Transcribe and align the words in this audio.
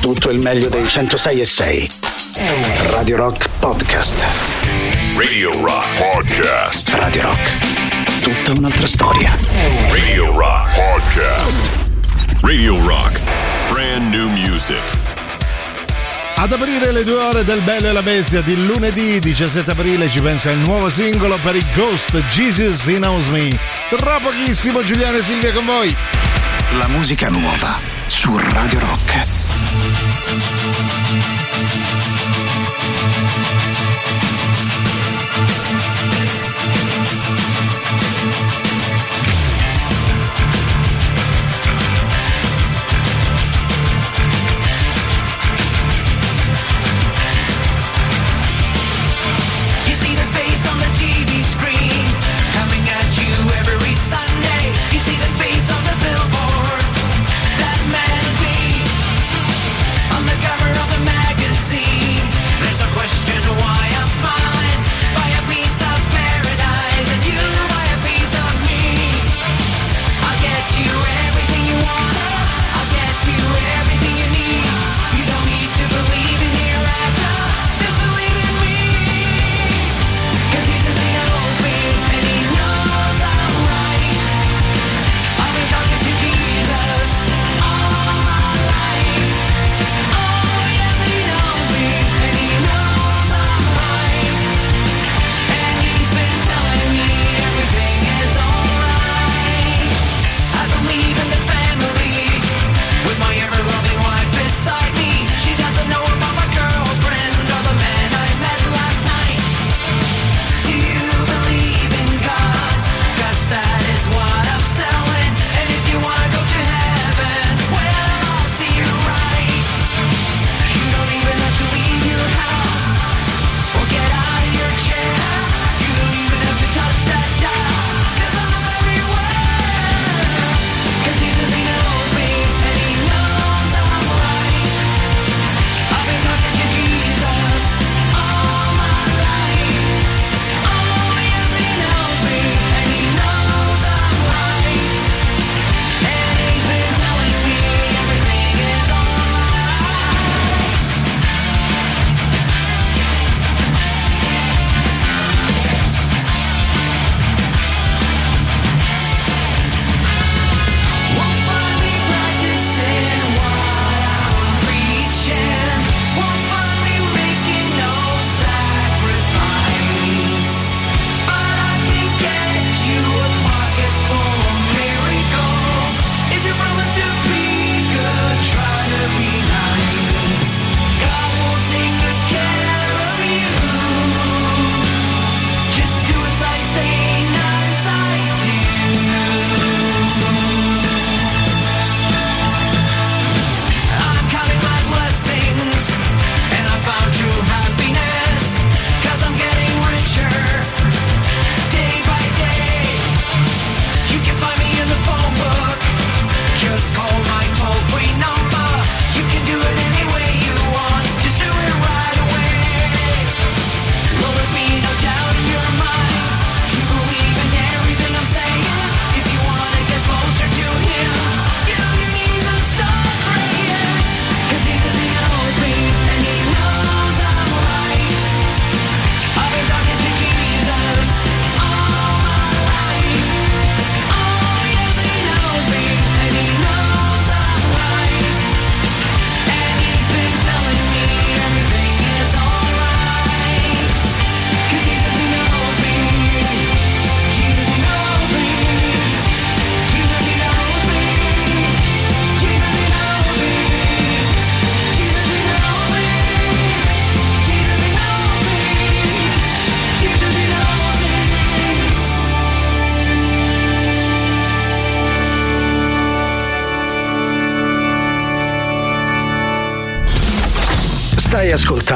tutto 0.00 0.30
il 0.30 0.38
meglio 0.38 0.68
dei 0.70 0.88
106 0.88 1.40
e 1.40 1.44
6. 1.44 1.90
Radio 2.90 3.16
Rock 3.16 3.48
Podcast. 3.58 4.24
Radio 5.16 5.52
Rock 5.62 5.86
Podcast. 5.98 6.88
Radio 6.94 7.22
Rock. 7.22 7.50
Tutta 8.22 8.52
un'altra 8.52 8.86
storia. 8.86 9.36
Radio 9.90 10.32
Rock 10.32 10.74
Podcast. 10.74 11.62
Radio 12.40 12.86
Rock. 12.86 13.20
Brand 13.68 14.12
new 14.12 14.28
music. 14.30 14.80
Ad 16.36 16.52
aprire 16.52 16.92
le 16.92 17.04
due 17.04 17.22
ore 17.22 17.44
del 17.44 17.60
Bello 17.60 17.88
e 17.88 17.92
la 17.92 18.00
Bestia 18.00 18.40
di 18.40 18.56
lunedì 18.66 19.18
17 19.18 19.70
aprile 19.70 20.08
ci 20.08 20.20
pensa 20.20 20.50
il 20.50 20.58
nuovo 20.60 20.88
singolo 20.88 21.36
per 21.42 21.54
i 21.54 21.64
Ghost 21.74 22.16
Jesus 22.30 22.86
He 22.86 22.96
Knows 22.96 23.26
Me. 23.26 23.50
Tra 23.96 24.18
pochissimo 24.18 24.82
Giuliano 24.82 25.18
e 25.18 25.22
Silvia 25.22 25.52
con 25.52 25.66
voi. 25.66 25.94
La 26.78 26.88
musica 26.88 27.28
nuova 27.28 27.78
su 28.06 28.34
Radio 28.38 28.78
Rock. 28.78 29.29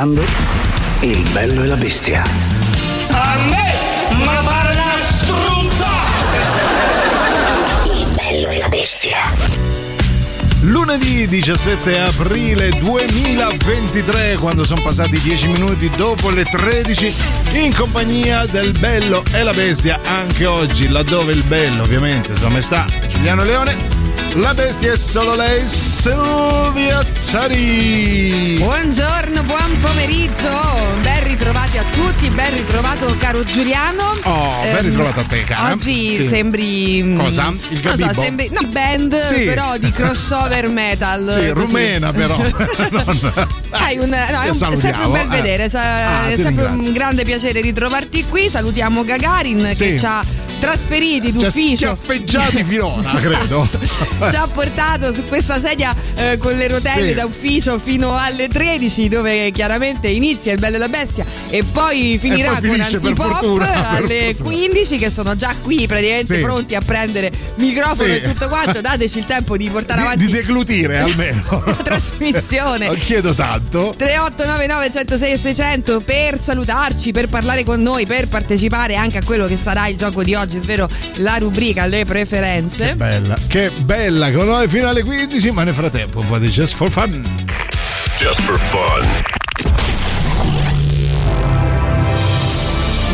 ascoltando 0.04 0.22
Il 1.00 1.26
bello 1.32 1.62
e 1.62 1.66
la 1.66 1.76
bestia. 1.76 2.22
A 3.10 3.36
me, 3.48 3.74
ma 4.24 4.40
pare 4.44 4.72
una 4.72 4.94
struzza! 5.00 5.88
Il 7.84 8.14
bello 8.14 8.48
e 8.48 8.58
la 8.58 8.68
bestia. 8.68 9.18
Lunedì 10.60 11.26
17 11.26 11.98
aprile 11.98 12.70
2023, 12.80 14.36
quando 14.40 14.64
sono 14.64 14.80
passati 14.82 15.20
10 15.20 15.48
minuti 15.48 15.90
dopo 15.90 16.30
le 16.30 16.44
13, 16.44 17.14
in 17.52 17.74
compagnia 17.74 18.46
del 18.46 18.72
bello 18.72 19.22
e 19.32 19.42
la 19.42 19.52
bestia, 19.52 20.00
anche 20.02 20.46
oggi, 20.46 20.88
laddove 20.88 21.32
il 21.32 21.42
bello, 21.42 21.82
ovviamente, 21.82 22.34
sua 22.34 22.48
maestà 22.48 22.86
Giuliano 23.08 23.44
Leone, 23.44 23.76
la 24.36 24.54
bestia 24.54 24.94
è 24.94 24.96
solo 24.96 25.34
lei, 25.34 25.66
Silvia 26.08 27.02
Zari. 27.16 28.56
Buongiorno, 28.58 29.42
buon 29.44 29.80
pomeriggio, 29.80 30.50
ben 31.00 31.24
ritrovati 31.24 31.78
a 31.78 31.84
tutti, 31.94 32.28
ben 32.28 32.52
ritrovato 32.52 33.16
caro 33.18 33.42
Giuliano. 33.42 34.12
Oh, 34.24 34.60
ben 34.64 34.76
Ehm, 34.76 34.82
ritrovato 34.84 35.20
a 35.20 35.22
te, 35.22 35.44
cara. 35.44 35.72
Oggi 35.72 36.16
Sì. 36.20 36.24
sembri. 36.28 37.02
mm, 37.02 37.18
Cosa? 37.18 37.54
Il 37.70 37.80
Non 37.82 37.96
so, 38.12 38.20
sembri. 38.20 38.50
No, 38.52 38.60
band, 38.68 39.18
Sì. 39.18 39.44
però 39.44 39.78
di 39.78 39.90
crossover 39.96 40.68
metal. 40.68 41.38
Sì, 41.40 41.48
rumena 41.48 42.12
però. 42.12 42.36
Non- 42.90 43.48
Hai 43.70 43.96
un, 43.96 44.08
no, 44.10 44.14
è, 44.42 44.48
un- 44.50 44.54
sempre 44.76 45.04
un 45.06 45.12
bel 45.12 45.24
eh. 45.24 45.26
vedere, 45.28 45.70
Ah, 45.72 46.28
è 46.28 46.34
ti 46.36 46.42
sempre 46.42 46.66
un 46.66 46.92
grande 46.92 47.24
piacere 47.24 47.62
ritrovarti 47.62 48.26
qui. 48.28 48.50
Salutiamo 48.50 49.04
Gagarin 49.04 49.70
Sì. 49.72 49.84
che 49.92 49.98
ci 49.98 50.04
ha 50.04 50.22
trasferiti 50.64 51.30
Ci 51.32 51.38
ha 51.38 51.40
d'ufficio. 51.48 51.96
schiaffeggiati 52.00 52.64
finora, 52.68 53.10
credo. 53.20 53.68
ci 54.30 54.36
ha 54.36 54.46
portato 54.52 55.12
su 55.12 55.24
questa 55.26 55.60
sedia 55.60 55.94
eh, 56.16 56.36
con 56.38 56.56
le 56.56 56.68
rotelle 56.68 57.08
Sì. 57.08 57.14
da 57.14 57.24
ufficio 57.26 57.78
fino 57.78 58.16
alle 58.16 58.48
13 58.48 59.08
dove 59.08 59.50
chiaramente 59.50 60.08
inizia 60.08 60.52
il 60.52 60.58
bello 60.58 60.76
e 60.76 60.78
la 60.78 60.88
bestia 60.88 61.24
e 61.50 61.62
poi 61.64 62.16
finirà 62.20 62.56
E 62.56 62.60
poi 62.60 62.68
con 62.70 62.80
Antipop 62.80 63.16
fortuna, 63.30 63.88
alle 63.90 64.34
fortuna. 64.34 64.56
15 64.56 64.96
che 64.98 65.10
sono 65.10 65.36
già 65.36 65.54
qui 65.62 65.86
praticamente 65.86 66.36
Sì. 66.36 66.40
pronti 66.42 66.74
a 66.74 66.80
prendere 66.80 67.30
microfono 67.56 68.12
Sì. 68.12 68.18
e 68.18 68.22
tutto 68.22 68.48
quanto 68.48 68.80
dateci 68.80 69.18
il 69.18 69.26
tempo 69.26 69.56
di 69.56 69.68
portare 69.70 70.00
Di, 70.00 70.06
avanti 70.06 70.26
di 70.26 70.32
declutire 70.32 70.98
almeno. 70.98 71.62
la 71.66 71.72
trasmissione 71.74 72.86
Non 72.86 72.96
chiedo 72.96 73.32
tanto. 73.34 73.94
3899 73.96 74.90
106 74.90 75.32
e 75.32 75.36
600 75.38 76.00
per 76.00 76.38
salutarci, 76.40 77.12
per 77.12 77.28
parlare 77.28 77.64
con 77.64 77.80
noi, 77.82 78.06
per 78.06 78.28
partecipare 78.28 78.94
anche 78.96 79.18
a 79.18 79.22
quello 79.24 79.46
che 79.46 79.56
sarà 79.56 79.86
il 79.88 79.96
gioco 79.96 80.22
di 80.22 80.34
oggi, 80.34 80.53
ovvero 80.58 80.88
la 81.16 81.36
rubrica 81.36 81.86
Le 81.86 82.04
preferenze. 82.04 82.94
Bella, 82.94 83.36
che 83.46 83.70
bella 83.70 84.30
con 84.32 84.46
noi 84.46 84.68
fino 84.68 84.88
alle 84.88 85.02
15, 85.02 85.50
ma 85.50 85.64
nel 85.64 85.74
frattempo 85.74 86.20
un 86.20 86.28
po' 86.28 86.38
di 86.38 86.48
just 86.48 86.74
for 86.74 86.90
fun. 86.90 87.22
Just 88.16 88.40
for 88.42 88.58
fun. 88.58 89.32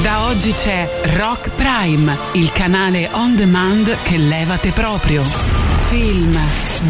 Da 0.02 0.26
oggi 0.26 0.52
c'è 0.52 0.88
Rock 1.16 1.50
Prime, 1.50 2.16
il 2.32 2.50
canale 2.52 3.08
on 3.12 3.36
demand 3.36 3.96
che 4.02 4.16
levate 4.16 4.70
proprio. 4.70 5.22
Film, 5.88 6.38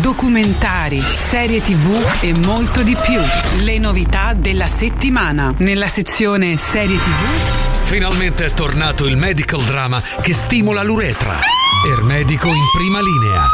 documentari, 0.01 1.01
serie 1.01 1.61
tv 1.61 2.19
e 2.21 2.33
molto 2.33 2.83
di 2.83 2.97
più. 2.97 3.21
Le 3.65 3.79
novità 3.79 4.35
della 4.35 4.69
settimana. 4.69 5.55
Nella 5.59 5.89
sezione 5.89 6.57
serie 6.59 6.97
tv 6.97 7.70
Finalmente 7.91 8.45
è 8.45 8.53
tornato 8.53 9.05
il 9.05 9.17
medical 9.17 9.65
drama 9.65 10.01
che 10.23 10.33
stimola 10.33 10.85
l'uretra. 10.85 11.41
Ermedico 11.85 12.47
in 12.47 12.65
prima 12.73 13.01
linea. 13.01 13.49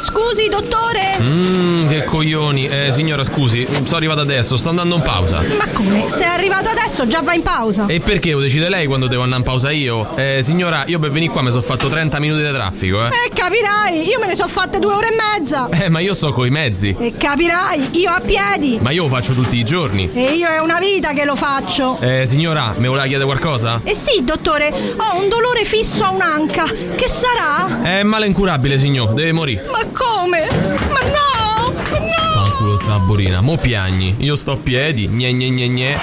Scusi, 0.00 0.48
dottore? 0.48 1.18
Mmm, 1.18 1.88
che 1.88 2.04
coglioni. 2.04 2.66
Eh, 2.66 2.90
signora, 2.90 3.22
scusi, 3.22 3.66
sono 3.84 3.96
arrivato 3.96 4.20
adesso, 4.20 4.56
sto 4.56 4.70
andando 4.70 4.96
in 4.96 5.02
pausa. 5.02 5.42
Ma 5.58 5.66
come? 5.72 6.06
Sei 6.08 6.24
arrivato 6.26 6.68
adesso, 6.70 7.06
già 7.06 7.20
va 7.22 7.34
in 7.34 7.42
pausa. 7.42 7.84
E 7.86 8.00
perché 8.00 8.32
lo 8.32 8.40
decide 8.40 8.68
lei 8.68 8.86
quando 8.86 9.06
devo 9.08 9.22
andare 9.22 9.40
in 9.42 9.46
pausa 9.46 9.70
io? 9.70 10.16
Eh, 10.16 10.40
signora, 10.42 10.84
io 10.86 10.98
per 10.98 11.10
venire 11.10 11.30
qua 11.30 11.42
mi 11.42 11.50
sono 11.50 11.62
fatto 11.62 11.88
30 11.88 12.18
minuti 12.18 12.42
di 12.42 12.50
traffico, 12.50 13.04
eh. 13.04 13.08
E 13.08 13.30
capirai, 13.34 14.06
io 14.08 14.18
me 14.18 14.26
ne 14.26 14.36
sono 14.36 14.48
fatte 14.48 14.78
due 14.78 14.92
ore 14.92 15.08
e 15.08 15.38
mezza. 15.38 15.68
Eh, 15.70 15.88
ma 15.90 16.00
io 16.00 16.14
sto 16.14 16.32
coi 16.32 16.50
mezzi. 16.50 16.94
E 16.98 17.14
capirai, 17.16 17.90
io 17.92 18.10
a 18.10 18.20
piedi. 18.24 18.78
Ma 18.80 18.90
io 18.90 19.02
lo 19.04 19.08
faccio 19.10 19.34
tutti 19.34 19.58
i 19.58 19.64
giorni. 19.64 20.10
E 20.12 20.32
io 20.32 20.48
è 20.48 20.58
una 20.60 20.78
vita 20.78 21.12
che 21.12 21.24
lo 21.24 21.36
faccio. 21.36 21.98
Eh, 22.00 22.24
signora, 22.26 22.74
me 22.78 22.88
voleva 22.88 23.06
chiedere 23.06 23.26
qualcosa? 23.26 23.80
E 23.84 23.94
sì, 23.94 24.22
dottore, 24.24 24.68
ho 24.96 25.18
un 25.20 25.28
dolore 25.28 25.64
fisso 25.64 26.04
a 26.04 26.10
un'anca. 26.10 26.64
Che 26.64 27.06
sarà? 27.08 27.82
È 27.82 28.02
male 28.02 28.26
incurabile, 28.26 28.78
signor, 28.78 29.12
deve 29.12 29.32
morire. 29.32 29.66
Ma 29.70 29.78
come? 29.92 30.46
Ma 30.50 31.00
no! 31.00 31.72
Ma 31.72 31.98
no! 31.98 32.32
Fanculo 32.34 32.76
sta 32.76 32.98
borina, 32.98 33.40
mo 33.40 33.56
piagni. 33.56 34.16
Io 34.18 34.36
sto 34.36 34.52
a 34.52 34.56
piedi, 34.56 35.08
gne 35.08 35.32
gne 35.32 35.50
gne 35.50 35.68
gne. 35.68 35.98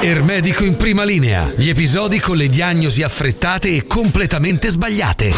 Ermedico 0.00 0.64
in 0.64 0.76
prima 0.76 1.04
linea. 1.04 1.50
Gli 1.56 1.68
episodi 1.68 2.18
con 2.20 2.36
le 2.36 2.48
diagnosi 2.48 3.02
affrettate 3.02 3.68
e 3.74 3.86
completamente 3.86 4.68
sbagliate. 4.68 5.32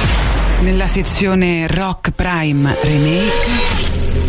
nella 0.61 0.89
sezione 0.89 1.67
Rock 1.69 2.11
Prime 2.11 2.77
Remake 2.83 3.78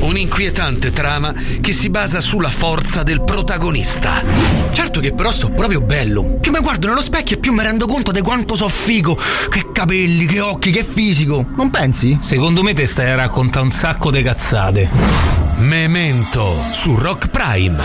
Un'inquietante 0.09 0.91
trama 0.91 1.31
che 1.61 1.71
si 1.71 1.91
basa 1.91 2.19
sulla 2.19 2.49
forza 2.49 3.03
del 3.03 3.21
protagonista. 3.21 4.23
Certo 4.71 4.99
che 4.99 5.13
però 5.13 5.31
so 5.31 5.49
proprio 5.51 5.81
bello. 5.81 6.37
Più 6.41 6.51
mi 6.51 6.59
guardo 6.61 6.87
nello 6.87 7.03
specchio 7.03 7.35
e 7.35 7.39
più 7.39 7.53
mi 7.53 7.61
rendo 7.61 7.85
conto 7.85 8.11
di 8.11 8.21
quanto 8.21 8.55
so 8.55 8.67
figo. 8.69 9.15
Che 9.15 9.67
capelli, 9.71 10.25
che 10.25 10.39
occhi, 10.39 10.71
che 10.71 10.83
fisico. 10.83 11.45
Non 11.55 11.69
pensi? 11.69 12.17
Secondo 12.21 12.63
me 12.63 12.73
te 12.73 12.87
stai 12.87 13.11
a 13.11 13.15
raccontare 13.15 13.63
un 13.63 13.71
sacco 13.71 14.09
di 14.09 14.23
cazzate. 14.23 14.89
Memento 15.57 16.65
su 16.71 16.95
Rock 16.95 17.29
Prime. 17.29 17.77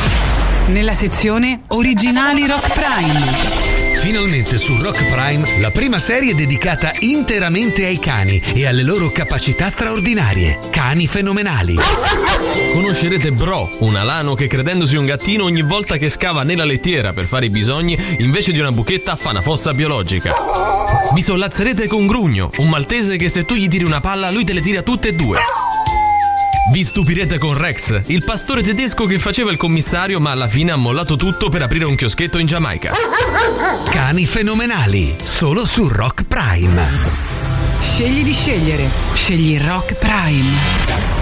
nella 0.68 0.94
sezione 0.94 1.60
Originali 1.68 2.46
Rock 2.46 2.72
Prime. 2.72 3.73
Finalmente 4.04 4.58
su 4.58 4.76
Rock 4.76 5.06
Prime 5.06 5.60
la 5.60 5.70
prima 5.70 5.98
serie 5.98 6.34
dedicata 6.34 6.92
interamente 6.98 7.86
ai 7.86 7.98
cani 7.98 8.38
e 8.54 8.66
alle 8.66 8.82
loro 8.82 9.10
capacità 9.10 9.70
straordinarie. 9.70 10.58
Cani 10.68 11.06
fenomenali. 11.06 11.74
Conoscerete 12.70 13.32
Bro, 13.32 13.76
un 13.78 13.96
alano 13.96 14.34
che 14.34 14.46
credendosi 14.46 14.96
un 14.96 15.06
gattino 15.06 15.44
ogni 15.44 15.62
volta 15.62 15.96
che 15.96 16.10
scava 16.10 16.42
nella 16.42 16.66
lettiera 16.66 17.14
per 17.14 17.24
fare 17.24 17.46
i 17.46 17.50
bisogni, 17.50 17.98
invece 18.18 18.52
di 18.52 18.60
una 18.60 18.72
buchetta 18.72 19.16
fa 19.16 19.30
una 19.30 19.40
fossa 19.40 19.72
biologica. 19.72 20.34
Vi 21.14 21.22
sollazzerete 21.22 21.86
con 21.86 22.06
Grugno, 22.06 22.50
un 22.58 22.68
maltese 22.68 23.16
che 23.16 23.30
se 23.30 23.46
tu 23.46 23.54
gli 23.54 23.68
tiri 23.68 23.84
una 23.84 24.00
palla 24.00 24.28
lui 24.28 24.44
te 24.44 24.52
le 24.52 24.60
tira 24.60 24.82
tutte 24.82 25.08
e 25.08 25.12
due. 25.14 25.38
Vi 26.72 26.82
stupirete 26.82 27.37
con 27.37 27.52
Rex, 27.52 28.05
il 28.06 28.25
pastore 28.25 28.62
tedesco 28.62 29.05
che 29.05 29.19
faceva 29.19 29.50
il 29.50 29.58
commissario 29.58 30.19
ma 30.19 30.31
alla 30.31 30.49
fine 30.49 30.70
ha 30.70 30.76
mollato 30.76 31.14
tutto 31.14 31.50
per 31.50 31.61
aprire 31.61 31.84
un 31.84 31.94
chioschetto 31.94 32.38
in 32.38 32.46
Giamaica. 32.46 32.94
Cani 33.90 34.25
fenomenali. 34.25 35.14
Solo 35.22 35.66
su 35.66 35.87
Rock 35.88 36.25
Prime. 36.25 36.87
Scegli 37.82 38.25
di 38.25 38.32
scegliere. 38.32 38.88
Scegli 39.12 39.61
Rock 39.61 39.94
Prime. 39.94 41.13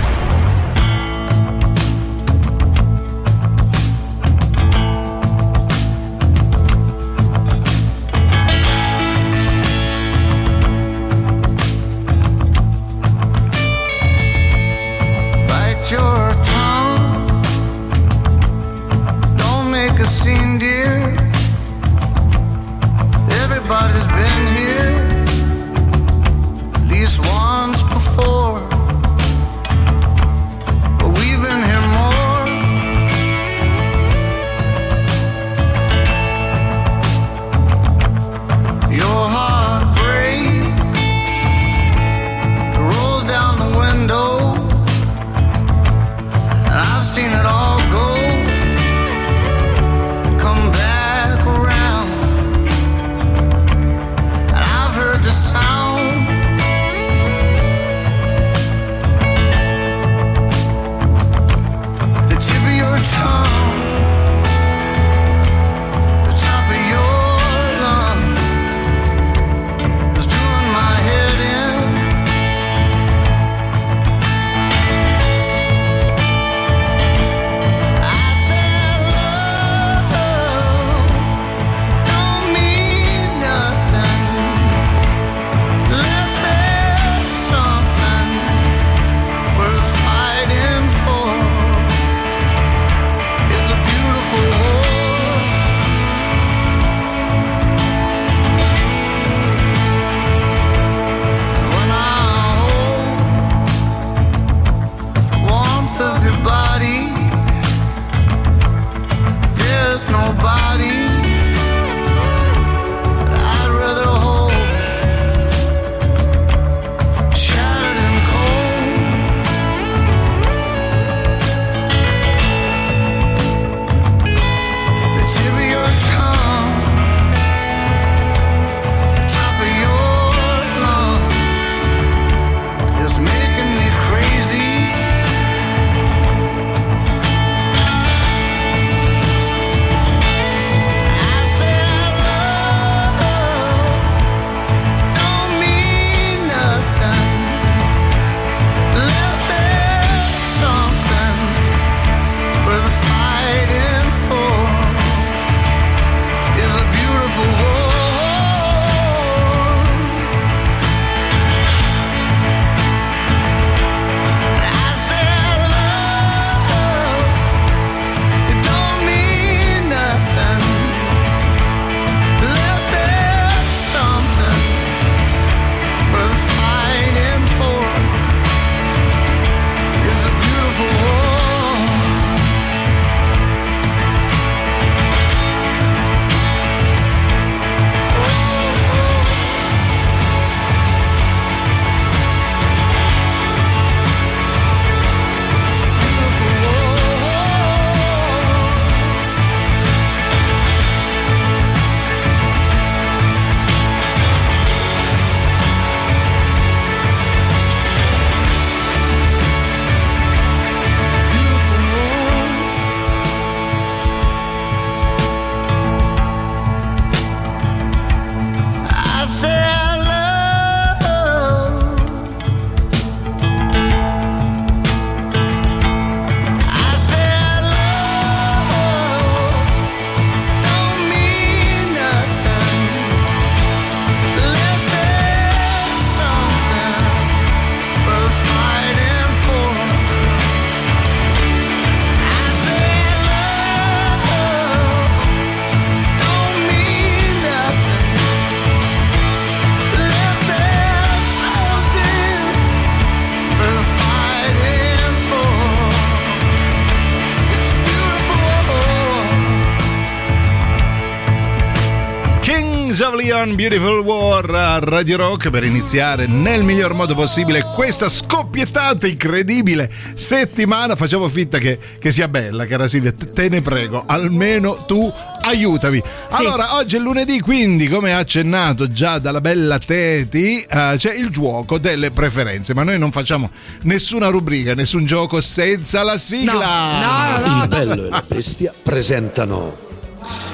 Beautiful 263.63 264.01
War 264.01 264.51
a 264.57 264.79
Radio 264.81 265.19
Rock 265.19 265.49
per 265.49 265.63
iniziare 265.63 266.27
nel 266.27 266.65
miglior 266.65 266.95
modo 266.95 267.15
possibile 267.15 267.63
questa 267.63 268.09
scoppiettante, 268.09 269.07
incredibile 269.07 269.89
settimana. 270.15 270.97
Facciamo 270.97 271.29
finta 271.29 271.59
che, 271.59 271.79
che 272.01 272.11
sia 272.11 272.27
bella, 272.27 272.67
cara 272.67 272.89
Silvia. 272.89 273.13
Te 273.13 273.49
ne 273.49 273.63
prego, 273.63 274.03
almeno 274.05 274.85
tu 274.85 275.09
aiutami. 275.43 276.03
Allora, 276.31 276.75
oggi 276.75 276.97
è 276.97 276.99
lunedì, 276.99 277.39
quindi, 277.39 277.87
come 277.87 278.13
accennato 278.13 278.91
già 278.91 279.21
dalla 279.21 279.41
bella 279.41 279.79
Teti, 279.79 280.67
eh, 280.69 280.95
c'è 280.97 281.15
il 281.15 281.31
gioco 281.31 281.79
delle 281.79 282.11
preferenze. 282.11 282.75
Ma 282.75 282.83
noi 282.83 282.99
non 282.99 283.13
facciamo 283.13 283.49
nessuna 283.83 284.27
rubrica, 284.27 284.75
nessun 284.75 285.07
gioco 285.07 285.41
senza 285.41 286.03
la 286.03 286.19
sigla. 286.19 287.63
Il 287.63 287.69
bello 287.69 288.07
e 288.07 288.09
la 288.09 288.25
bestia 288.27 288.75
presentano 288.83 289.91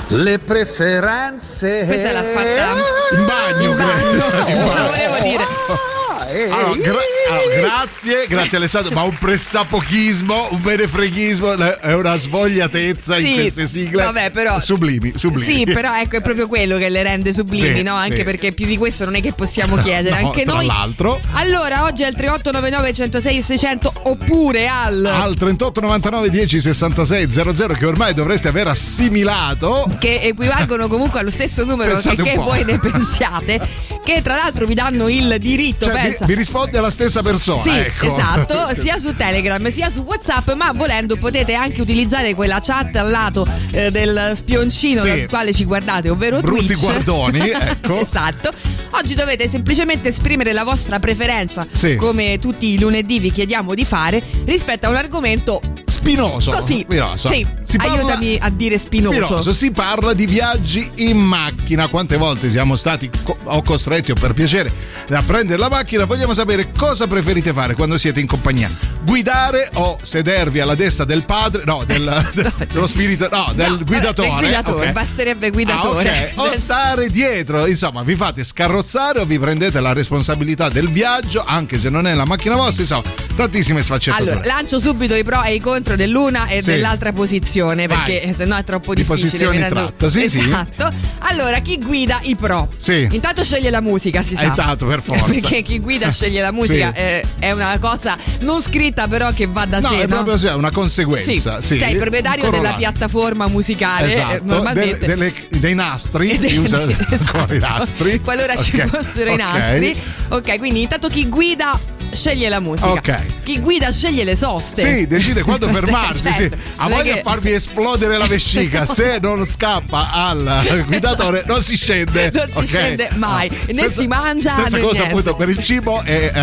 le 0.08 0.38
preferenze. 0.38 1.84
Questa 1.86 2.12
l'ha 2.12 2.22
fatta 2.22 2.72
in 3.16 3.26
bagno, 3.26 3.70
in 3.70 3.76
bagno. 3.76 4.74
Lo 4.74 4.86
volevo 4.86 5.18
dire. 5.22 5.44
Allora, 6.30 6.72
gra- 6.76 6.98
allora, 7.30 7.60
grazie, 7.60 8.26
grazie 8.28 8.58
Alessandro, 8.58 8.92
ma 8.92 9.02
un 9.02 9.16
pressapochismo, 9.16 10.48
un 10.50 10.60
benefreghismo, 10.60 11.54
è 11.56 11.94
una 11.94 12.18
svogliatezza 12.18 13.16
in 13.16 13.26
Sì, 13.26 13.34
queste 13.34 13.66
sigle. 13.66 14.02
vabbè, 14.04 14.30
però- 14.30 14.60
Sublimi, 14.60 15.12
sublimi. 15.16 15.50
Sì, 15.50 15.64
però 15.64 15.94
ecco 15.96 16.16
è 16.16 16.20
proprio 16.20 16.46
quello 16.46 16.76
che 16.76 16.90
le 16.90 17.02
rende 17.02 17.32
sublimi, 17.32 17.76
Sì, 17.76 17.82
no? 17.82 17.94
Anche 17.94 18.16
sì. 18.16 18.22
perché 18.24 18.52
più 18.52 18.66
di 18.66 18.76
questo 18.76 19.04
non 19.06 19.14
è 19.14 19.22
che 19.22 19.32
possiamo 19.32 19.76
chiedere. 19.76 20.20
No, 20.20 20.26
Anche 20.28 20.44
tra 20.44 20.54
noi. 20.56 20.66
l'altro. 20.66 21.18
Allora, 21.32 21.84
oggi 21.84 22.02
il 22.02 22.14
3899 22.14 22.92
106 22.92 23.42
600 23.42 23.92
oppure 24.04 24.68
al. 24.68 25.04
Al 25.06 25.34
38 25.34 25.80
99 25.80 26.28
10 26.30 26.60
66 26.60 27.30
00 27.30 27.72
che 27.74 27.86
ormai 27.86 28.12
dovreste 28.12 28.48
aver 28.48 28.68
assimilato. 28.68 29.86
che 29.98 30.20
equivalgono 30.22 30.88
comunque 30.88 31.20
allo 31.20 31.30
stesso 31.30 31.64
numero 31.64 31.92
Pensate 31.92 32.22
che, 32.22 32.34
voi 32.36 32.64
ne 32.64 32.78
pensiate, 32.80 33.60
che 34.04 34.20
tra 34.22 34.36
l'altro 34.36 34.66
vi 34.66 34.74
danno 34.74 35.08
il 35.08 35.36
diritto, 35.40 35.86
Cioè, 35.86 36.10
vi, 36.10 36.16
vi 36.26 36.34
risponde 36.34 36.80
la 36.80 36.90
stessa 36.90 37.22
persona. 37.22 37.60
Sì, 37.60 37.70
ecco. 37.70 38.06
esatto, 38.06 38.74
sia 38.78 38.98
su 38.98 39.14
Telegram 39.16 39.66
sia 39.68 39.90
su 39.90 40.00
WhatsApp, 40.00 40.52
ma 40.52 40.72
volendo 40.72 41.16
potete 41.16 41.54
anche 41.54 41.80
utilizzare 41.80 42.34
quella 42.34 42.60
chat 42.60 42.94
al 42.96 43.10
lato 43.10 43.46
eh, 43.72 43.90
del 43.90 44.32
spioncino 44.34 45.02
Sì. 45.02 45.08
dal 45.08 45.26
quale 45.28 45.52
ci 45.52 45.64
guardate, 45.64 46.08
ovvero 46.10 46.40
Brutti 46.40 46.66
Twitch. 46.66 46.80
guardoni, 46.80 47.38
ecco. 47.50 48.00
esatto. 48.00 48.52
Oggi 48.90 49.14
dovete 49.14 49.48
semplicemente 49.48 50.08
esprimere 50.08 50.52
la 50.52 50.64
vostra 50.64 50.98
preferenza, 50.98 51.66
Sì. 51.70 51.96
come 51.96 52.38
tutti 52.38 52.72
i 52.72 52.78
lunedì 52.78 53.18
vi 53.20 53.30
chiediamo 53.30 53.74
di 53.74 53.84
fare, 53.84 54.22
rispetto 54.44 54.86
a 54.86 54.90
un 54.90 54.96
argomento 54.96 55.60
Spinoso. 55.86 56.50
così. 56.52 56.80
Spinoso. 56.80 57.28
Sì, 57.28 57.46
parla- 57.76 57.92
aiutami 57.94 58.38
a 58.40 58.50
dire 58.50 58.78
spinoso. 58.78 59.20
Spinoso, 59.22 59.52
si 59.52 59.70
parla 59.72 60.12
di 60.14 60.26
viaggi 60.26 60.88
in 60.96 61.18
macchina. 61.18 61.88
Quante 61.88 62.16
volte 62.16 62.50
siamo 62.50 62.76
stati 62.76 63.10
co- 63.24 63.36
o 63.44 63.62
costretti 63.62 64.12
o 64.12 64.14
per 64.14 64.32
piacere 64.32 64.72
a 65.10 65.22
prendere 65.22 65.58
la 65.58 65.68
macchina? 65.68 66.06
Vogliamo 66.08 66.32
sapere 66.32 66.72
cosa 66.72 67.06
preferite 67.06 67.52
fare 67.52 67.74
quando 67.74 67.98
siete 67.98 68.18
in 68.18 68.26
compagnia. 68.26 68.70
Guidare 69.02 69.68
o 69.74 69.98
sedervi 70.00 70.58
alla 70.58 70.74
destra 70.74 71.04
del 71.04 71.24
padre, 71.24 71.64
no, 71.66 71.84
del, 71.84 72.02
del- 72.32 72.52
dello 72.72 72.86
spirito, 72.86 73.28
no, 73.30 73.52
del 73.54 73.72
No, 73.72 73.84
guidatore. 73.84 74.28
del 74.28 74.38
guidatore, 74.38 74.86
ok. 74.86 74.92
basterebbe 74.92 75.50
guidatore. 75.50 76.32
Ah, 76.34 76.42
ok. 76.42 76.50
O 76.50 76.56
stare 76.56 77.10
dietro, 77.10 77.66
insomma, 77.66 78.02
vi 78.04 78.16
fate 78.16 78.42
scarrozzare 78.42 79.20
o 79.20 79.26
vi 79.26 79.38
prendete 79.38 79.80
la 79.80 79.92
responsabilità 79.92 80.70
del 80.70 80.88
viaggio, 80.90 81.44
anche 81.46 81.78
se 81.78 81.90
non 81.90 82.06
è 82.06 82.14
la 82.14 82.24
macchina 82.24 82.56
vostra, 82.56 82.82
insomma, 82.82 83.02
tantissime 83.36 83.82
sfaccettature. 83.82 84.30
Allora, 84.30 84.46
lancio 84.46 84.80
subito 84.80 85.14
i 85.14 85.22
pro 85.24 85.42
e 85.42 85.54
i 85.56 85.60
contro 85.60 85.94
dell'una 85.94 86.46
e 86.46 86.62
Sì. 86.62 86.70
dell'altra 86.70 87.12
posizione, 87.12 87.86
Vai. 87.86 87.96
perché 87.98 88.34
sennò 88.34 88.56
è 88.56 88.64
troppo 88.64 88.94
Di 88.94 89.02
difficile. 89.02 89.26
posizioni 89.46 89.58
tratta, 89.68 90.08
sì, 90.08 90.28
sì. 90.30 90.40
esatto. 90.40 90.90
Allora, 91.18 91.58
chi 91.60 91.78
guida 91.78 92.18
i 92.22 92.34
pro? 92.34 92.66
Sì. 92.78 93.06
Intanto 93.10 93.44
sceglie 93.44 93.68
la 93.68 93.82
musica, 93.82 94.22
si 94.22 94.34
sa. 94.34 94.42
Eh, 94.42 94.52
tanto, 94.54 94.86
per 94.86 95.02
forza. 95.04 95.24
perché 95.24 95.60
chi 95.62 95.78
guida 95.78 95.96
sceglie 96.10 96.40
la 96.40 96.52
musica 96.52 96.92
Sì. 96.94 97.00
eh, 97.00 97.24
è 97.38 97.50
una 97.52 97.76
cosa 97.78 98.16
non 98.40 98.60
scritta, 98.60 99.06
però 99.08 99.30
che 99.32 99.46
va 99.46 99.64
da 99.66 99.80
No, 99.80 99.88
sé. 99.88 99.96
è 99.96 100.06
no? 100.06 100.06
proprio 100.06 100.36
sì, 100.38 100.46
è 100.46 100.54
una 100.54 100.70
conseguenza. 100.70 101.60
Sì. 101.60 101.66
sì. 101.66 101.76
Sei 101.76 101.92
il 101.92 101.98
proprietario 101.98 102.44
Un 102.46 102.50
della 102.50 102.72
piattaforma 102.74 103.46
musicale. 103.48 104.06
eh, 104.08 104.12
Esatto, 104.12 104.42
normalmente. 104.44 104.98
delle- 105.06 105.32
delle- 105.48 105.60
dei 105.60 105.74
nastri, 105.74 106.38
si 106.40 106.56
usa 106.56 106.82
esatto. 107.10 107.54
i 107.54 107.58
nastri. 107.58 108.20
Qualora 108.20 108.56
ci 108.56 108.80
Ok, 108.80 108.86
fossero 108.88 109.30
i 109.30 109.34
ok. 109.34 109.38
nastri. 109.38 109.96
Ok, 110.28 110.58
quindi 110.58 110.82
intanto 110.82 111.08
chi 111.08 111.28
guida 111.28 111.78
sceglie 112.12 112.48
la 112.48 112.60
musica. 112.60 112.90
Ok. 112.90 113.18
Chi 113.44 113.60
guida 113.60 113.90
sceglie 113.90 114.24
le 114.24 114.36
soste. 114.36 114.82
Sì, 114.94 115.06
decide 115.06 115.42
quando 115.42 115.68
fermarsi. 115.72 116.22
Certo. 116.32 116.56
sì. 116.56 116.62
Ha 116.76 116.88
voglia 116.88 117.14
di 117.14 117.20
farvi 117.22 117.52
esplodere 117.52 118.16
la 118.18 118.26
vescica. 118.26 118.84
Se 118.86 119.18
non 119.20 119.44
scappa 119.46 120.10
al 120.12 120.84
guidatore, 120.86 121.44
non 121.46 121.62
si 121.62 121.76
scende. 121.76 122.30
Non 122.32 122.46
si 122.50 122.58
ok? 122.58 122.64
scende 122.66 123.10
mai. 123.14 123.48
Né 123.48 123.74
Stessa- 123.74 124.00
si 124.00 124.06
mangia, 124.06 124.50
Stessa 124.50 124.78
cosa 124.78 124.80
niente. 124.80 125.02
appunto 125.02 125.34
per 125.34 125.48
il 125.48 125.62
cibo 125.62 126.02
e 126.04 126.30
eh, 126.34 126.42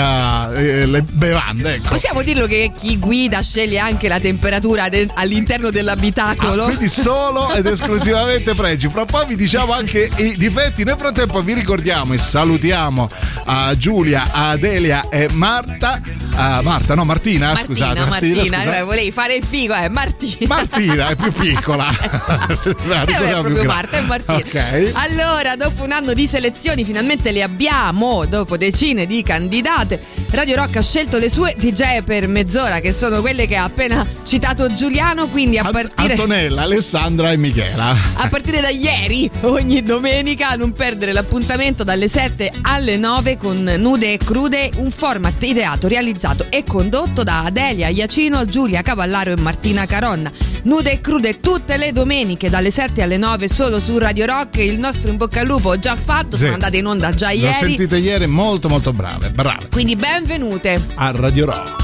eh, 0.81 0.85
le 0.85 1.01
bevande. 1.01 1.75
Ecco. 1.75 1.89
Possiamo 1.89 2.21
dirlo 2.21 2.45
che 2.47 2.71
chi 2.77 2.97
guida 2.97 3.41
sceglie 3.41 3.79
anche 3.79 4.07
la 4.07 4.19
temperatura 4.19 4.89
de- 4.89 5.07
all'interno 5.13 5.69
dell'abitacolo? 5.69 6.63
Ah, 6.63 6.65
quindi 6.65 6.87
solo 6.89 7.51
ed 7.53 7.65
esclusivamente 7.65 8.53
pregi. 8.53 8.89
Fra 8.89 9.05
poi 9.05 9.25
vi 9.27 9.35
diciamo 9.35 9.73
anche 9.73 10.09
i 10.17 10.35
difetti. 10.37 10.83
Nel 10.83 10.95
frattempo 10.97 11.41
vi 11.41 11.53
ricordiamo 11.53 12.13
e 12.13 12.17
salutiamo 12.17 13.09
a 13.45 13.75
Giulia, 13.77 14.27
a 14.31 14.49
Adelia 14.49 15.07
e 15.09 15.27
Marta. 15.63 16.01
a 16.37 16.61
Marta, 16.63 16.95
no, 16.95 17.05
Martina, 17.05 17.53
Martina, 17.53 17.65
scusate. 17.65 18.05
Martina, 18.09 18.41
scusate. 18.41 18.77
eh, 18.77 18.83
volevi 18.83 19.11
fare 19.11 19.35
il 19.35 19.43
figo, 19.43 19.73
eh, 19.73 19.87
Martina. 19.89 20.55
Martina 20.55 21.07
è 21.07 21.15
più 21.15 21.31
piccola. 21.31 21.85
La 22.87 23.03
Eh, 23.05 23.13
è 23.15 23.29
proprio. 23.31 23.63
Marta, 23.63 23.97
è 23.97 24.01
Martina. 24.01 24.35
Ok. 24.37 24.91
Allora, 24.95 25.55
dopo 25.55 25.83
un 25.83 25.91
anno 25.91 26.13
di 26.13 26.27
selezioni, 26.27 26.83
finalmente 26.83 27.31
le 27.31 27.41
abbiamo. 27.41 28.25
Dopo 28.25 28.57
decine 28.57 29.05
di 29.05 29.23
candidate, 29.23 30.01
Radio 30.31 30.55
Rock 30.57 30.75
ha 30.77 30.81
scelto 30.81 31.17
le 31.17 31.29
sue 31.29 31.55
DJ 31.57 32.01
per 32.03 32.27
mezz'ora, 32.27 32.79
che 32.81 32.91
sono 32.91 33.21
quelle 33.21 33.47
che 33.47 33.55
ha 33.55 33.63
appena 33.63 34.05
citato 34.23 34.73
Giuliano. 34.73 35.29
Quindi 35.29 35.57
a 35.57 35.69
partire. 35.69 36.13
Antonella, 36.13 36.63
Alessandra 36.63 37.31
e 37.31 37.37
Michela. 37.37 37.95
A 38.15 38.27
partire 38.27 38.59
da 38.59 38.69
ieri, 38.69 39.29
ogni 39.41 39.83
domenica, 39.83 40.55
non 40.55 40.73
perdere 40.73 41.13
l'appuntamento 41.13 41.83
dalle 41.85 42.07
7 42.09 42.51
alle 42.61 42.97
9 42.97 43.37
con 43.37 43.63
Nude 43.77 44.11
e 44.13 44.17
Crude, 44.17 44.71
un 44.75 44.91
format 44.91 45.43
ideato, 45.45 45.87
realizzato 45.87 46.47
e 46.49 46.63
condotto 46.65 47.23
da 47.23 47.43
Adelia 47.45 47.87
Iacino, 47.89 48.45
Giulia 48.45 48.81
Cavallaro 48.81 49.31
e 49.31 49.37
Martina 49.41 49.85
Caronna. 49.85 50.31
Nude 50.63 50.91
e 50.93 51.01
Crude 51.01 51.39
tutte 51.39 51.77
le 51.77 51.91
domeniche 51.91 52.49
dalle 52.49 52.71
7 52.71 53.01
alle 53.01 53.17
9 53.17 53.47
solo 53.47 53.79
su 53.79 53.97
Radio 53.97 54.25
Rock. 54.25 54.57
Il 54.57 54.79
nostro 54.79 55.09
in 55.11 55.17
bocca 55.17 55.41
al 55.41 55.47
lupo 55.47 55.77
già 55.77 55.95
fatto, 55.95 56.35
Sì. 56.35 56.43
sono 56.43 56.53
andate 56.53 56.77
in 56.77 56.85
onda 56.85 57.13
già 57.13 57.31
L'ho 57.31 57.37
ieri. 57.39 57.53
sentite 57.53 57.97
ieri, 57.97 58.27
molto 58.27 58.67
molto 58.69 58.91
brave, 58.93 59.29
brave. 59.29 59.67
Quindi 59.71 59.95
benvenute. 59.95 60.81
A 60.95 61.11
Radio 61.11 61.45
Rock. 61.45 61.83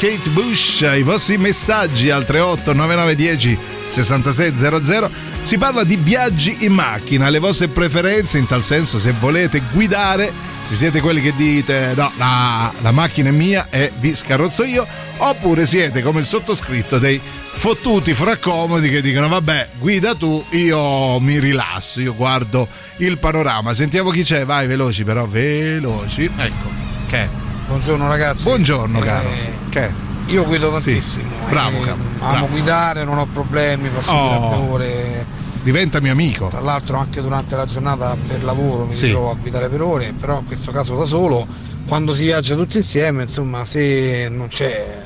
Kate 0.00 0.30
Bush. 0.30 0.80
I 0.80 1.02
vostri 1.02 1.36
messaggi 1.36 2.08
al 2.08 2.24
38 2.24 2.72
9910 2.72 3.58
6600. 3.86 5.10
Si 5.42 5.58
parla 5.58 5.84
di 5.84 5.96
viaggi 5.96 6.56
in 6.60 6.72
macchina, 6.72 7.28
le 7.28 7.38
vostre 7.38 7.68
preferenze 7.68 8.38
in 8.38 8.46
tal 8.46 8.62
senso 8.62 8.98
se 8.98 9.12
volete 9.18 9.62
guidare, 9.70 10.32
se 10.62 10.74
siete 10.74 11.02
quelli 11.02 11.20
che 11.20 11.34
dite 11.36 11.92
no, 11.94 12.12
la, 12.16 12.72
la 12.80 12.92
macchina 12.92 13.28
è 13.28 13.32
mia 13.32 13.66
e 13.68 13.92
vi 13.98 14.14
scarrozzo 14.14 14.64
io, 14.64 14.86
oppure 15.18 15.66
siete 15.66 16.00
come 16.00 16.20
il 16.20 16.24
sottoscritto 16.26 16.98
dei 16.98 17.20
fottuti 17.56 18.14
fracomodi 18.14 18.88
che 18.88 19.02
dicono 19.02 19.28
vabbè 19.28 19.68
guida 19.78 20.14
tu, 20.14 20.42
io 20.52 21.20
mi 21.20 21.38
rilasso, 21.38 22.00
io 22.00 22.14
guardo 22.14 22.68
il 22.98 23.18
panorama. 23.18 23.74
Sentiamo 23.74 24.08
chi 24.08 24.22
c'è, 24.22 24.46
vai 24.46 24.66
veloci 24.66 25.04
però, 25.04 25.26
veloci. 25.26 26.30
Ecco, 26.38 26.70
che? 27.06 27.28
Buongiorno 27.66 28.08
ragazzi. 28.08 28.44
Buongiorno 28.44 28.98
Eh, 28.98 29.04
caro. 29.04 29.49
Che? 29.70 29.92
Io 30.26 30.44
guido 30.44 30.66
Sì. 30.78 30.84
tantissimo. 30.84 31.28
Bravo, 31.48 31.82
eh, 31.82 31.86
capo, 31.86 32.00
Amo 32.20 32.30
bravo. 32.32 32.46
guidare, 32.48 33.04
non 33.04 33.18
ho 33.18 33.26
problemi, 33.32 33.88
posso 33.88 34.12
Oh. 34.12 34.70
ore. 34.72 35.24
Diventa 35.62 36.00
mio 36.00 36.12
amico. 36.12 36.48
Tra 36.48 36.60
l'altro 36.60 36.96
anche 36.98 37.20
durante 37.20 37.54
la 37.56 37.66
giornata 37.66 38.16
per 38.26 38.42
lavoro 38.44 38.86
mi 38.86 38.94
Sì. 38.94 39.06
ritrovo 39.06 39.30
a 39.30 39.34
guidare 39.34 39.68
per 39.68 39.82
ore, 39.82 40.12
però 40.18 40.38
in 40.38 40.44
questo 40.46 40.72
caso 40.72 40.96
da 40.96 41.04
solo, 41.04 41.46
quando 41.86 42.14
si 42.14 42.24
viaggia 42.24 42.54
tutti 42.54 42.78
insieme, 42.78 43.22
insomma, 43.22 43.64
se 43.64 44.28
non 44.30 44.48
c'è 44.48 45.02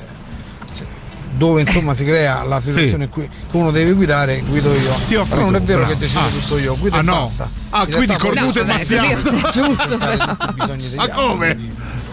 dove 1.37 1.59
insomma 1.59 1.93
si 1.93 2.05
crea 2.05 2.43
la 2.43 2.61
situazione 2.61 3.03
in 3.05 3.09
cui 3.09 3.29
uno 3.51 3.69
deve 3.69 3.91
guidare, 3.91 4.41
guido 4.47 4.71
io. 4.73 5.25
Però 5.25 5.41
non 5.43 5.55
è 5.55 5.61
vero 5.61 5.79
bravo. 5.79 5.93
che 5.93 5.99
decido 5.99 6.19
Ah. 6.21 6.29
tutto 6.29 6.57
io, 6.59 6.77
guido 6.77 6.95
Ah, 6.95 7.01
no. 7.01 7.11
basta. 7.11 7.49
Ah, 7.71 7.83
In 7.85 7.93
quindi 7.93 8.15
cornuto 8.15 8.63
No, 8.63 8.67
vabbè, 8.67 8.79
è 8.85 9.51
giusto, 9.51 9.97
Ma 10.95 11.09
come? 11.09 11.64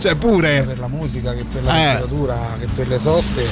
Cioè 0.03 0.17
pure. 0.17 0.65
per 0.67 0.81
la 0.81 0.89
musica 0.89 1.33
che 1.33 1.45
per 1.45 1.63
la 1.63 1.75
Eh. 1.77 1.85
letteratura 1.93 2.37
che 2.59 2.67
per 2.75 2.89
le 2.89 2.99
soste 2.99 3.47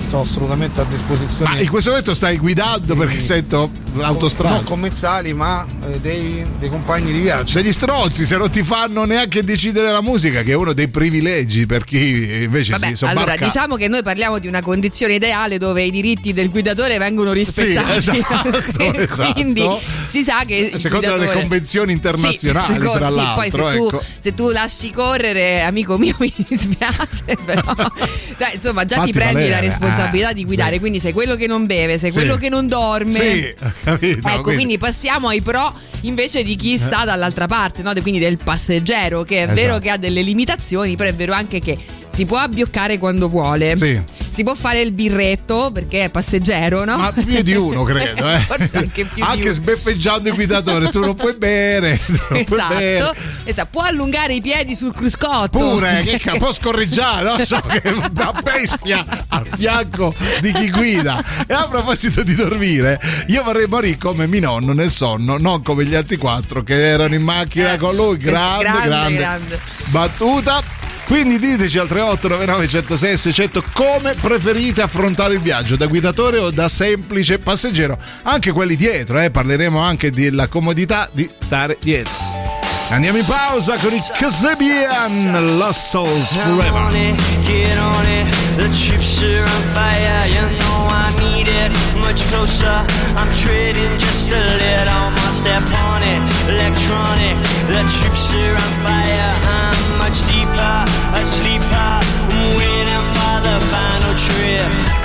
sto 0.00 0.20
assolutamente 0.20 0.82
a 0.82 0.84
disposizione 0.84 1.50
Ma 1.54 1.58
in 1.60 1.68
questo 1.70 1.88
momento 1.90 2.12
stai 2.12 2.36
guidando 2.36 2.94
perché 2.94 3.20
sento 3.20 3.70
l'autostrada. 3.94 4.54
non 4.56 4.64
commensali 4.64 5.32
ma 5.34 5.66
eh, 5.86 6.00
dei, 6.00 6.44
dei 6.58 6.68
compagni 6.68 7.12
di 7.12 7.20
viaggio 7.20 7.54
Degli 7.54 7.72
stronzi, 7.72 8.26
se 8.26 8.36
non 8.36 8.50
ti 8.50 8.62
fanno 8.62 9.04
neanche 9.04 9.42
decidere 9.44 9.90
la 9.90 10.02
musica, 10.02 10.42
che 10.42 10.52
è 10.52 10.54
uno 10.54 10.72
dei 10.72 10.88
privilegi 10.88 11.66
per 11.66 11.84
chi 11.84 12.42
invece 12.42 12.72
Vabbè, 12.72 12.86
si 12.88 12.94
sobbarca. 12.96 13.20
allora 13.20 13.36
diciamo 13.44 13.76
che 13.76 13.88
noi 13.88 14.02
parliamo 14.02 14.38
di 14.38 14.46
una 14.48 14.62
condizione 14.62 15.14
ideale 15.14 15.58
dove 15.58 15.82
i 15.82 15.90
diritti 15.90 16.32
del 16.32 16.50
guidatore 16.50 16.98
vengono 16.98 17.32
rispettati. 17.32 17.72
Sì, 18.04 18.18
esatto, 18.18 18.98
esatto. 18.98 19.32
Quindi 19.34 19.66
si 20.06 20.22
sa 20.24 20.42
che 20.46 20.72
Secondo 20.76 21.06
le 21.10 21.14
guidatore- 21.16 21.40
convenzioni 21.40 21.92
internazionali, 21.92 22.64
Sì, 22.66 22.72
secondo- 22.72 22.96
tra 22.98 23.10
sì, 23.10 23.16
l'altro. 23.16 23.34
poi 23.34 23.50
se, 23.50 23.58
tu, 23.58 23.86
ecco. 23.86 24.04
se 24.18 24.34
tu 24.34 24.50
lasci 24.50 24.90
correre, 24.92 25.62
amico 25.62 25.96
mio, 25.98 26.14
mi 26.20 26.32
dispiace, 26.48 27.36
però 27.44 27.62
dai, 28.38 28.54
insomma, 28.54 28.84
già 28.84 28.96
Fatti 28.96 29.12
ti 29.12 29.16
prendi 29.18 29.34
valere, 29.34 29.50
la 29.50 29.60
responsabilità 29.60 30.30
eh, 30.30 30.34
di 30.34 30.44
guidare. 30.44 30.74
sì. 30.74 30.78
Quindi 30.80 31.00
sei 31.00 31.12
quello 31.12 31.36
che 31.36 31.46
non 31.46 31.66
beve, 31.66 31.98
sei 31.98 32.10
Sì. 32.10 32.18
quello 32.18 32.36
che 32.36 32.48
non 32.48 32.68
dorme. 32.68 33.10
Sì, 33.10 33.54
capito. 33.84 34.28
Ecco, 34.28 34.52
quindi 34.52 34.78
passiamo 34.78 35.28
ai 35.28 35.40
pro 35.40 35.72
invece 36.02 36.42
di 36.42 36.56
chi 36.56 36.76
sta 36.78 37.04
dall'altra 37.04 37.46
parte, 37.46 37.82
no? 37.82 37.92
quindi 38.02 38.18
del 38.20 38.38
passeggero, 38.42 39.22
che 39.22 39.36
è 39.38 39.42
Esatto. 39.42 39.54
vero 39.60 39.78
che 39.78 39.90
ha 39.90 39.96
delle 39.96 40.22
limitazioni, 40.22 40.96
però 40.96 41.08
è 41.10 41.14
vero 41.14 41.32
anche 41.32 41.60
che 41.60 41.78
si 42.08 42.26
può 42.26 42.38
abbioccare 42.38 42.98
quando 42.98 43.28
vuole. 43.28 43.76
Sì. 43.76 44.00
Si 44.34 44.42
può 44.42 44.56
fare 44.56 44.80
il 44.80 44.90
birretto 44.90 45.70
perché 45.72 46.04
è 46.04 46.10
passeggero, 46.10 46.84
no? 46.84 46.96
Ma 46.96 47.12
più 47.12 47.40
di 47.42 47.54
uno, 47.54 47.84
credo. 47.84 48.28
Eh. 48.28 48.38
Forse 48.46 48.78
anche 48.78 49.04
più 49.04 49.24
di 49.32 49.42
uno. 49.42 49.52
sbeffeggiando 49.52 50.28
il 50.28 50.34
guidatore, 50.34 50.90
tu 50.90 50.98
non 50.98 51.14
puoi 51.14 51.34
bere. 51.36 52.00
tu 52.04 52.18
non 52.30 52.44
puoi 52.44 52.62
bere. 52.68 52.96
Esatto, 52.98 53.16
esatto, 53.44 53.68
può 53.70 53.82
allungare 53.82 54.34
i 54.34 54.40
piedi 54.40 54.74
sul 54.74 54.92
cruscotto. 54.92 55.56
Pure, 55.56 56.02
che 56.04 56.18
ca- 56.18 56.34
può 56.36 56.52
scorreggiare, 56.52 57.22
no? 57.36 57.44
So 57.44 57.60
che 57.60 57.80
è 57.82 57.90
una 57.92 58.32
bestia 58.42 59.04
al 59.28 59.46
fianco 59.56 60.12
di 60.40 60.52
chi 60.52 60.68
guida. 60.68 61.22
E 61.46 61.54
a 61.54 61.68
proposito 61.68 62.24
di 62.24 62.34
dormire, 62.34 63.00
io 63.28 63.44
vorrei 63.44 63.68
morire 63.74 63.98
come 63.98 64.28
mio 64.28 64.38
nonno 64.40 64.72
nel 64.72 64.90
sonno, 64.90 65.36
non 65.36 65.60
come 65.62 65.84
gli 65.84 65.96
altri 65.96 66.16
quattro 66.16 66.62
che 66.62 66.80
erano 66.80 67.16
in 67.16 67.22
macchina 67.22 67.76
con 67.76 67.96
lui. 67.96 68.16
Grande, 68.18 68.62
grande, 68.62 68.88
grande, 68.88 69.16
grande. 69.16 69.60
battuta. 69.86 70.62
Quindi 71.06 71.38
diteci 71.38 71.76
al 71.78 71.88
3899 71.88 72.68
106 72.68 73.16
600 73.16 73.64
come 73.72 74.14
preferite 74.14 74.80
affrontare 74.80 75.34
il 75.34 75.40
viaggio, 75.40 75.76
da 75.76 75.86
guidatore 75.86 76.38
o 76.38 76.50
da 76.50 76.68
semplice 76.68 77.40
passeggero. 77.40 77.98
Anche 78.22 78.52
quelli 78.52 78.76
dietro, 78.76 79.20
eh, 79.20 79.30
parleremo 79.30 79.78
anche 79.80 80.10
della 80.12 80.46
comodità 80.46 81.08
di 81.12 81.28
stare 81.38 81.76
dietro. 81.80 82.43
Andiamo 82.88 83.18
in 83.18 83.24
pausa 83.24 83.76
con 83.76 83.94
i 83.94 84.02
Casabian 84.12 85.56
Lost 85.56 85.88
Souls 85.88 86.36
Forever. 86.36 86.94
it, 86.94 87.16
get 87.44 87.78
on 87.78 88.04
it. 88.06 88.26
The 88.56 88.68
chips 88.72 89.22
are 89.22 89.42
on 89.42 89.62
fire, 89.72 90.28
you 90.28 90.40
know 90.58 90.86
I 90.88 91.10
need 91.18 91.48
it. 91.48 91.72
Much 91.96 92.24
closer, 92.30 92.84
I'm 93.16 93.32
trading 93.34 93.98
just 93.98 94.28
a 94.30 94.42
little 94.58 95.10
more. 95.10 95.32
Step 95.32 95.62
on 95.88 96.02
it, 96.02 96.22
electronic. 96.48 97.36
The 97.66 97.82
chips 97.88 98.32
are 98.32 98.54
on 98.54 98.72
fire, 98.84 99.34
I'm 99.48 99.98
much 99.98 100.20
deeper, 100.28 100.84
a 101.14 101.24
sleeper. 101.24 102.00
I'm 102.30 102.56
waiting 102.56 103.04
for 103.16 103.40
the 103.42 103.60
final 103.72 104.14
trip. 104.14 105.03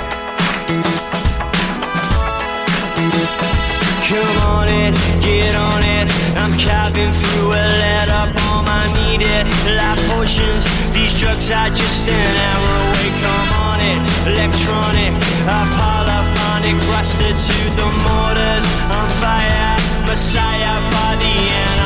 It, 4.70 4.94
get 5.20 5.54
on 5.54 5.82
it. 5.82 6.06
I'm 6.38 6.52
carving 6.56 7.12
through 7.12 7.50
a 7.52 7.64
letter 7.82 8.24
bomb. 8.34 8.66
I 8.68 8.86
need 9.02 9.22
it. 9.22 9.44
Life 9.76 10.00
potions, 10.08 10.64
these 10.94 11.12
drugs 11.18 11.50
are 11.50 11.70
just 11.70 12.06
an 12.06 12.34
hour 12.48 12.72
away. 12.86 13.10
Come 13.24 13.50
on 13.68 13.78
it, 13.82 14.00
electronic, 14.30 15.12
a 15.44 15.60
polyphonic, 15.76 16.76
rusted 16.94 17.36
to 17.48 17.58
the 17.78 17.88
mortars. 18.06 18.66
On 18.96 19.08
fire, 19.20 19.76
messiah 20.06 20.76
for 20.90 21.12
the 21.22 21.34
animals. 21.34 21.79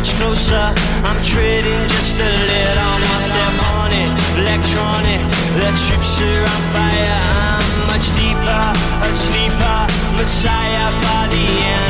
Much 0.00 0.14
closer, 0.14 0.66
I'm 1.04 1.22
trading 1.22 1.86
just 1.88 2.16
a 2.16 2.24
little 2.24 2.96
more. 3.04 3.20
Step 3.20 3.56
on 3.76 3.92
it, 3.92 4.10
electronic. 4.40 5.20
The 5.60 5.68
troops 5.76 6.22
are 6.22 6.44
on 6.54 6.62
fire, 6.72 7.20
I'm 7.36 7.86
much 7.86 8.08
deeper, 8.16 8.64
a 9.04 9.12
sleeper, 9.12 9.80
messiah 10.16 10.90
for 11.02 11.28
the 11.28 11.44
animals. 11.44 11.89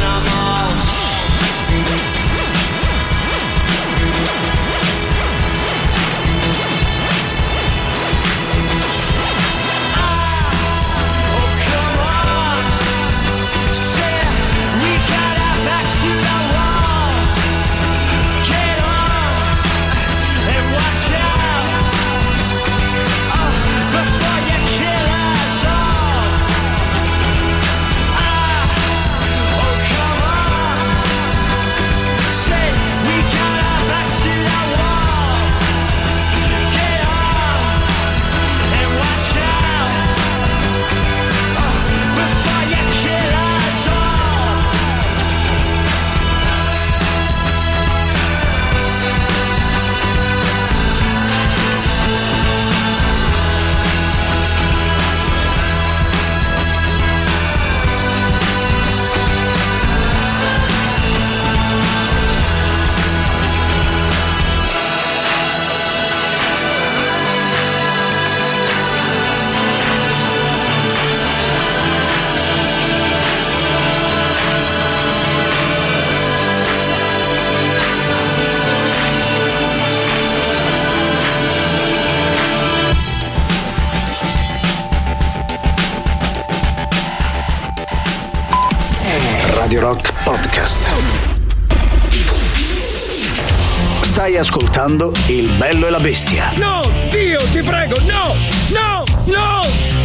Stai 94.20 94.36
ascoltando 94.36 95.14
Il 95.28 95.50
bello 95.52 95.86
e 95.86 95.90
la 95.90 95.98
bestia. 95.98 96.52
No, 96.58 96.82
Dio, 97.08 97.38
ti 97.52 97.62
prego, 97.62 97.98
no, 98.00 98.34
no, 98.68 99.02
no, 99.24 99.62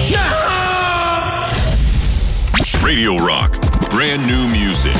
no! 0.07 0.37
Radio 2.79 3.17
Rock. 3.17 3.57
Brand 3.93 4.25
new 4.25 4.47
music. 4.47 4.95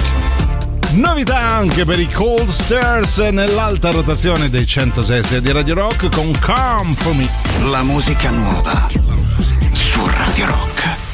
Novità 0.96 1.38
anche 1.38 1.86
per 1.86 1.98
i 1.98 2.12
Cold 2.12 2.50
Stairs 2.50 3.20
nell'alta 3.20 3.90
rotazione 3.92 4.50
dei 4.50 4.68
106 4.68 5.40
di 5.40 5.52
Radio 5.54 5.76
Rock 5.76 6.14
con 6.14 6.38
Calm 6.38 6.94
for 6.96 7.16
Me. 7.16 7.26
La 7.70 7.84
musica 7.84 8.30
nuova 8.32 8.90
su 9.72 10.06
Radio 10.08 10.46
Rock. 10.46 11.05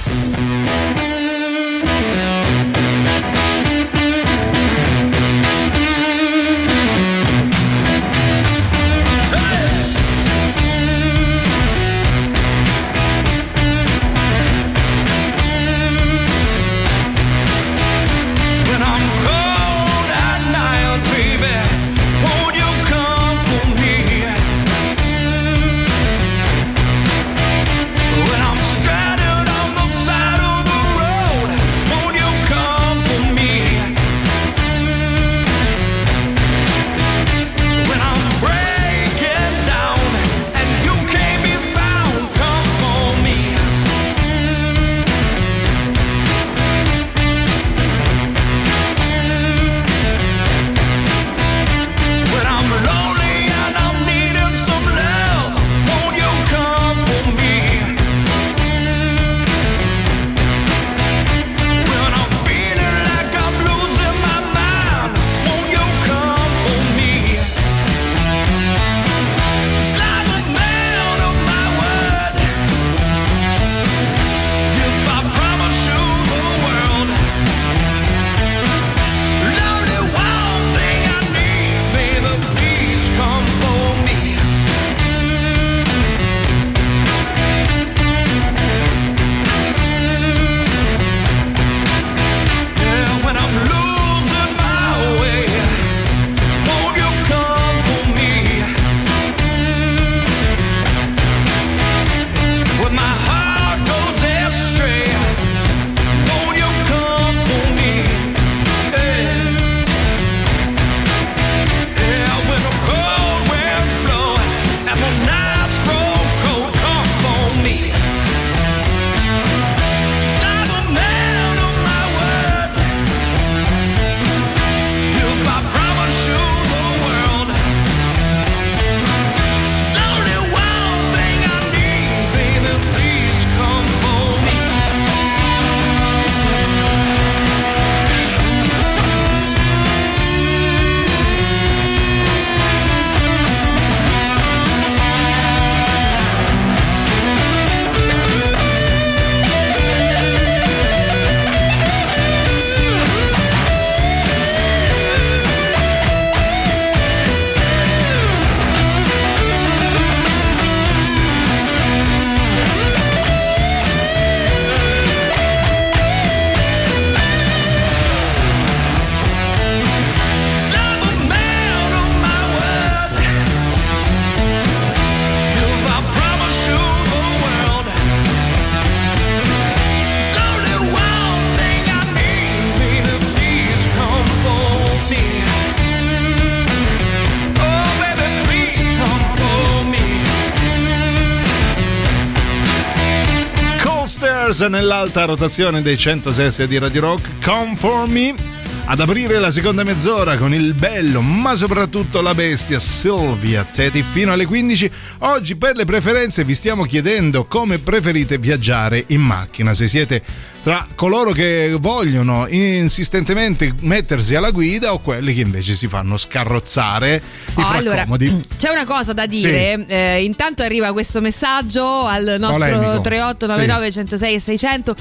Nell'alta 194.68 195.26
rotazione 195.26 195.82
dei 195.82 195.98
106 195.98 196.68
di 196.68 196.78
Radio 196.78 197.02
Rock. 197.02 197.44
Come 197.44 197.76
for 197.76 198.08
me. 198.08 198.61
Ad 198.84 199.00
aprire 199.00 199.40
la 199.40 199.52
seconda 199.52 199.84
mezz'ora 199.84 200.36
con 200.36 200.54
il 200.54 200.74
bello, 200.74 201.22
ma 201.22 201.56
soprattutto 201.56 202.20
la 202.22 202.34
bestia 202.36 202.78
Silvia 202.78 203.64
Teti 203.64 204.04
fino 204.04 204.34
alle 204.34 204.46
15. 204.46 204.92
Oggi 205.20 205.56
per 205.56 205.78
le 205.78 205.86
preferenze 205.86 206.44
vi 206.44 206.54
stiamo 206.56 206.84
chiedendo 206.84 207.46
come 207.46 207.80
preferite 207.80 208.38
viaggiare 208.38 209.06
in 209.08 209.22
macchina. 209.22 209.72
Se 209.74 209.88
siete 209.88 210.22
tra 210.62 210.86
coloro 210.94 211.32
che 211.32 211.74
vogliono 211.80 212.48
insistentemente 212.50 213.74
mettersi 213.80 214.36
alla 214.36 214.52
guida 214.52 214.92
o 214.92 215.00
quelli 215.00 215.34
che 215.34 215.42
invece 215.42 215.74
si 215.76 215.88
fanno 215.88 216.18
scarrozzare 216.18 217.22
i 217.56 217.62
Oh, 217.62 217.68
allora, 217.70 217.94
fraccomodi. 217.94 218.42
c'è 218.58 218.72
una 218.72 218.84
cosa 218.84 219.14
da 219.14 219.26
dire. 219.26 219.86
Eh, 219.88 220.24
intanto 220.26 220.64
arriva 220.64 220.92
questo 220.92 221.22
messaggio 221.22 222.06
al 222.06 222.36
nostro 222.40 222.66
Polemico. 222.68 223.02
3899 223.02 223.92
106 223.92 224.34
e 224.34 224.40
600. 224.40 224.96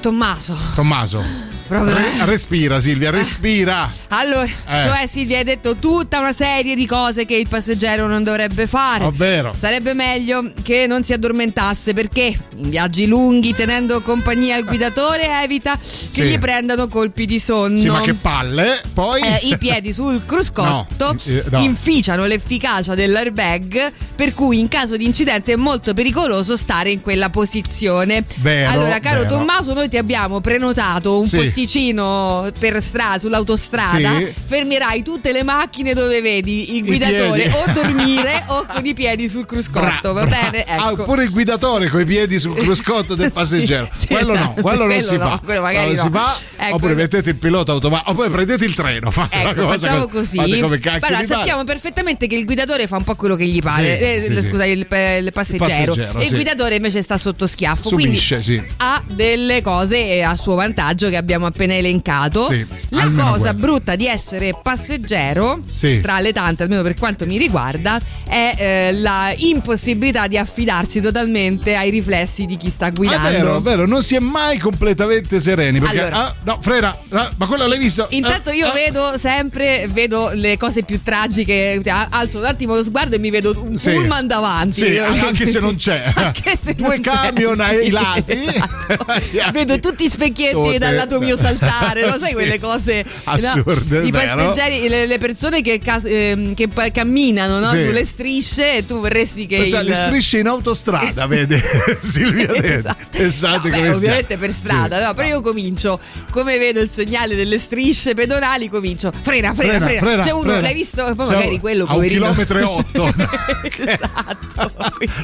Tommaso, 0.00 0.56
Tommaso, 0.74 1.22
Proprio- 1.68 1.94
re- 1.94 2.24
respira 2.24 2.80
Silvia, 2.80 3.10
respira. 3.10 3.90
allora, 4.08 4.44
Eh. 4.44 4.82
cioè 4.82 5.06
Silvia 5.06 5.38
hai 5.38 5.44
detto 5.44 5.76
tutta 5.76 6.18
una 6.18 6.32
serie 6.32 6.74
di 6.74 6.86
cose 6.86 7.24
che 7.26 7.34
il 7.36 7.46
passeggero 7.46 8.06
non 8.06 8.24
dovrebbe 8.24 8.66
fare. 8.66 9.04
Ovvero? 9.04 9.54
Sarebbe 9.56 9.92
meglio 9.92 10.50
che 10.62 10.86
non 10.86 11.04
si 11.04 11.12
addormentasse 11.12 11.92
perché 11.92 12.36
in 12.56 12.70
viaggi 12.70 13.06
lunghi 13.06 13.54
tenendo 13.54 14.00
compagnia 14.00 14.56
al 14.56 14.64
guidatore 14.64 15.42
evita 15.42 15.76
che 15.76 15.84
Sì. 15.84 16.22
gli 16.22 16.38
prendano 16.38 16.88
colpi 16.88 17.26
di 17.26 17.38
sonno. 17.38 17.76
Sì, 17.78 17.88
ma 17.88 18.00
che 18.00 18.14
palle. 18.14 18.80
Poi 18.94 19.20
Eh, 19.20 19.40
I 19.48 19.58
piedi 19.58 19.92
sul 19.92 20.24
cruscotto 20.26 21.12
No, 21.12 21.16
eh, 21.26 21.44
no. 21.50 21.58
inficiano 21.60 22.24
l'efficacia 22.24 22.94
dell'airbag, 22.94 23.92
per 24.16 24.32
cui 24.32 24.58
in 24.58 24.68
caso 24.68 24.96
di 24.96 25.04
incidente 25.04 25.52
è 25.52 25.56
molto 25.56 25.92
pericoloso 25.92 26.56
stare 26.56 26.90
in 26.90 27.02
quella 27.02 27.28
posizione. 27.28 28.24
Vero, 28.36 28.70
allora, 28.70 28.98
caro 29.00 29.20
vero. 29.24 29.36
Tommaso, 29.36 29.74
noi 29.74 29.88
ti 29.90 29.98
abbiamo 29.98 30.40
prenotato 30.40 31.18
un 31.20 31.26
Sì. 31.26 31.36
postino 31.36 31.56
posticino 31.68 32.50
per 32.58 32.80
strada, 32.80 33.18
sull'autostrada, 33.18 34.16
Sì. 34.18 34.32
fermerai 34.46 35.02
tutte 35.02 35.32
le 35.32 35.42
macchine 35.42 35.92
dove 35.92 36.20
vedi 36.20 36.76
il 36.76 36.84
guidatore 36.84 37.50
o 37.52 37.72
dormire 37.72 38.44
o 38.48 38.64
con 38.72 38.84
i 38.86 38.94
piedi 38.94 39.28
sul 39.28 39.44
cruscotto, 39.44 40.12
va 40.12 40.24
bene? 40.26 40.62
Ah, 40.64 40.90
Ecco. 40.92 41.04
pure 41.04 41.24
il 41.24 41.30
guidatore 41.30 41.88
con 41.88 42.00
i 42.00 42.04
piedi 42.04 42.38
sul 42.38 42.54
cruscotto 42.58 43.14
del 43.16 43.28
Sì, 43.28 43.32
passeggero. 43.32 43.88
sì, 43.92 44.06
quello 44.06 44.34
esatto, 44.34 44.52
no, 44.56 44.62
quello 44.62 44.78
non 44.78 44.86
quello 44.88 45.02
si 45.06 45.16
no, 45.16 45.28
fa. 45.28 45.40
quello 45.44 45.60
magari 45.62 45.86
non 45.86 45.96
si 45.96 46.08
no. 46.10 46.18
fa. 46.18 46.38
Ecco. 46.60 46.74
Oppure 46.76 46.94
mettete 46.94 47.30
il 47.30 47.36
pilota 47.36 47.72
automatico, 47.72 48.10
oppure 48.10 48.30
prendete 48.30 48.64
il 48.64 48.74
treno. 48.74 49.10
Fate 49.10 49.36
Ecco, 49.40 49.62
cosa 49.66 49.78
facciamo 49.78 50.00
come- 50.06 50.12
così. 50.18 50.36
Fate 50.38 50.60
come 50.60 50.78
cacchio 50.78 51.06
Allora, 51.06 51.20
vi 51.22 51.26
pare. 51.26 51.38
sappiamo 51.40 51.64
perfettamente 51.64 52.26
che 52.26 52.36
il 52.36 52.44
guidatore 52.44 52.86
fa 52.86 52.96
un 52.96 53.04
po' 53.04 53.14
quello 53.16 53.36
che 53.36 53.46
gli 53.46 53.60
pare. 53.60 53.96
Sì, 53.96 54.02
Eh, 54.04 54.22
sì, 54.24 54.30
il- 54.32 54.36
sì. 54.42 54.48
Scusa, 54.48 54.64
il, 54.64 54.78
il 54.78 55.30
passeggero. 55.32 55.94
e 55.94 56.22
il 56.22 56.28
sì. 56.28 56.34
guidatore 56.34 56.76
invece 56.76 57.02
sta 57.02 57.16
sotto 57.16 57.46
schiaffo. 57.46 57.88
Subisce, 57.88 58.40
quindi 58.42 58.64
sì. 58.68 58.74
ha 58.78 59.02
delle 59.06 59.62
cose 59.62 60.22
a 60.22 60.34
suo 60.36 60.54
vantaggio 60.54 61.08
che 61.08 61.16
abbiamo 61.16 61.46
appena 61.48 61.74
elencato. 61.74 62.46
Sì, 62.46 62.64
La 62.90 63.10
cosa 63.14 63.38
quello. 63.52 63.54
brutta 63.58 63.96
di 63.96 64.06
essere 64.06 64.52
passeggero, 64.62 65.60
Sì. 65.66 66.00
tra 66.00 66.20
le 66.20 66.32
tante, 66.32 66.62
almeno 66.62 66.82
per 66.82 66.94
quanto 66.94 67.26
mi 67.26 67.36
riguarda, 67.38 67.98
è 68.26 68.54
eh, 68.56 68.92
la 68.92 69.32
impossibilità 69.36 70.26
di 70.26 70.38
affidarsi 70.38 71.00
totalmente 71.00 71.74
ai 71.74 71.90
riflessi 71.90 72.44
di 72.46 72.56
chi 72.56 72.70
sta 72.70 72.86
Ah, 72.86 72.88
È 72.88 72.92
guidando. 72.92 73.28
vero, 73.30 73.56
è 73.58 73.60
vero, 73.60 73.86
non 73.86 74.02
si 74.02 74.14
è 74.14 74.18
mai 74.18 74.58
completamente 74.58 75.40
sereni. 75.40 75.78
Perché, 75.80 75.98
Allora. 76.00 76.26
ah, 76.26 76.34
no, 76.44 76.58
frena, 76.60 76.96
ah, 77.10 77.30
ma 77.36 77.46
quello 77.46 77.66
l'hai 77.66 77.78
visto? 77.78 78.06
Intanto 78.10 78.50
Ah, 78.50 78.54
io 78.54 78.68
ah. 78.68 78.72
vedo 78.72 79.18
sempre 79.18 79.88
vedo 79.90 80.30
le 80.32 80.56
cose 80.56 80.82
più 80.84 81.02
tragiche, 81.02 81.80
cioè, 81.84 82.06
alzo 82.10 82.38
un 82.38 82.44
attimo 82.46 82.74
lo 82.74 82.82
sguardo 82.82 83.16
e 83.16 83.18
mi 83.18 83.30
vedo 83.30 83.54
un 83.60 83.78
Sì. 83.78 83.92
pullman 83.92 84.26
davanti. 84.26 84.72
Sì, 84.86 84.96
anche 84.98 85.46
se 85.48 85.60
non 85.60 85.76
c'è. 85.76 86.12
Anche 86.28 86.58
se 86.60 86.74
Due 86.74 87.00
camion 87.00 87.60
ai 87.60 87.90
lati. 87.90 88.32
esatto. 88.32 89.06
Vedo 89.52 89.78
tutti 89.80 90.04
i 90.04 90.08
specchietti 90.08 90.52
Tutte. 90.54 90.78
dal 90.78 90.94
lato 90.94 91.18
mio 91.20 91.36
saltare, 91.38 92.06
lo 92.06 92.16
sai 92.18 92.28
Sì. 92.28 92.34
quelle 92.34 92.58
cose 92.60 93.04
no? 93.04 93.32
Assurde, 93.32 93.98
I 94.04 94.08
è 94.08 94.10
vero. 94.10 94.34
passeggeri, 94.52 94.88
le, 94.88 95.06
le 95.06 95.18
persone 95.18 95.62
che, 95.62 95.80
ehm, 95.82 96.54
che 96.54 96.68
camminano 96.92 97.58
no? 97.60 97.70
Sì. 97.70 97.78
sulle 97.86 98.04
strisce 98.04 98.76
e 98.76 98.86
tu 98.86 99.00
vorresti 99.00 99.46
che 99.46 99.68
Cioè, 99.68 99.80
il... 99.80 99.86
le 99.86 99.94
strisce 99.94 100.38
in 100.38 100.46
autostrada, 100.48 101.26
vede 101.28 101.62
Silvia 102.02 102.46
Teti. 102.46 102.66
Esatto. 102.66 103.16
Esatto, 103.18 103.68
No, 103.68 103.80
beh, 103.80 103.90
ovviamente 103.90 104.36
per 104.36 104.52
strada, 104.52 105.04
no, 105.04 105.14
però 105.14 105.28
io 105.28 105.40
comincio, 105.40 105.98
come 106.30 106.58
vedo 106.58 106.80
il 106.80 106.90
segnale 106.90 107.34
delle 107.34 107.58
strisce 107.58 108.14
pedonali, 108.14 108.68
comincio 108.68 109.12
frena, 109.22 109.54
frena, 109.54 109.72
Frena, 109.72 109.84
frena. 109.86 110.00
frena, 110.06 110.22
C'è 110.22 110.30
uno, 110.32 110.42
frena. 110.42 110.60
l'hai 110.60 110.74
visto? 110.74 111.02
Poi 111.14 111.26
Cioè, 111.26 111.34
magari 111.36 111.60
quello 111.60 111.84
a 111.84 111.86
un 111.88 111.94
poverino. 111.94 112.20
chilometro 112.32 112.58
e 112.58 112.62
otto. 112.62 113.14
esatto. 113.86 114.72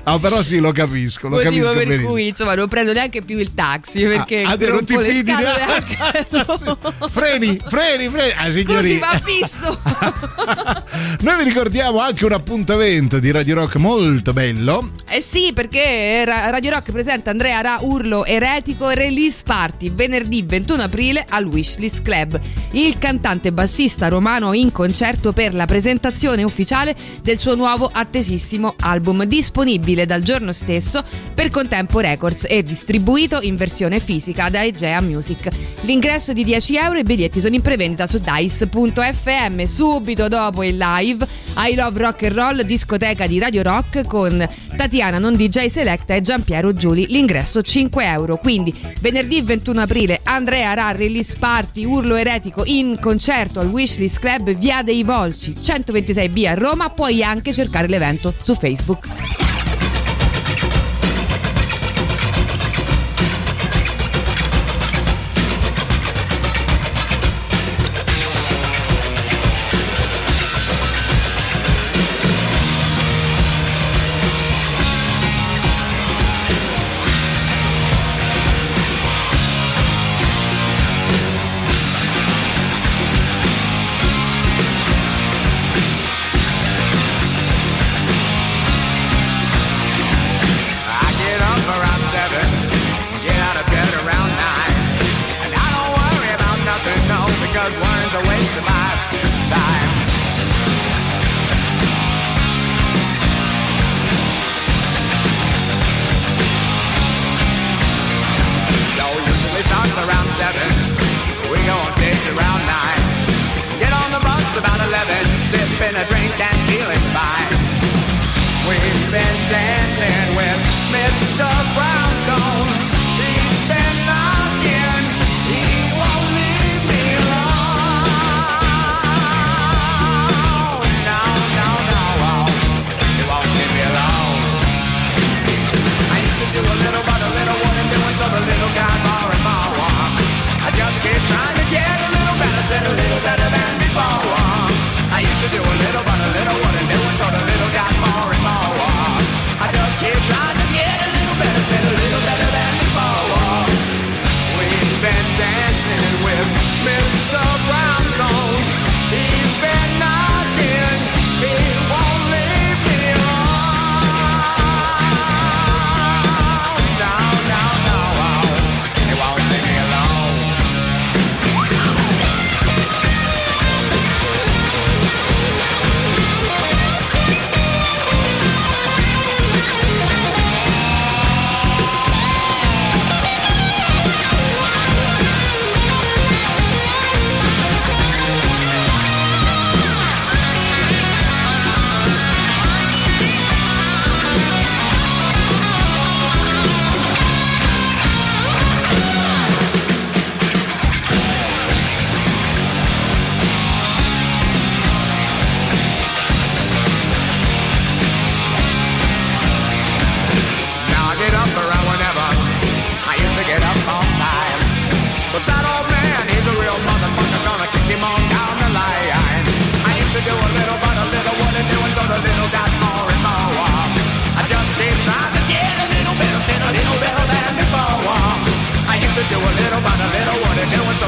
Ah, 0.04 0.18
però 0.18 0.42
sì, 0.42 0.58
lo 0.58 0.72
capisco, 0.72 1.28
lo 1.28 1.36
Motivo 1.36 1.50
capisco 1.66 1.72
per 1.74 1.86
benissimo. 1.86 2.10
cui 2.10 2.26
insomma 2.28 2.54
non 2.54 2.68
prendo 2.68 2.92
neanche 2.92 3.22
più 3.22 3.38
il 3.38 3.54
taxi 3.54 4.02
perché 4.04 4.42
Ah, 4.42 4.50
ah, 4.52 4.56
mi 4.58 4.66
non 4.66 4.84
ti 4.84 4.98
fidi 4.98 5.32
neanche? 5.32 5.96
Freni, 7.10 7.60
freni, 7.66 8.08
freni. 8.08 8.32
Ah, 8.36 8.50
Scusi, 8.50 8.98
ma 8.98 9.20
fisso. 9.22 9.78
Noi 11.20 11.36
vi 11.38 11.44
ricordiamo 11.44 12.00
anche 12.00 12.24
un 12.24 12.32
appuntamento 12.32 13.18
di 13.18 13.30
Radio 13.30 13.54
Rock 13.54 13.76
molto 13.76 14.32
bello. 14.32 14.92
Eh 15.08 15.20
sì, 15.20 15.52
perché 15.54 16.24
Ra- 16.24 16.50
Radio 16.50 16.70
Rock 16.72 16.92
presenta 16.92 17.30
Andrea 17.30 17.60
Ra 17.60 17.78
Urlo 17.80 18.24
Eretico 18.24 18.88
Release 18.90 19.42
Party 19.44 19.90
venerdì 19.90 20.42
21 20.46 20.82
aprile 20.82 21.24
al 21.28 21.44
Wishlist 21.46 22.02
Club. 22.02 22.38
Il 22.72 22.98
cantante 22.98 23.52
bassista 23.52 24.08
romano 24.08 24.52
in 24.52 24.72
concerto 24.72 25.32
per 25.32 25.54
la 25.54 25.66
presentazione 25.66 26.42
ufficiale 26.42 26.94
del 27.22 27.38
suo 27.38 27.54
nuovo 27.54 27.88
attesissimo 27.92 28.74
album, 28.80 29.24
disponibile 29.24 30.06
dal 30.06 30.22
giorno 30.22 30.52
stesso 30.52 31.02
per 31.34 31.50
Contempo 31.50 32.00
Records 32.00 32.46
e 32.48 32.62
distribuito 32.62 33.40
in 33.40 33.56
versione 33.56 34.00
fisica 34.00 34.48
da 34.50 34.64
Egea 34.64 35.00
Music. 35.00 35.48
L'ingresso 35.82 35.93
è 36.02 36.32
di 36.32 36.44
10 36.44 36.76
euro 36.76 36.96
e 36.96 37.00
i 37.00 37.04
biglietti 37.04 37.40
sono 37.40 37.54
in 37.54 37.62
prevendita 37.62 38.06
su 38.06 38.18
dice.fm. 38.18 39.62
Subito 39.64 40.28
dopo 40.28 40.64
il 40.64 40.76
live 40.76 41.26
I 41.56 41.74
Love 41.74 41.98
Rock 41.98 42.24
and 42.24 42.32
Roll, 42.32 42.62
discoteca 42.62 43.26
di 43.26 43.38
Radio 43.38 43.62
Rock 43.62 44.04
con 44.06 44.48
Tatiana 44.76 45.18
Non 45.18 45.36
DJ 45.36 45.66
Selecta 45.66 46.14
e 46.14 46.20
Giampiero 46.20 46.72
Giuli. 46.72 47.06
L'ingresso 47.08 47.62
5 47.62 48.04
euro. 48.06 48.38
Quindi 48.38 48.74
venerdì 49.00 49.42
21 49.42 49.80
aprile 49.80 50.20
Andrea 50.24 50.74
Ra 50.74 50.90
Release 50.90 51.36
Party 51.38 51.84
Urlo 51.84 52.16
Eretico 52.16 52.62
in 52.64 52.98
concerto 53.00 53.60
al 53.60 53.68
Wishlist 53.68 54.18
Club 54.18 54.52
Via 54.52 54.82
dei 54.82 55.04
Volci 55.04 55.52
126B 55.52 56.46
a 56.46 56.54
Roma. 56.54 56.90
Puoi 56.90 57.22
anche 57.22 57.52
cercare 57.52 57.86
l'evento 57.86 58.34
su 58.36 58.54
Facebook. 58.54 59.43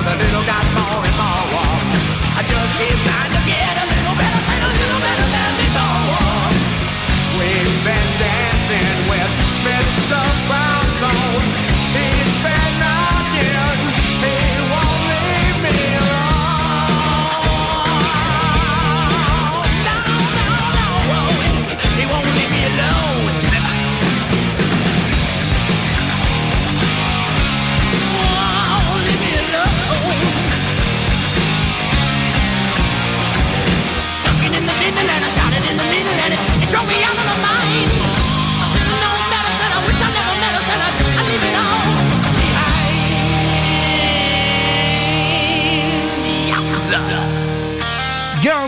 a 0.07 0.15
little 0.15 0.45
got 0.47 0.65
more 0.75 1.06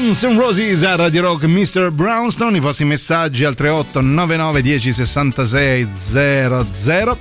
Guns 0.08 0.22
N' 0.22 0.38
Roses 0.38 0.82
a 0.84 0.94
Radio 0.96 1.20
Rock, 1.20 1.44
Mr. 1.44 1.90
Brownstone, 1.90 2.56
i 2.56 2.60
vostri 2.60 2.86
messaggi 2.86 3.44
al 3.44 3.54
3899 3.54 4.62
10 4.62 4.92
66 4.94 5.88
00. 6.72 7.18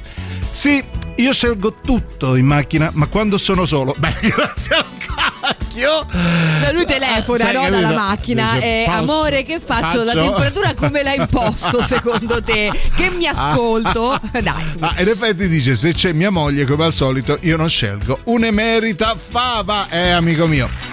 Sì, 0.52 0.82
io 1.18 1.34
scelgo 1.34 1.80
tutto 1.84 2.36
in 2.36 2.46
macchina, 2.46 2.90
ma 2.94 3.08
quando 3.08 3.38
sono 3.38 3.66
solo, 3.66 3.94
beh, 3.98 4.16
grazie 4.34 4.76
al 4.76 4.86
cacchio. 5.06 6.08
No, 6.10 6.72
lui 6.72 6.86
telefona 6.86 7.44
Cioè, 7.44 7.54
no, 7.54 7.70
dalla 7.70 7.92
macchina. 7.92 8.54
Dice, 8.54 8.66
Eh, 8.66 8.84
posso- 8.86 8.98
amore, 9.00 9.44
che 9.44 9.60
faccio? 9.60 10.04
La 10.04 10.14
faccio? 10.14 10.26
temperatura 10.30 10.74
come 10.74 11.04
l'ha 11.04 11.14
imposto 11.14 11.82
secondo 11.84 12.42
te? 12.42 12.72
Che 12.96 13.10
mi 13.10 13.28
ascolto? 13.28 14.18
Dai, 14.32 14.70
su. 14.72 14.78
Ah, 14.80 14.94
in 15.00 15.10
effetti 15.10 15.50
dice: 15.50 15.76
Se 15.76 15.94
c'è 15.94 16.14
mia 16.14 16.30
moglie, 16.30 16.64
come 16.64 16.86
al 16.86 16.94
solito, 16.94 17.38
io 17.42 17.58
non 17.58 17.68
scelgo 17.68 18.20
un'emerita 18.24 19.14
fava. 19.18 19.90
Eh, 19.90 20.12
amico 20.12 20.48
mio. 20.48 20.87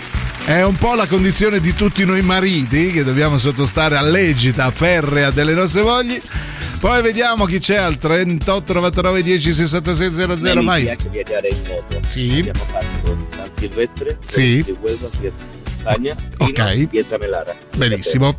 È 0.46 0.62
un 0.62 0.76
po' 0.76 0.94
la 0.94 1.06
condizione 1.06 1.58
di 1.58 1.74
tutti 1.74 2.04
noi 2.04 2.20
mariti 2.20 2.90
che 2.92 3.02
dobbiamo 3.02 3.38
sottostare 3.38 3.96
all'egida 3.96 4.70
ferrea 4.70 5.30
delle 5.30 5.54
nostre 5.54 5.82
mogli. 5.82 6.20
Poi 6.80 7.00
vediamo 7.00 7.46
chi 7.46 7.58
c'è 7.58 7.76
al 7.76 7.96
38 7.96 8.74
99 8.74 9.22
10 9.22 9.52
66 9.54 10.10
00. 10.10 10.62
Mi 10.62 10.82
piace 10.82 11.08
viaggiare 11.08 11.48
in 11.48 11.56
moto. 11.66 11.98
Sì. 12.06 12.44
Abbiamo 12.46 12.64
fatto 12.70 13.18
San 13.24 13.50
Silvestre, 13.56 14.18
Sì. 14.26 14.62
di 14.62 14.76
Huelva, 14.82 15.08
Spagna, 15.78 16.14
Ok. 16.36 16.86
Pietra 16.88 17.16
Melara. 17.16 17.56
Benissimo. 17.76 18.36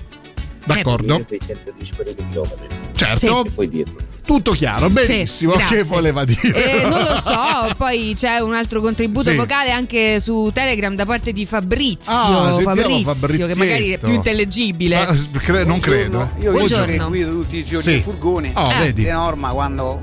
D'accordo. 0.65 1.25
1650 1.29 2.23
km. 2.31 2.47
Certo. 2.95 3.45
E 3.45 3.49
poi 3.51 3.69
dietro. 3.69 3.93
Tutto 4.25 4.53
chiaro, 4.53 4.89
benissimo. 4.89 5.53
Sì, 5.59 5.75
che 5.75 5.83
voleva 5.83 6.25
dire? 6.25 6.81
Eh, 6.81 6.87
non 6.87 7.03
lo 7.03 7.19
so, 7.19 7.35
poi 7.77 8.13
c'è 8.17 8.39
un 8.39 8.55
altro 8.55 8.81
contributo 8.81 9.29
Sì. 9.29 9.35
vocale 9.35 9.69
anche 9.71 10.19
su 10.19 10.49
Telegram 10.51 10.95
da 10.95 11.05
parte 11.05 11.31
di 11.31 11.45
Fabrizio. 11.45 12.11
Ah, 12.11 12.51
sentiamo 12.53 12.97
Fabrizio, 13.13 13.45
che 13.45 13.55
magari 13.55 13.91
è 13.91 13.97
più 13.99 14.09
intellegibile. 14.11 14.95
Ah, 14.97 15.15
cre- 15.37 15.63
non 15.63 15.79
credo. 15.79 16.31
eh. 16.37 16.41
Io 16.41 16.51
Buongiorno. 16.51 17.07
guido 17.09 17.29
tutti 17.31 17.57
i 17.57 17.63
giorni 17.63 17.83
Sì. 17.83 17.91
il 17.91 18.01
furgone, 18.01 18.51
Oh, 18.55 18.71
eh, 18.71 18.79
vedi. 18.79 19.03
di 19.03 19.09
norma 19.11 19.49
quando 19.51 19.99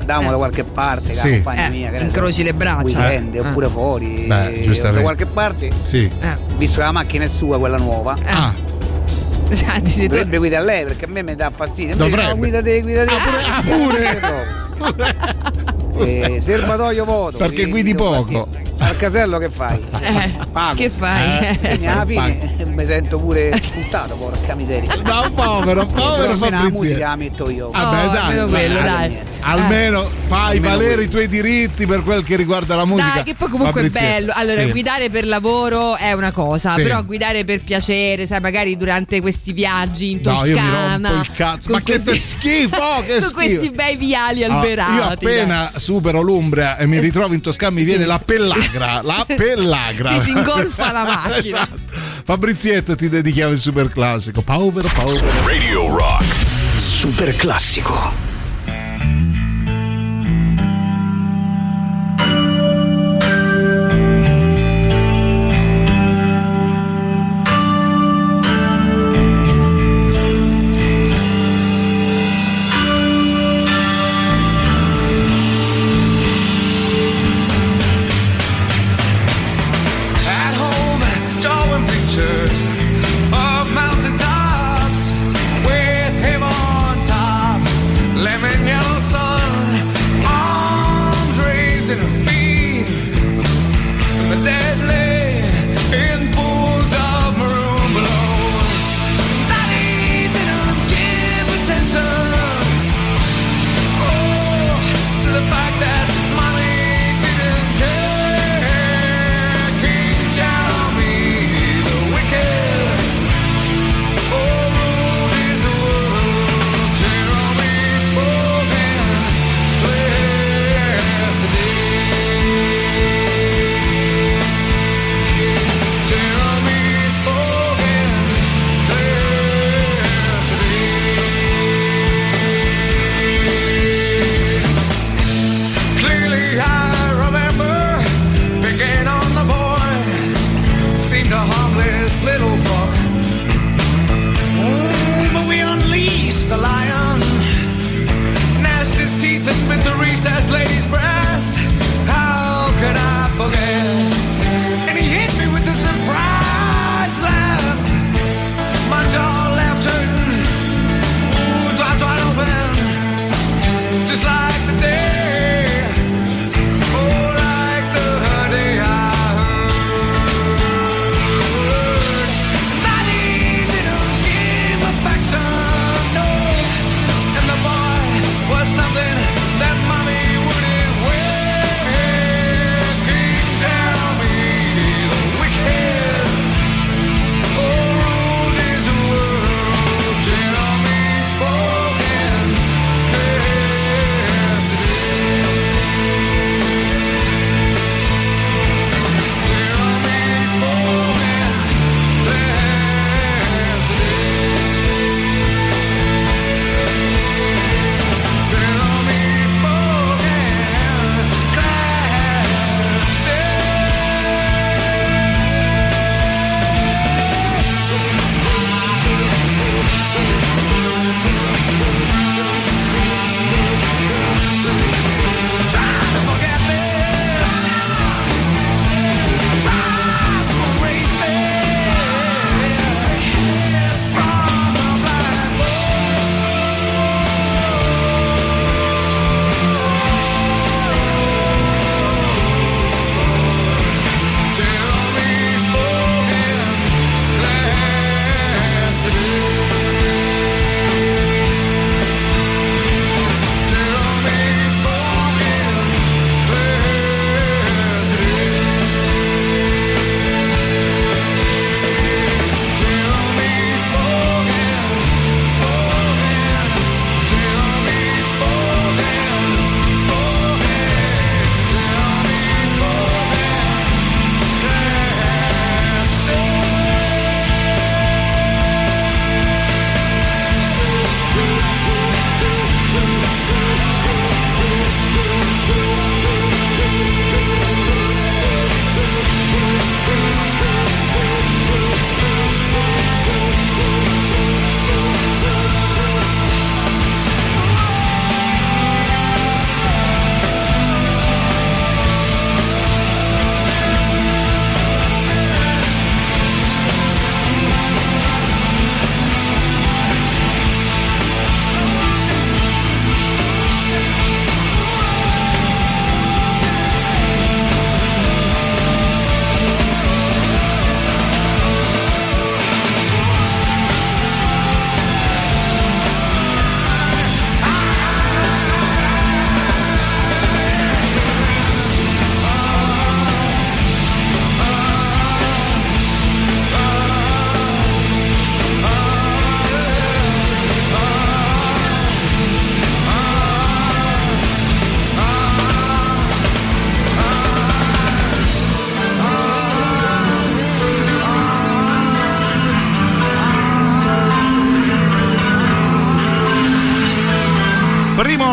andiamo 0.00 0.30
da 0.30 0.36
qualche 0.36 0.64
parte, 0.64 1.14
Sì. 1.14 1.30
compagna 1.30 1.66
Eh, 1.68 1.70
mia, 1.70 1.90
che 1.90 1.96
incroci 2.04 2.42
le 2.42 2.52
braccia. 2.52 2.82
weekend 2.82 3.34
Eh. 3.36 3.40
oppure 3.40 3.68
fuori, 3.68 4.24
Beh, 4.26 4.48
eh, 4.48 4.60
giustamente. 4.62 4.96
da 4.98 5.02
qualche 5.02 5.26
parte, 5.26 5.70
Sì. 5.84 6.10
Eh. 6.20 6.36
visto 6.58 6.78
che 6.80 6.84
la 6.84 6.92
macchina 6.92 7.24
è 7.24 7.28
sua, 7.28 7.58
quella 7.58 7.78
nuova, 7.78 8.18
Ah, 8.26 8.52
Senti, 9.54 9.90
se 9.90 10.02
tu- 10.02 10.08
dovrebbe 10.08 10.38
guidare 10.38 10.64
lei 10.64 10.84
perché 10.84 11.04
a 11.04 11.08
me 11.08 11.22
mi 11.22 11.34
dà 11.34 11.50
fastidio. 11.50 11.94
Dovrebbe. 11.96 12.28
No, 12.28 12.36
guida 12.36 12.62
te, 12.62 12.80
guida 12.80 13.04
te. 13.04 13.10
Ah, 13.14 13.62
pure. 13.64 14.20
Eh, 15.98 16.40
serbatoio 16.40 17.04
voto. 17.04 17.38
Perché 17.38 17.66
guidi 17.66 17.94
poco. 17.94 18.48
Al 18.78 18.96
casello 18.96 19.38
che 19.38 19.50
fai? 19.50 19.78
Eh, 20.02 20.30
Pago. 20.50 20.74
che 20.76 20.90
fai? 20.90 21.56
Quindi 21.58 21.86
alla 21.86 22.04
fine 22.04 22.50
mi 22.66 22.84
sento 22.84 23.18
pure 23.18 23.56
sputtato, 23.60 24.16
porca 24.16 24.54
miseria. 24.54 24.94
No, 25.04 25.30
povero, 25.34 25.86
povero 25.86 26.32
almeno 26.32 26.34
la 26.34 26.36
Fabrizio. 26.36 26.70
musica 26.70 27.08
la 27.08 27.16
metto 27.16 27.48
io. 27.50 27.70
Vabbè, 27.70 28.06
Oh, 28.06 28.10
dai, 28.10 28.16
almeno 28.18 28.40
dai, 28.46 28.50
quello, 28.50 28.82
dai. 28.82 29.08
niente. 29.08 29.30
Almeno 29.44 30.10
fai 30.28 30.56
Almeno 30.56 30.68
valere 30.76 30.88
quello. 30.94 31.02
i 31.02 31.08
tuoi 31.08 31.28
diritti 31.28 31.86
per 31.86 32.02
quel 32.02 32.22
che 32.24 32.36
riguarda 32.36 32.74
la 32.76 32.84
musica. 32.84 33.12
Dai, 33.14 33.22
che 33.24 33.34
poi 33.34 33.48
comunque 33.48 33.82
Fabrizio. 33.82 34.06
è 34.06 34.10
bello. 34.12 34.32
Allora, 34.34 34.60
Sì. 34.62 34.70
guidare 34.70 35.10
per 35.10 35.26
lavoro 35.26 35.96
è 35.96 36.12
una 36.12 36.30
cosa, 36.32 36.74
Sì. 36.74 36.82
però 36.82 37.02
guidare 37.04 37.44
per 37.44 37.62
piacere, 37.62 38.26
sai, 38.26 38.40
magari 38.40 38.76
durante 38.76 39.20
questi 39.20 39.52
viaggi 39.52 40.12
in 40.12 40.20
No, 40.22 40.32
io 40.32 40.40
mi 40.40 40.46
Toscana. 40.54 41.08
rompo 41.10 41.20
il 41.22 41.30
cazzo. 41.36 41.68
con 41.70 41.76
Ma 41.78 41.82
che 41.82 42.00
questi- 42.02 42.18
schifo, 42.18 42.76
che 43.04 43.12
con 43.18 43.22
schifo. 43.22 43.32
questi 43.34 43.70
bei 43.70 43.96
viali 43.96 44.44
Ah, 44.44 44.54
alberati. 44.54 44.94
io 44.94 45.02
appena 45.02 45.70
supero 45.82 46.20
l'Umbria 46.20 46.76
e 46.76 46.86
mi 46.86 47.00
ritrovo 47.00 47.34
in 47.34 47.40
Toscana 47.40 47.72
mi 47.72 47.82
viene 47.82 48.06
la 48.06 48.20
pellagra, 48.20 49.02
la 49.02 49.24
pellagra. 49.36 50.12
Ti 50.14 50.20
si 50.20 50.30
ingolfa 50.30 50.92
la 50.92 51.04
macchina. 51.04 51.36
Esatto. 51.38 51.80
Fabrizietto 52.24 52.94
ti 52.94 53.08
dedichiamo 53.08 53.52
il 53.52 53.58
super 53.58 53.88
classico. 53.88 54.42
Povero, 54.42 54.88
povero. 54.94 55.24
Radio 55.44 55.96
Rock. 55.96 56.24
Super 56.76 57.34
classico. 57.34 58.21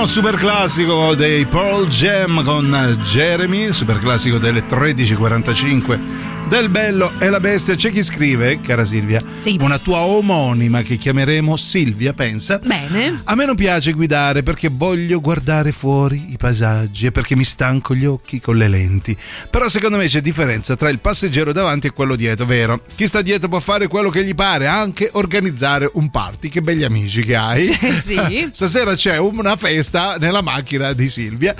Super 0.05 0.35
classico 0.35 1.13
dei 1.13 1.45
Pearl 1.45 1.87
Jam 1.87 2.43
con 2.43 2.97
Jeremy, 3.03 3.71
super 3.71 3.99
classico 3.99 4.37
delle 4.37 4.65
13.45 4.65 6.28
del 6.47 6.69
Bello 6.69 7.11
e 7.19 7.29
la 7.29 7.39
Bestia. 7.39 7.75
C'è 7.75 7.91
chi 7.91 8.01
scrive, 8.03 8.61
cara 8.61 8.85
Silvia, 8.85 9.19
una 9.59 9.77
tua 9.77 9.99
omonima 9.99 10.81
che 10.81 10.97
chiameremo 10.97 11.55
Silvia, 11.57 12.13
pensa. 12.13 12.59
Bene. 12.59 13.21
A 13.25 13.35
me 13.35 13.45
non 13.45 13.55
piace 13.55 13.91
guidare 13.93 14.43
perché 14.43 14.69
voglio 14.71 15.19
guardare 15.19 15.71
fuori 15.71 16.31
i 16.31 16.37
paesaggi 16.37 17.07
e 17.07 17.11
perché 17.11 17.35
mi 17.35 17.43
stanco 17.43 17.93
gli 17.93 18.05
occhi 18.05 18.39
con 18.39 18.57
le 18.57 18.67
lenti. 18.67 19.15
Però 19.49 19.67
secondo 19.67 19.97
me 19.97 20.07
c'è 20.07 20.21
differenza 20.21 20.75
tra 20.75 20.89
il 20.89 20.99
passeggero 20.99 21.51
davanti 21.51 21.87
e 21.87 21.91
quello 21.91 22.15
dietro, 22.15 22.45
vero? 22.45 22.81
Chi 22.95 23.05
sta 23.05 23.21
dietro 23.21 23.49
può 23.49 23.59
fare 23.59 23.87
quello 23.87 24.09
che 24.09 24.23
gli 24.23 24.35
pare, 24.35 24.67
anche 24.67 25.09
organizzare 25.13 25.89
un 25.93 26.09
party. 26.09 26.49
Che 26.49 26.61
belli 26.61 26.83
amici 26.83 27.23
che 27.23 27.35
hai. 27.35 27.65
Sì. 27.99 28.49
Stasera 28.51 28.95
c'è 28.95 29.17
una 29.17 29.55
festa 29.55 30.15
nella 30.19 30.41
macchina 30.41 30.93
di 30.93 31.09
Silvia 31.09 31.55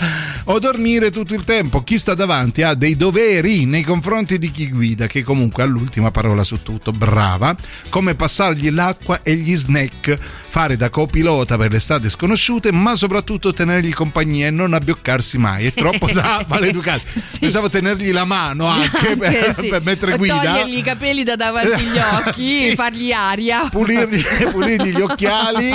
o 0.45 0.59
dormire 0.59 1.11
tutto 1.11 1.33
il 1.33 1.43
tempo. 1.43 1.83
Chi 1.83 1.97
sta 1.97 2.13
davanti 2.13 2.63
ha 2.63 2.73
dei 2.73 2.95
doveri 2.95 3.65
nei 3.65 3.83
confronti 3.83 4.37
di 4.37 4.49
chi 4.51 4.68
guida, 4.69 5.07
che 5.07 5.23
comunque 5.23 5.63
ha 5.63 5.65
l'ultima 5.65 6.11
parola 6.11 6.43
su 6.43 6.61
tutto. 6.63 6.91
Brava. 6.91 7.55
Come 7.89 8.15
passargli 8.15 8.69
l'acqua 8.71 9.21
e 9.23 9.35
gli 9.35 9.55
snack, 9.55 10.17
fare 10.49 10.77
da 10.77 10.89
copilota 10.89 11.57
per 11.57 11.71
le 11.71 11.79
strade 11.79 12.09
sconosciute, 12.09 12.71
ma 12.71 12.95
soprattutto 12.95 13.53
tenergli 13.53 13.93
compagnia 13.93 14.47
e 14.47 14.51
non 14.51 14.73
abbioccarsi 14.73 15.37
mai. 15.37 15.65
È 15.67 15.73
troppo 15.73 16.09
da 16.11 16.43
maleducato. 16.47 17.01
Pensavo 17.39 17.69
tenergli 17.69 18.11
la 18.11 18.25
mano 18.25 18.65
anche, 18.67 19.15
per, 19.17 19.27
Anche 19.35 19.53
sì. 19.53 19.67
per 19.67 19.81
mentre 19.83 20.13
O 20.13 20.17
guida. 20.17 20.35
Togliergli 20.41 20.77
i 20.77 20.81
capelli 20.81 21.23
da 21.23 21.35
davanti 21.35 21.73
agli 21.73 21.97
occhi, 22.27 22.69
Sì. 22.69 22.75
fargli 22.75 23.11
aria. 23.11 23.67
Pulirgli, 23.69 24.23
pulirgli 24.51 24.95
gli 24.95 25.01
occhiali, 25.01 25.71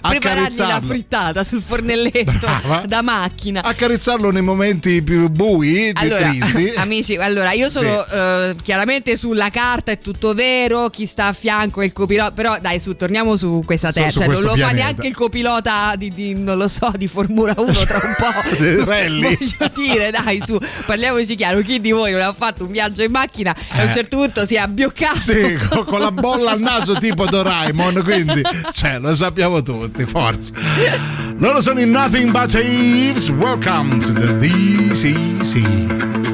Preparargli 0.00 0.56
la 0.56 0.80
frittata 0.84 1.44
sul 1.44 1.62
fornelletto 1.62 2.32
Brava. 2.38 2.82
da 2.86 3.02
macchina. 3.02 3.62
accarezzarlo 3.62 4.30
nei 4.30 4.42
momenti 4.42 5.02
più 5.02 5.28
bui, 5.28 5.92
più 5.92 6.02
Allora, 6.02 6.28
tristi. 6.28 6.72
amici, 6.76 7.16
allora 7.16 7.52
io 7.52 7.68
sono 7.70 8.04
eh, 8.18 8.56
chiaramente 8.62 9.16
sulla 9.16 9.50
carta, 9.50 9.92
è 9.92 10.00
tutto 10.00 10.34
vero, 10.34 10.88
chi 10.90 11.06
sta 11.06 11.26
a 11.28 11.32
fianco 11.32 11.80
è 11.80 11.84
il 11.84 11.92
copilota, 11.92 12.32
però 12.32 12.58
dai 12.60 12.78
su, 12.80 12.96
torniamo 12.96 13.36
su 13.36 13.62
questa 13.64 13.88
Su- 13.88 13.94
terra, 13.98 14.10
su 14.10 14.18
cioè 14.18 14.26
non 14.28 14.42
lo 14.42 14.48
fa 14.48 14.54
pianeta. 14.54 14.76
neanche 14.76 15.06
il 15.06 15.14
copilota 15.14 15.94
di, 15.96 16.12
di, 16.12 16.34
non 16.34 16.58
lo 16.58 16.68
so, 16.68 16.92
di 16.96 17.06
Formula 17.06 17.54
1 17.56 17.72
tra 17.72 18.00
un 18.02 18.14
po'. 18.16 18.32
Rally. 18.84 19.36
Voglio 19.58 19.70
dire, 19.74 20.10
dai 20.10 20.42
su, 20.44 20.58
parliamoci 20.86 21.34
chiaro, 21.34 21.60
chi 21.60 21.80
di 21.80 21.90
voi 21.92 22.12
non 22.12 22.20
ha 22.22 22.32
fatto 22.32 22.64
un 22.64 22.70
viaggio 22.72 23.02
in 23.02 23.10
macchina 23.10 23.54
e 23.54 23.80
a 23.80 23.82
un 23.84 23.88
Eh. 23.88 23.92
certo 23.92 24.16
punto 24.18 24.44
si 24.46 24.54
è 24.56 24.58
abbioccato? 24.58 25.18
Sì, 25.18 25.58
con, 25.68 25.84
con 25.84 26.00
la 26.00 26.10
bolla 26.12 26.50
al 26.52 26.60
naso 26.60 26.94
tipo 26.98 27.24
Doraemon, 27.26 28.02
quindi 28.04 28.40
cioè, 28.72 28.98
lo 28.98 29.14
sappiamo 29.14 29.62
tutti, 29.62 30.04
forza. 30.06 30.52
Loro 31.38 31.60
sono 31.60 31.80
in 31.80 31.90
Nothing 31.90 32.30
But 32.30 32.50
Thieves. 32.50 33.28
Welcome 33.30 34.00
to 34.02 34.12
the 34.12 34.36
DCC. 34.36 36.27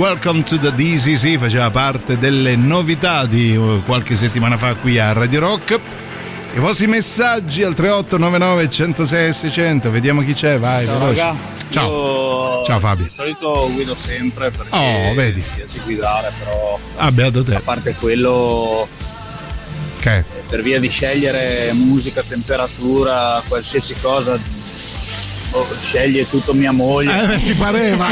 Welcome 0.00 0.44
to 0.44 0.58
the 0.58 0.72
DCC, 0.72 1.38
faceva 1.38 1.70
parte 1.70 2.16
delle 2.16 2.56
novità 2.56 3.26
di 3.26 3.54
uh, 3.54 3.82
qualche 3.84 4.16
settimana 4.16 4.56
fa 4.56 4.72
qui 4.74 4.98
a 4.98 5.12
Radio 5.12 5.40
Rock. 5.40 5.78
I 6.54 6.58
vostri 6.58 6.86
messaggi 6.86 7.62
al 7.62 7.74
3899 7.74 8.70
106 8.70 9.30
600, 9.34 9.90
vediamo 9.90 10.22
chi 10.22 10.32
c'è, 10.32 10.58
vai. 10.58 10.86
Ciao 10.86 10.98
raga, 11.06 11.36
Ciao. 11.68 12.64
Ciao 12.64 12.78
Fabio. 12.78 13.04
Di 13.04 13.10
solito 13.10 13.68
guido 13.74 13.94
sempre 13.94 14.50
perché 14.50 14.74
Oh, 14.74 15.12
vedi. 15.12 15.40
mi 15.40 15.46
piace 15.56 15.80
guidare, 15.84 16.32
però 16.38 16.78
Ah, 16.96 17.12
beato 17.12 17.44
te. 17.44 17.56
a 17.56 17.60
parte 17.60 17.94
quello 18.00 18.88
Che? 20.00 20.24
per 20.48 20.62
via 20.62 20.80
di 20.80 20.88
scegliere 20.88 21.72
musica, 21.74 22.22
temperatura, 22.26 23.38
qualsiasi 23.46 23.94
cosa 24.00 24.38
sceglie 25.90 26.24
tutto 26.24 26.54
mia 26.54 26.70
moglie. 26.70 27.20
Eh, 27.20 27.26
beh, 27.26 27.42
ti 27.42 27.52
pareva. 27.54 28.06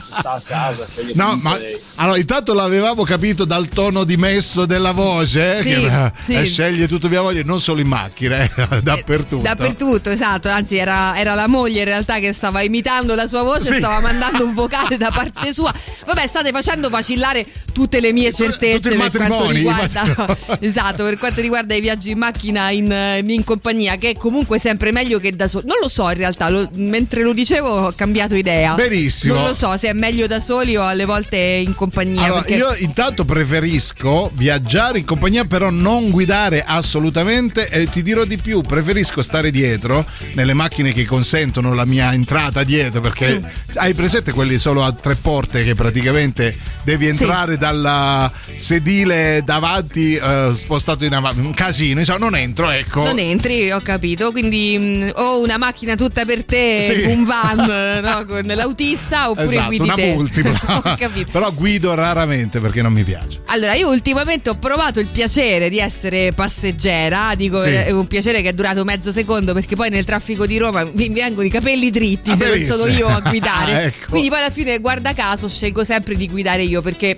sta 0.00 0.32
a 0.32 0.42
casa, 0.44 0.86
sceglie 0.90 1.12
No, 1.14 1.38
ma. 1.40 1.56
Allora 1.96 2.18
intanto 2.18 2.54
l'avevamo 2.54 3.04
capito 3.04 3.44
dal 3.44 3.68
tono 3.68 4.04
dimesso 4.04 4.66
della 4.66 4.92
voce, 4.92 5.56
eh, 5.56 5.58
Sì, 5.60 5.64
che 5.68 5.82
era- 5.82 6.12
sì. 6.20 6.34
eh, 6.34 6.44
sceglie 6.44 6.88
tutto 6.88 7.08
mia 7.08 7.20
voglia, 7.20 7.42
non 7.44 7.60
solo 7.60 7.80
in 7.80 7.86
macchina, 7.86 8.42
eh, 8.42 8.50
dappertutto. 8.82 9.42
Dappertutto, 9.42 10.10
esatto. 10.10 10.48
Anzi, 10.48 10.76
era, 10.76 11.16
era 11.16 11.34
la 11.34 11.46
moglie 11.46 11.80
in 11.80 11.84
realtà 11.84 12.18
che 12.18 12.32
stava 12.32 12.62
imitando 12.62 13.14
la 13.14 13.26
sua 13.26 13.42
voce, 13.42 13.66
Sì. 13.66 13.74
stava 13.76 14.00
mandando 14.00 14.44
un 14.44 14.52
vocale 14.54 14.96
da 14.96 15.10
parte 15.14 15.52
sua. 15.52 15.72
Vabbè, 16.06 16.26
state 16.26 16.50
facendo 16.50 16.88
vacillare 16.90 17.46
tutte 17.72 18.00
le 18.00 18.12
mie 18.12 18.32
certezze 18.32 18.94
per 18.96 19.10
quanto 19.10 19.50
riguarda. 19.50 20.36
esatto, 20.60 21.04
per 21.04 21.16
quanto 21.18 21.40
riguarda 21.40 21.74
i 21.74 21.80
viaggi 21.80 22.10
in 22.10 22.18
macchina 22.18 22.70
in, 22.70 23.22
in 23.26 23.44
compagnia, 23.44 23.96
che 23.96 24.10
è 24.10 24.14
comunque 24.16 24.58
sempre 24.58 24.90
meglio 24.92 25.18
che 25.18 25.34
da 25.34 25.46
soli. 25.48 25.66
Non 25.66 25.76
lo 25.80 25.88
so, 25.88 26.08
in 26.10 26.16
realtà, 26.16 26.48
lo- 26.48 26.68
mentre 26.74 27.22
lo 27.22 27.32
dicevo 27.32 27.68
ho 27.68 27.92
cambiato 27.96 28.34
idea. 28.34 28.74
Benissimo. 28.74 29.34
Non 29.34 29.44
lo 29.44 29.54
so 29.54 29.76
se 29.76 29.88
è 29.88 29.92
meglio 29.92 30.26
da 30.26 30.40
soli 30.40 30.76
o 30.76 30.82
alle 30.84 31.04
volte 31.04 31.36
in 31.36 31.66
compagnia. 31.66 31.82
Allora, 32.24 32.40
perché... 32.42 32.56
io 32.56 32.74
intanto 32.78 33.24
preferisco 33.24 34.30
viaggiare 34.34 34.98
in 34.98 35.04
compagnia, 35.04 35.44
però 35.44 35.70
non 35.70 36.10
guidare 36.10 36.62
assolutamente. 36.66 37.68
E 37.68 37.88
ti 37.88 38.02
dirò 38.02 38.24
di 38.24 38.36
più: 38.38 38.60
preferisco 38.60 39.22
stare 39.22 39.50
dietro 39.50 40.04
nelle 40.34 40.54
macchine 40.54 40.92
che 40.92 41.04
consentono 41.04 41.74
la 41.74 41.84
mia 41.84 42.12
entrata 42.12 42.62
dietro. 42.64 43.00
Perché 43.00 43.38
Mm. 43.40 43.44
hai 43.76 43.94
presente 43.94 44.32
quelli 44.32 44.58
solo 44.58 44.84
a 44.84 44.92
tre 44.92 45.14
porte 45.16 45.64
che 45.64 45.74
praticamente 45.74 46.56
devi 46.84 47.06
entrare 47.06 47.56
dalla 47.58 48.30
sedile 48.56 49.42
davanti, 49.44 50.14
eh, 50.16 50.50
spostato 50.54 51.04
in 51.04 51.14
avanti. 51.14 51.40
Un 51.40 51.54
casino, 51.54 51.98
insomma, 52.00 52.18
non 52.18 52.36
entro, 52.36 52.70
ecco. 52.70 53.04
Non 53.04 53.18
entri, 53.18 53.70
ho 53.70 53.80
capito. 53.80 54.30
Quindi 54.32 54.78
mh, 54.78 55.10
o 55.16 55.40
una 55.40 55.56
macchina 55.58 55.94
tutta 55.96 56.24
per 56.24 56.44
te, 56.44 56.80
Sì. 56.82 57.04
un 57.10 57.24
van 57.26 57.56
no, 58.02 58.24
con 58.24 58.42
l'autista, 58.46 59.30
oppure 59.30 59.46
Esatto, 59.46 59.66
guidi 59.66 59.82
una 59.84 59.94
te. 59.94 60.12
multipla. 60.12 60.60
ho 60.84 60.94
capito. 60.96 61.30
Guido 61.74 61.94
raramente 61.94 62.60
perché 62.60 62.82
non 62.82 62.92
mi 62.92 63.02
piace. 63.02 63.40
Allora, 63.46 63.74
io 63.74 63.88
ultimamente 63.88 64.48
ho 64.48 64.54
provato 64.54 65.00
il 65.00 65.08
piacere 65.08 65.68
di 65.68 65.80
essere 65.80 66.30
passeggera. 66.32 67.34
Dico, 67.34 67.60
Sì. 67.60 67.70
è 67.70 67.90
un 67.90 68.06
piacere 68.06 68.42
che 68.42 68.50
è 68.50 68.52
durato 68.52 68.84
mezzo 68.84 69.10
secondo 69.10 69.52
perché 69.52 69.74
poi 69.74 69.90
nel 69.90 70.04
traffico 70.04 70.46
di 70.46 70.56
Roma 70.56 70.84
mi 70.84 71.08
vengono 71.08 71.44
i 71.44 71.50
capelli 71.50 71.90
dritti 71.90 72.30
Ah, 72.30 72.36
se 72.36 72.46
non 72.46 72.62
sono 72.62 72.86
io 72.86 73.08
a 73.08 73.18
guidare. 73.20 73.42
Ah, 73.74 73.80
ecco. 73.82 74.10
Quindi 74.10 74.28
poi 74.28 74.38
alla 74.38 74.50
fine, 74.50 74.78
guarda 74.78 75.14
caso, 75.14 75.48
scelgo 75.48 75.82
sempre 75.82 76.14
di 76.14 76.28
guidare 76.28 76.62
io 76.62 76.80
perché. 76.80 77.16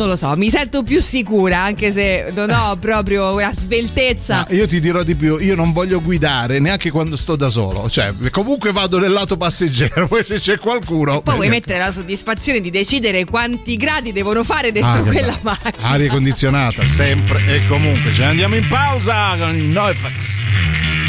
Non 0.00 0.08
lo 0.08 0.16
so, 0.16 0.34
mi 0.34 0.48
sento 0.48 0.82
più 0.82 0.98
sicura 1.02 1.58
anche 1.62 1.92
se 1.92 2.32
non 2.34 2.48
ho 2.48 2.74
proprio 2.78 3.34
una 3.34 3.52
sveltezza. 3.52 4.46
Ma 4.48 4.54
io 4.56 4.66
ti 4.66 4.80
dirò 4.80 5.02
di 5.02 5.14
più, 5.14 5.36
io 5.36 5.54
non 5.54 5.72
voglio 5.74 6.00
guidare 6.00 6.58
neanche 6.58 6.90
quando 6.90 7.18
sto 7.18 7.36
da 7.36 7.50
solo, 7.50 7.90
cioè 7.90 8.10
comunque 8.30 8.72
vado 8.72 8.98
nel 8.98 9.12
lato 9.12 9.36
passeggero, 9.36 10.08
poi 10.08 10.24
se 10.24 10.40
c'è 10.40 10.58
qualcuno... 10.58 11.20
Poi 11.20 11.34
vuoi 11.34 11.48
beh, 11.48 11.52
mettere 11.54 11.78
la 11.80 11.90
soddisfazione 11.90 12.60
di 12.60 12.70
decidere 12.70 13.26
quanti 13.26 13.76
gradi 13.76 14.10
devono 14.12 14.42
fare 14.42 14.72
dentro 14.72 15.00
Ah, 15.00 15.02
quella 15.02 15.38
bello. 15.38 15.38
macchina. 15.42 15.88
Aria 15.90 16.08
condizionata, 16.08 16.82
sempre 16.82 17.44
e 17.56 17.66
comunque. 17.66 18.10
Ce 18.14 18.22
ne 18.22 18.28
andiamo 18.30 18.56
in 18.56 18.66
pausa 18.68 19.36
con 19.36 19.54
il 19.54 19.64
NoFX. 19.68 20.99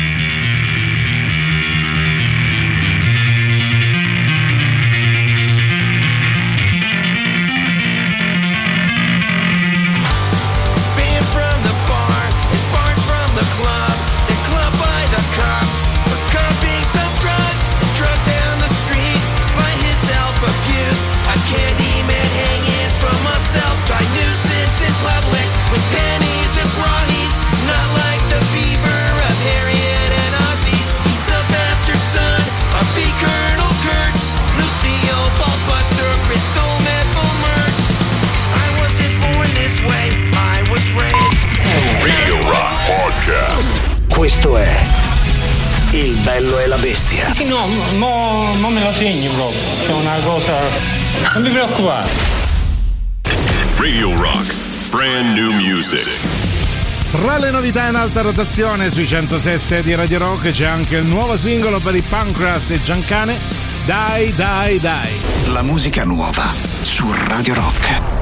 Questo 44.31 44.55
è 44.55 44.85
Il 45.89 46.15
bello 46.19 46.57
e 46.57 46.67
la 46.67 46.77
bestia. 46.77 47.33
No, 47.47 47.67
no, 47.97 48.55
non 48.55 48.73
me 48.73 48.81
lo 48.81 48.89
segni 48.93 49.27
proprio, 49.27 49.59
è 49.87 49.91
una 49.91 50.15
cosa... 50.23 50.53
Non 51.33 51.43
mi 51.43 51.49
preoccupare. 51.49 52.09
Radio 53.75 54.15
Rock. 54.15 54.55
Brand 54.89 55.35
new 55.35 55.51
music. 55.51 56.07
Tra 57.11 57.39
le 57.39 57.51
novità 57.51 57.89
in 57.89 57.95
alta 57.95 58.21
rotazione 58.21 58.89
sui 58.89 59.05
106 59.05 59.83
di 59.83 59.95
Radio 59.95 60.19
Rock 60.19 60.49
c'è 60.51 60.65
anche 60.65 60.95
il 60.95 61.07
nuovo 61.07 61.35
singolo 61.35 61.81
per 61.81 61.95
i 61.95 62.01
Pancras 62.01 62.69
e 62.69 62.81
Giancane, 62.81 63.37
Dai 63.85 64.33
Dai 64.33 64.79
Dai. 64.79 65.11
La 65.47 65.61
musica 65.61 66.05
nuova 66.05 66.53
su 66.79 67.13
Radio 67.27 67.53
Rock. 67.53 68.20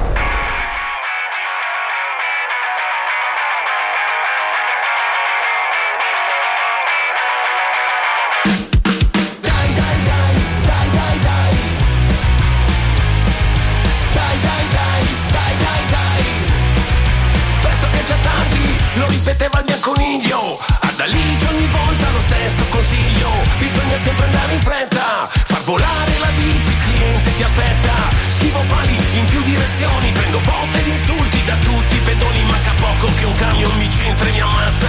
Sempre 24.00 24.24
andare 24.24 24.54
in 24.54 24.60
fretta. 24.60 25.28
Far 25.44 25.62
volare 25.64 26.18
la 26.18 26.30
bici, 26.34 26.70
il 26.70 26.78
cliente 26.78 27.36
ti 27.36 27.42
aspetta. 27.42 27.92
Schivo 28.28 28.64
pali 28.68 28.96
in 29.12 29.24
più 29.26 29.42
direzioni 29.42 30.12
Prendo 30.12 30.38
botte 30.40 30.82
di 30.82 30.90
insulti 30.90 31.44
da 31.44 31.56
tutti 31.56 31.96
i 31.96 31.98
pedoni 31.98 32.42
Manca 32.44 32.72
poco 32.78 33.12
che 33.16 33.24
un 33.26 33.34
camion 33.34 33.70
mi 33.76 33.88
c'entra 33.88 34.26
e 34.26 34.32
mi 34.32 34.40
ammazza. 34.40 34.88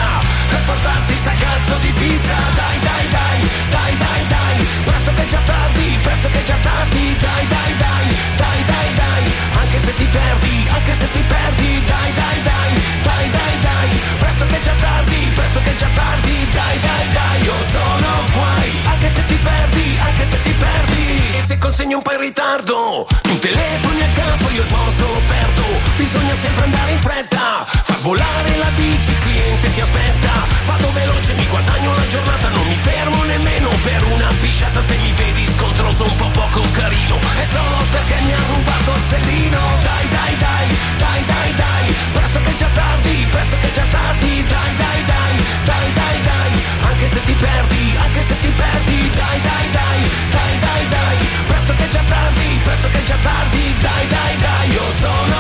Per 0.50 0.62
portarti 0.66 1.14
sta 1.16 1.32
cazzo 1.32 1.51
perdi 21.82 21.90
se 21.90 21.90
consegni 21.90 21.94
un 21.94 22.02
po' 22.02 22.14
in 22.14 22.20
ritardo. 22.20 23.08
Tu 23.22 23.40
telefoni 23.40 24.02
al 24.02 24.14
campo, 24.14 24.50
io 24.50 24.62
il 24.62 24.68
posto 24.68 25.06
lo 25.06 25.22
perdo. 25.28 25.64
Bisogna 25.98 26.36
sempre 26.36 26.64
andare 26.66 26.92
in 26.92 27.00
fretta. 27.00 27.66
Far 27.66 28.00
volare 28.02 28.58
la 28.58 28.70
bici, 28.76 29.12
il 29.12 29.20
cliente 29.20 29.74
ti 29.74 29.82
aspetta. 29.82 30.30
Vado 30.66 30.92
veloce, 30.94 31.34
mi 31.34 31.46
guadagno 31.48 31.94
la 31.96 32.08
giornata. 32.08 32.50
Non 32.50 32.68
mi 32.68 32.76
fermo 32.76 33.24
nemmeno 33.24 33.70
per 33.84 34.04
una 34.14 34.30
pisciata. 34.42 34.82
Se 34.82 34.96
mi 34.98 35.12
vedi 35.14 35.48
scontroso 35.48 36.04
un 36.04 36.16
po' 36.18 36.30
poco 36.30 36.62
carino. 36.74 37.18
È 37.40 37.46
solo 37.46 37.78
perché 37.92 38.22
mi 38.22 38.34
ha 38.34 38.42
rubato 38.54 38.92
il 38.96 39.02
sellino. 39.02 39.62
Dai 39.82 40.08
dai 40.10 40.38
dai, 40.38 40.68
dai 40.98 41.26
dai 41.26 41.56
dai. 41.56 41.96
Presto 42.14 42.40
che 42.42 42.52
è 42.52 42.56
già 42.56 42.70
tardi, 42.74 43.28
presto 43.30 43.56
che 43.60 43.68
è 43.68 43.74
già 43.74 43.86
tardi. 43.90 44.46
Dai 44.48 44.76
dai 44.78 45.02
dai, 45.06 45.36
dai 45.66 45.94
dai 45.94 46.22
dai. 46.22 46.52
Anche 46.82 47.08
se 47.08 47.20
ti 47.26 47.34
perdi, 47.34 47.96
anche 47.98 48.22
se 48.22 48.36
ti 48.40 48.50
perdi. 48.50 49.10
Dai 49.10 49.42
dai, 49.42 49.70
dai 49.72 49.81
dai, 55.02 55.31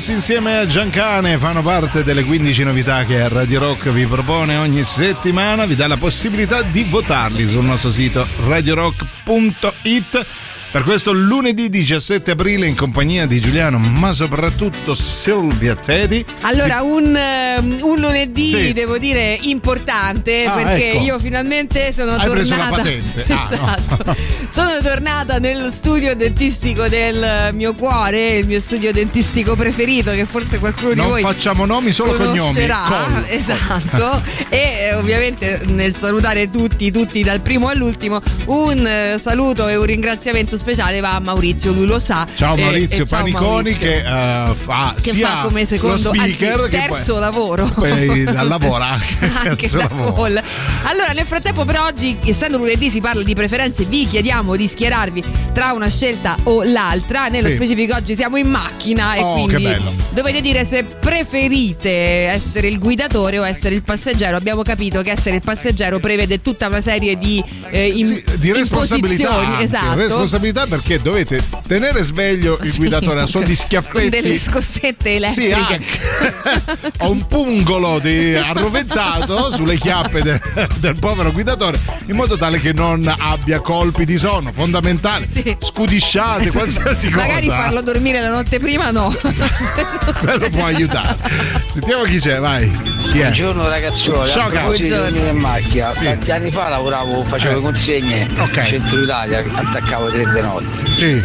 Pancras 0.00 0.08
insieme 0.08 0.56
a 0.56 0.66
Giancane 0.66 1.36
fanno 1.36 1.60
parte 1.60 2.02
delle 2.02 2.24
15 2.24 2.64
novità 2.64 3.04
che 3.04 3.28
Radio 3.28 3.60
Rock 3.60 3.90
vi 3.90 4.06
propone 4.06 4.56
ogni 4.56 4.82
settimana. 4.82 5.66
Vi 5.66 5.74
dà 5.74 5.86
la 5.86 5.98
possibilità 5.98 6.62
di 6.62 6.84
votarli 6.84 7.46
sul 7.46 7.66
nostro 7.66 7.90
sito 7.90 8.26
radiorock.it. 8.46 10.26
Per 10.72 10.84
questo 10.84 11.10
lunedì 11.10 11.68
17 11.68 12.30
aprile 12.30 12.64
in 12.68 12.76
compagnia 12.76 13.26
di 13.26 13.40
Giuliano, 13.40 13.76
ma 13.78 14.12
soprattutto 14.12 14.94
Silvia 14.94 15.74
Teddy. 15.74 16.24
Allora, 16.42 16.82
un, 16.82 17.12
ehm, 17.16 17.78
un 17.82 17.98
lunedì 17.98 18.50
Sì. 18.50 18.72
devo 18.72 18.96
dire 18.96 19.36
importante 19.42 20.44
Ah, 20.44 20.52
perché 20.52 20.92
ecco. 20.92 21.02
io 21.02 21.18
finalmente 21.18 21.92
sono 21.92 22.12
Hai 22.14 22.24
tornata. 22.24 22.82
Ah, 23.30 23.48
no. 23.48 23.52
esatto. 23.52 24.16
sono 24.50 24.78
tornata 24.80 25.38
nello 25.38 25.72
studio 25.72 26.14
dentistico 26.14 26.86
del 26.86 27.50
mio 27.52 27.74
cuore, 27.74 28.36
il 28.36 28.46
mio 28.46 28.60
studio 28.60 28.92
dentistico 28.92 29.56
preferito, 29.56 30.12
che 30.12 30.24
forse 30.24 30.60
qualcuno 30.60 30.90
di 30.90 30.96
Non 31.00 31.08
voi 31.08 31.22
facciamo 31.22 31.64
nomi, 31.66 31.90
solo 31.90 32.12
cognomi. 32.14 32.38
conoscerà. 32.38 32.82
Col. 32.86 33.24
Esatto. 33.40 34.22
e 34.48 34.58
eh, 34.90 34.94
ovviamente 34.94 35.62
nel 35.66 35.96
salutare 35.96 36.48
tutti, 36.48 36.92
tutti 36.92 37.24
dal 37.24 37.40
primo 37.40 37.66
all'ultimo, 37.68 38.20
un 38.46 38.86
eh, 38.86 39.16
saluto 39.18 39.66
e 39.66 39.74
un 39.74 39.84
ringraziamento 39.84 40.56
speciale 40.60 41.00
va 41.00 41.14
a 41.16 41.20
Maurizio, 41.20 41.72
lui 41.72 41.86
lo 41.86 41.98
sa. 41.98 42.26
Ciao 42.34 42.54
E- 42.56 42.62
Maurizio 42.62 43.04
e 43.04 43.06
ciao 43.08 43.18
Paniconi 43.18 43.46
Maurizio. 43.50 43.86
che 43.86 43.96
eh, 43.98 44.54
fa 44.54 44.94
che 45.00 45.10
sia 45.10 45.28
fa 45.28 45.40
come 45.42 45.64
secondo 45.64 45.96
speaker 45.98 46.60
anzi, 46.60 46.68
terzo 46.70 47.12
poi- 47.12 47.20
lavoro 47.20 47.64
poi 47.66 48.22
lavora 48.46 48.86
anche, 48.86 49.30
anche 49.48 49.68
da 49.68 49.78
lavoro. 49.78 50.12
call. 50.12 50.42
allora 50.84 51.12
nel 51.12 51.24
frattempo 51.26 51.64
per 51.64 51.78
oggi 51.80 52.16
essendo 52.24 52.58
lunedì 52.58 52.90
si 52.90 53.00
parla 53.00 53.22
di 53.22 53.34
preferenze 53.34 53.84
vi 53.84 54.06
chiediamo 54.06 54.54
di 54.56 54.66
schierarvi 54.66 55.24
tra 55.52 55.72
una 55.72 55.88
scelta 55.88 56.36
o 56.44 56.62
l'altra 56.62 57.28
nello 57.28 57.48
Sì. 57.48 57.54
specifico 57.54 57.94
oggi 57.94 58.14
siamo 58.14 58.36
in 58.36 58.48
macchina 58.48 59.14
e 59.14 59.20
Oh, 59.22 59.32
quindi 59.44 59.76
dovete 60.10 60.40
dire 60.40 60.64
se 60.66 60.84
preferite 60.84 61.90
essere 62.26 62.66
il 62.68 62.78
guidatore 62.78 63.38
o 63.38 63.46
essere 63.46 63.74
il 63.74 63.82
passeggero 63.82 64.36
abbiamo 64.36 64.62
capito 64.62 65.02
che 65.02 65.10
essere 65.12 65.36
il 65.36 65.42
passeggero 65.44 65.98
prevede 66.00 66.42
tutta 66.42 66.66
una 66.66 66.80
serie 66.80 67.16
di, 67.16 67.42
eh, 67.70 67.86
im- 67.88 68.22
di 68.36 68.52
responsabilità 68.52 69.60
esatto 69.60 69.94
responsabilità 69.96 70.49
perché 70.52 71.00
dovete 71.00 71.42
tenere 71.66 72.02
sveglio 72.02 72.58
il 72.62 72.70
Sì, 72.70 72.78
guidatore 72.78 73.20
a 73.20 73.26
suon 73.26 73.44
di 73.44 73.54
con 73.54 73.64
schiaffetti 73.64 74.08
delle 74.08 74.38
scossette 74.38 75.10
Sì, 75.10 75.16
elettriche. 75.16 75.54
anche. 75.54 76.90
Ho 77.00 77.10
un 77.10 77.26
pungolo 77.26 77.98
di 78.00 78.34
arroventato 78.34 79.52
sulle 79.54 79.76
chiappe 79.78 80.22
de- 80.22 80.40
del 80.78 80.96
povero 80.98 81.30
guidatore 81.32 81.78
in 82.06 82.16
modo 82.16 82.36
tale 82.36 82.60
che 82.60 82.72
non 82.72 83.12
abbia 83.18 83.60
colpi 83.60 84.04
di 84.04 84.16
sonno 84.18 84.50
fondamentale. 84.52 85.26
Scudisciate 85.58 86.50
qualsiasi 86.52 87.10
cosa. 87.10 87.26
Magari 87.26 87.46
farlo 87.48 87.80
dormire 87.82 88.20
la 88.20 88.30
notte 88.30 88.58
prima 88.58 88.90
no. 88.90 89.14
Quello 90.20 90.48
può 90.50 90.64
aiutare. 90.64 91.16
Sentiamo 91.68 92.04
chi 92.04 92.18
c'è 92.18 92.38
vai. 92.40 92.68
Chi 93.10 93.18
è? 93.18 93.22
Buongiorno 93.22 93.68
ragazzuoli, 93.68 94.30
Ciao, 94.30 94.50
Buongiorno. 94.50 95.18
in 95.18 95.36
macchina, 95.36 95.90
Sì. 95.92 96.04
tanti 96.04 96.30
anni 96.30 96.50
fa 96.50 96.68
lavoravo, 96.68 97.24
facevo 97.24 97.58
Eh. 97.58 97.62
consegne 97.62 98.28
in 98.30 98.64
centro 98.64 99.02
Italia, 99.02 99.38
attaccavo 99.52 100.08
tre 100.10 100.24
di 100.40 100.46
notte. 100.46 100.90
Sì. 100.90 101.22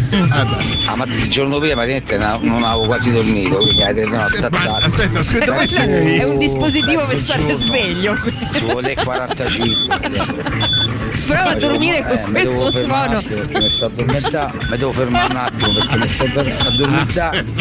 Ah, 0.86 0.96
ma 0.96 1.06
il 1.06 1.30
giorno 1.30 1.60
prima 1.60 1.86
na- 2.18 2.38
non 2.42 2.64
avevo 2.64 2.86
quasi 2.86 3.12
dormito, 3.12 3.58
quindi 3.58 3.82
alle 3.84 3.94
tre 3.94 4.06
di 4.06 4.16
notte 4.16 4.38
attaccavo. 4.46 4.76
aspetta, 4.86 5.20
aspetta, 5.20 5.54
Questo 5.54 5.76
sei? 5.82 6.18
è 6.18 6.24
un 6.24 6.38
dispositivo 6.38 7.06
per 7.06 7.18
stare 7.18 7.42
giorno, 7.44 7.54
sveglio 7.54 8.16
Sulle 8.54 8.96
45. 8.96 10.00
prova 11.26 11.50
a 11.50 11.56
dormire 11.56 12.04
con 12.04 12.12
Eh, 12.18 12.32
devo 12.44 12.54
questo 12.62 12.72
suono 12.80 13.22
mi 13.60 13.70
sto 13.70 13.86
addormentando, 13.86 14.58
mi 14.70 14.78
devo 14.78 14.92
fermare 14.94 15.26
un 15.32 15.36
attimo 15.38 15.74
perché 15.74 15.98
mi 15.98 16.08
sto 16.08 16.24
addormentando. 16.26 17.54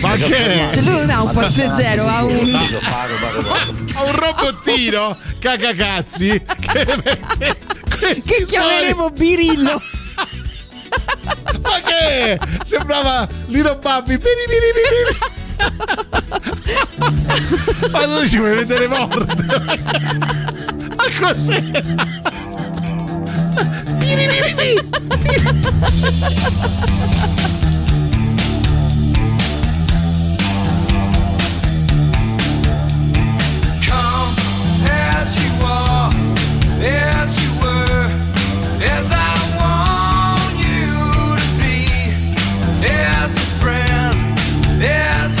Ma 0.00 0.14
che? 0.14 0.68
Cioè, 0.72 0.82
lui 0.82 0.92
non 0.92 1.10
ha 1.10 1.22
un 1.22 1.32
passeggero, 1.32 2.06
ha 2.08 2.22
un. 2.24 2.50
Paro, 2.52 3.14
paro, 3.20 3.42
paro. 3.42 3.74
Ho 3.94 4.06
un 4.06 4.12
robottino 4.16 5.16
cagacazzi 5.40 6.42
che 6.60 6.86
che 8.24 8.44
chiameremo 8.46 9.10
Birillo 9.10 9.82
Ma 11.62 11.80
che? 11.84 12.38
Sembrava 12.64 13.28
Lino 13.46 13.76
Babbi. 13.76 14.18
Piri, 14.18 14.46
piri, 14.48 14.72
piri. 14.76 15.18
Ma 17.90 18.00
tu 18.04 18.28
ci 18.28 18.38
vuoi 18.38 18.54
vedere 18.56 18.86
morto? 18.88 19.26
Ma 20.96 21.04
cos'è? 21.20 21.60
Piri, 23.98 24.26
piri. 24.26 24.88
Come 33.86 34.88
as 34.88 35.36
you 35.36 35.52
are, 35.66 36.12
as 36.82 37.38
you 37.42 37.50
were, 37.60 38.08
as 38.82 39.12
I 39.12 39.16
want 39.58 39.89
as 42.82 43.36
a 43.36 43.40
friend, 43.60 44.38
as 44.82 45.39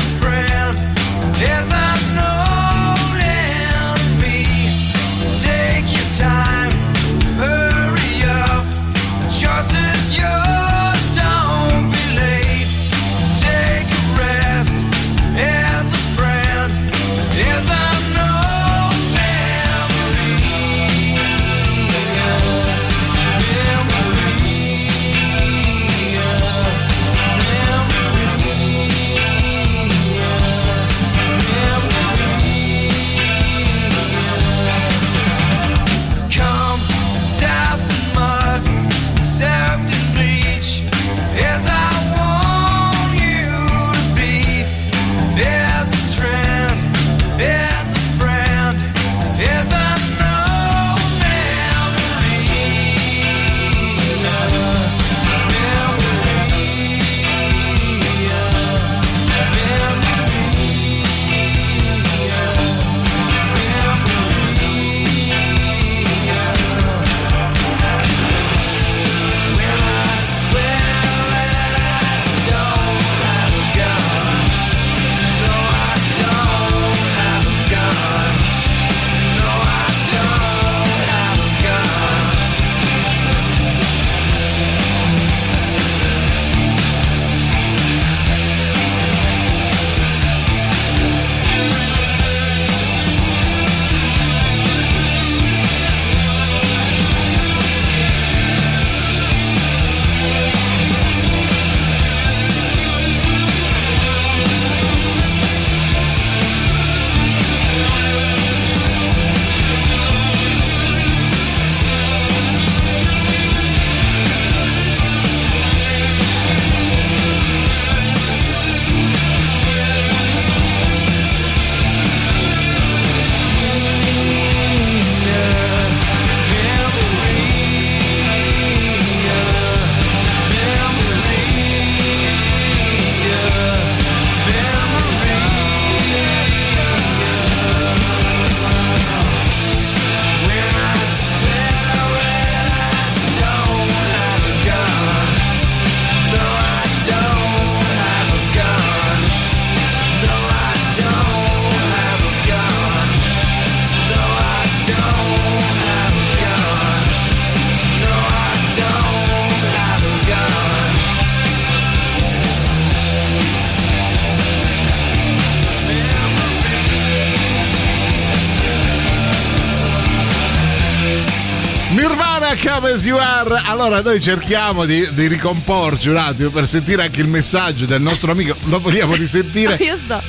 as 173.00 173.06
you 173.06 173.16
are. 173.18 173.62
Allora 173.64 174.02
noi 174.02 174.20
cerchiamo 174.20 174.84
di, 174.84 175.08
di 175.12 175.26
ricomporci 175.26 176.08
un 176.10 176.16
attimo 176.18 176.50
per 176.50 176.66
sentire 176.66 177.04
anche 177.04 177.22
il 177.22 177.28
messaggio 177.28 177.86
del 177.86 178.02
nostro 178.02 178.30
amico. 178.32 178.54
Lo 178.68 178.78
vogliamo 178.78 179.14
risentire? 179.14 179.74
Io 179.80 179.96
sto. 179.96 180.22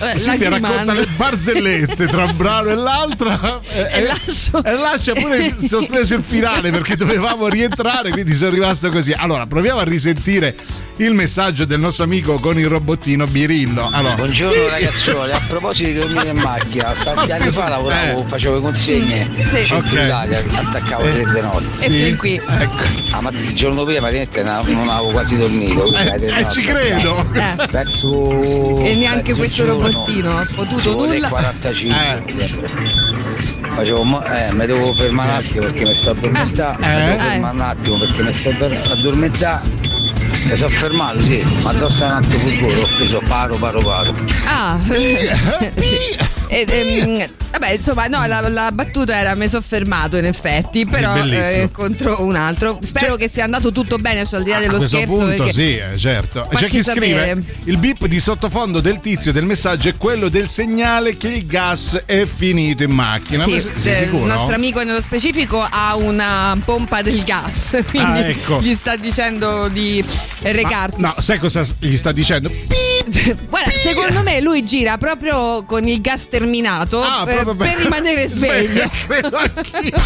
eh, 0.00 0.18
Silvia 0.18 0.48
racconta 0.50 0.92
le 0.92 1.06
barzellette 1.16 2.06
tra 2.06 2.24
un 2.24 2.36
brano 2.36 2.68
e 2.70 2.74
l'altro 2.76 3.60
e, 3.72 3.80
E 3.92 4.02
lascio- 4.04 4.62
e 4.62 4.72
lascia 4.74 5.12
pure 5.14 5.54
sospeso 5.58 6.14
il 6.14 6.22
finale 6.26 6.70
perché 6.70 6.94
dovevamo 6.96 7.48
rientrare 7.48 8.10
quindi 8.10 8.32
sono 8.34 8.50
rimasto 8.50 8.90
così 8.90 9.12
allora 9.16 9.46
proviamo 9.46 9.80
a 9.80 9.84
risentire 9.84 10.54
il 10.98 11.12
messaggio 11.12 11.64
del 11.64 11.80
nostro 11.80 12.04
amico 12.04 12.38
con 12.38 12.56
il 12.58 12.68
robottino 12.68 13.26
Birillo 13.26 13.88
allora, 13.92 14.14
Buongiorno 14.14 14.68
ragazzuoli, 14.68 15.32
a 15.32 15.40
proposito 15.48 15.88
di 15.88 15.94
dormire 15.98 16.28
in 16.28 16.36
macchina, 16.38 16.94
tanti 17.02 17.32
anni 17.32 17.50
fa 17.50 17.68
lavoravo, 17.68 18.24
facevo 18.24 18.54
le 18.54 18.60
consegne 18.60 19.28
Sì. 19.50 19.64
centro 19.66 19.96
Ok. 19.98 20.04
Italia, 20.04 20.38
attaccavo 20.52 21.02
Eh. 21.02 21.10
tre 21.22 21.32
di 21.32 21.40
notte. 21.40 21.84
E 21.86 21.90
fin 21.90 22.16
qui. 22.16 22.40
Ah, 23.10 23.20
ma 23.20 23.30
il 23.30 23.54
giorno 23.54 23.82
prima 23.84 24.08
na- 24.08 24.60
non 24.64 24.88
avevo 24.88 25.10
quasi 25.10 25.36
dormito. 25.36 25.92
Eh, 25.94 26.14
eh, 26.40 26.46
ci 26.50 26.60
credo. 26.62 27.26
Eh. 27.32 27.66
Verso 27.70 28.78
E 28.84 28.94
neanche 28.94 29.34
questo 29.34 29.64
giorno, 29.64 29.82
robottino 29.88 30.38
ha 30.38 30.46
potuto 30.54 30.94
nulla. 30.94 31.28
45. 31.28 32.24
Facevo, 33.74 34.02
mo- 34.04 34.22
eh, 34.24 34.52
mi 34.52 34.66
devo 34.66 34.94
fermare 34.94 35.30
un 35.30 35.36
attimo 35.36 35.64
perché 35.64 35.84
mi 35.84 35.94
sto 35.94 36.10
addormentando. 36.10 36.84
Eh. 36.84 36.88
Mi 36.88 36.94
devo 36.94 37.14
Eh. 37.14 37.18
fermare 37.18 37.54
un 37.54 37.60
attimo 37.60 37.98
perché 37.98 38.22
mi 38.22 38.32
sto 38.32 38.48
addor- 38.50 38.90
addormentando. 38.92 39.83
Mi 40.44 40.56
sono 40.56 40.68
fermato, 40.68 41.22
sì, 41.22 41.42
ma 41.62 41.70
addosso 41.70 42.04
a 42.04 42.06
un 42.08 42.12
altro 42.12 42.38
furgone, 42.38 42.80
ho 42.80 42.88
preso 42.96 43.22
paro, 43.26 43.56
paro, 43.56 43.80
paro. 43.80 44.14
Ah, 44.46 44.78
sì. 44.84 46.32
E, 46.54 46.64
ehm, 46.68 47.26
vabbè, 47.50 47.72
insomma, 47.72 48.06
no, 48.06 48.24
la, 48.26 48.48
la 48.48 48.70
battuta 48.70 49.18
era 49.18 49.34
mi 49.34 49.48
sono 49.48 49.62
fermato 49.66 50.16
in 50.16 50.24
effetti, 50.24 50.86
però 50.86 51.14
bellissimo. 51.14 51.64
eh, 51.64 51.70
contro 51.72 52.22
un 52.24 52.36
altro. 52.36 52.78
Spero 52.80 53.16
che 53.16 53.28
sia 53.28 53.42
andato 53.44 53.72
tutto 53.72 53.96
bene, 53.96 54.24
su 54.24 54.36
al 54.36 54.44
di 54.44 54.50
là 54.50 54.56
a 54.56 54.60
dello 54.60 54.76
questo 54.76 54.96
scherzo. 54.96 55.14
punto 55.14 55.52
sì 55.52 55.76
eh, 55.76 55.96
certo 55.98 56.48
c'è 56.54 56.66
chi 56.66 56.82
scrive 56.82 57.08
sapere. 57.08 57.44
il 57.64 57.76
bip 57.78 58.06
di 58.06 58.20
sottofondo 58.20 58.80
del 58.80 59.00
tizio 59.00 59.32
del 59.32 59.44
messaggio 59.44 59.88
è 59.88 59.96
quello 59.96 60.28
del 60.28 60.48
segnale 60.48 61.16
che 61.16 61.28
il 61.28 61.46
gas 61.46 62.02
è 62.06 62.24
finito 62.24 62.82
in 62.84 62.90
macchina 62.92 63.42
Sì, 63.44 63.50
Ma 63.52 63.94
sicuro? 63.94 64.22
il 64.22 64.26
nostro 64.28 64.54
amico 64.54 64.82
nello 64.82 65.00
specifico 65.00 65.64
ha 65.68 65.96
una 65.96 66.56
pompa 66.64 67.02
del 67.02 67.22
gas, 67.24 67.78
quindi 67.90 68.08
Ah, 68.20 68.28
ecco. 68.28 68.60
gli 68.60 68.74
sta 68.74 68.94
dicendo 68.96 69.68
di 69.68 70.04
recarsi. 70.42 71.00
no 71.00 71.14
sai 71.18 71.38
cosa 71.38 71.62
gli 71.80 71.96
sta 71.96 72.12
dicendo 72.12 72.48
Guarda, 73.48 73.70
secondo 73.72 74.22
me 74.22 74.40
lui 74.40 74.62
gira 74.64 74.96
proprio 74.98 75.64
con 75.64 75.86
il 75.86 76.00
gas 76.00 76.28
terminato 76.44 77.02
Ah, 77.02 77.22
eh, 77.26 77.34
proprio 77.34 77.54
per- 77.56 77.68
per 77.70 77.78
rimanere 77.82 78.26
sveglio. 78.28 78.88
Credo 79.06 79.36
anch'io. 79.38 80.00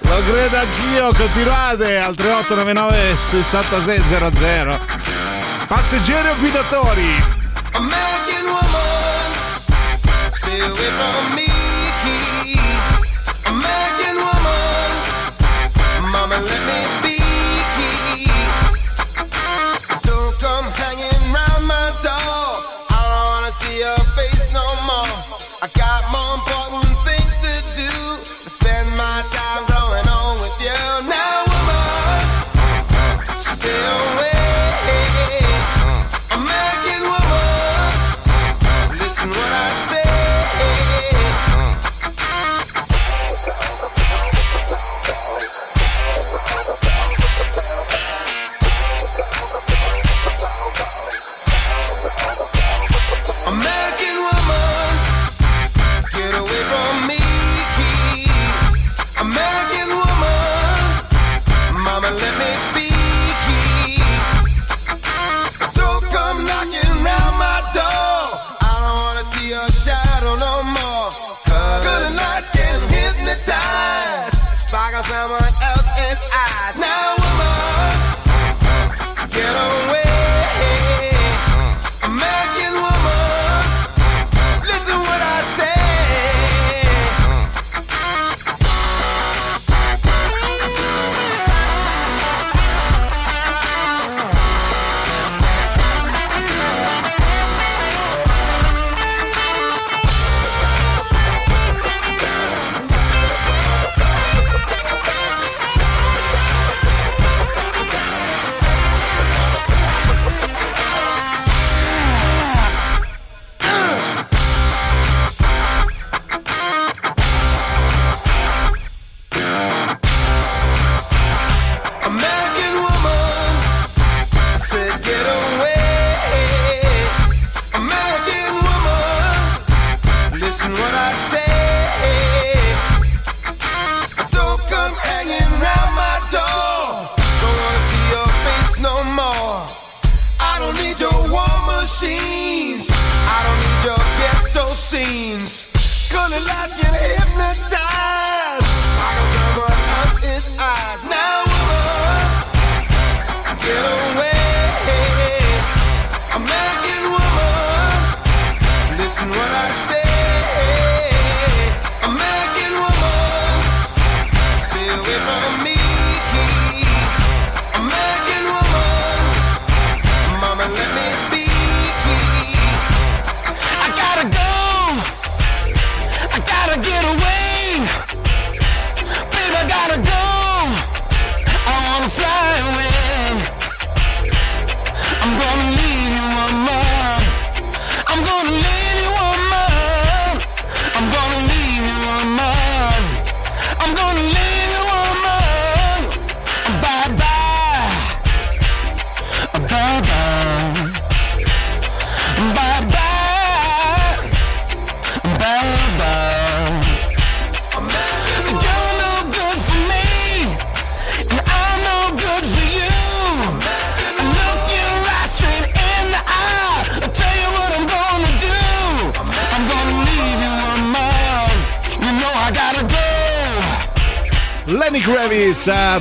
Lo 0.00 0.22
credo 0.22 0.56
anch'io, 0.56 1.12
continuate 1.14 1.98
al 1.98 2.14
3899 2.14 3.16
6600. 3.30 4.80
Passeggeri 5.66 6.28
o 6.28 6.36
guidatori? 6.36 7.24
American 7.72 8.44
woman, 8.46 9.32
stay 10.32 10.60
away 10.60 10.90
from 10.96 11.34
me. 11.34 11.44
American 13.44 13.95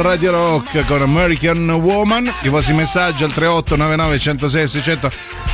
Radio 0.06 0.30
Rock 0.30 0.86
con 0.86 1.02
American 1.02 1.68
Woman. 1.68 2.32
I 2.44 2.50
vostri 2.50 2.76
messaggi 2.76 3.24
al 3.24 3.34
3899 3.34 4.20
106 4.20 4.68
600. 4.68 5.12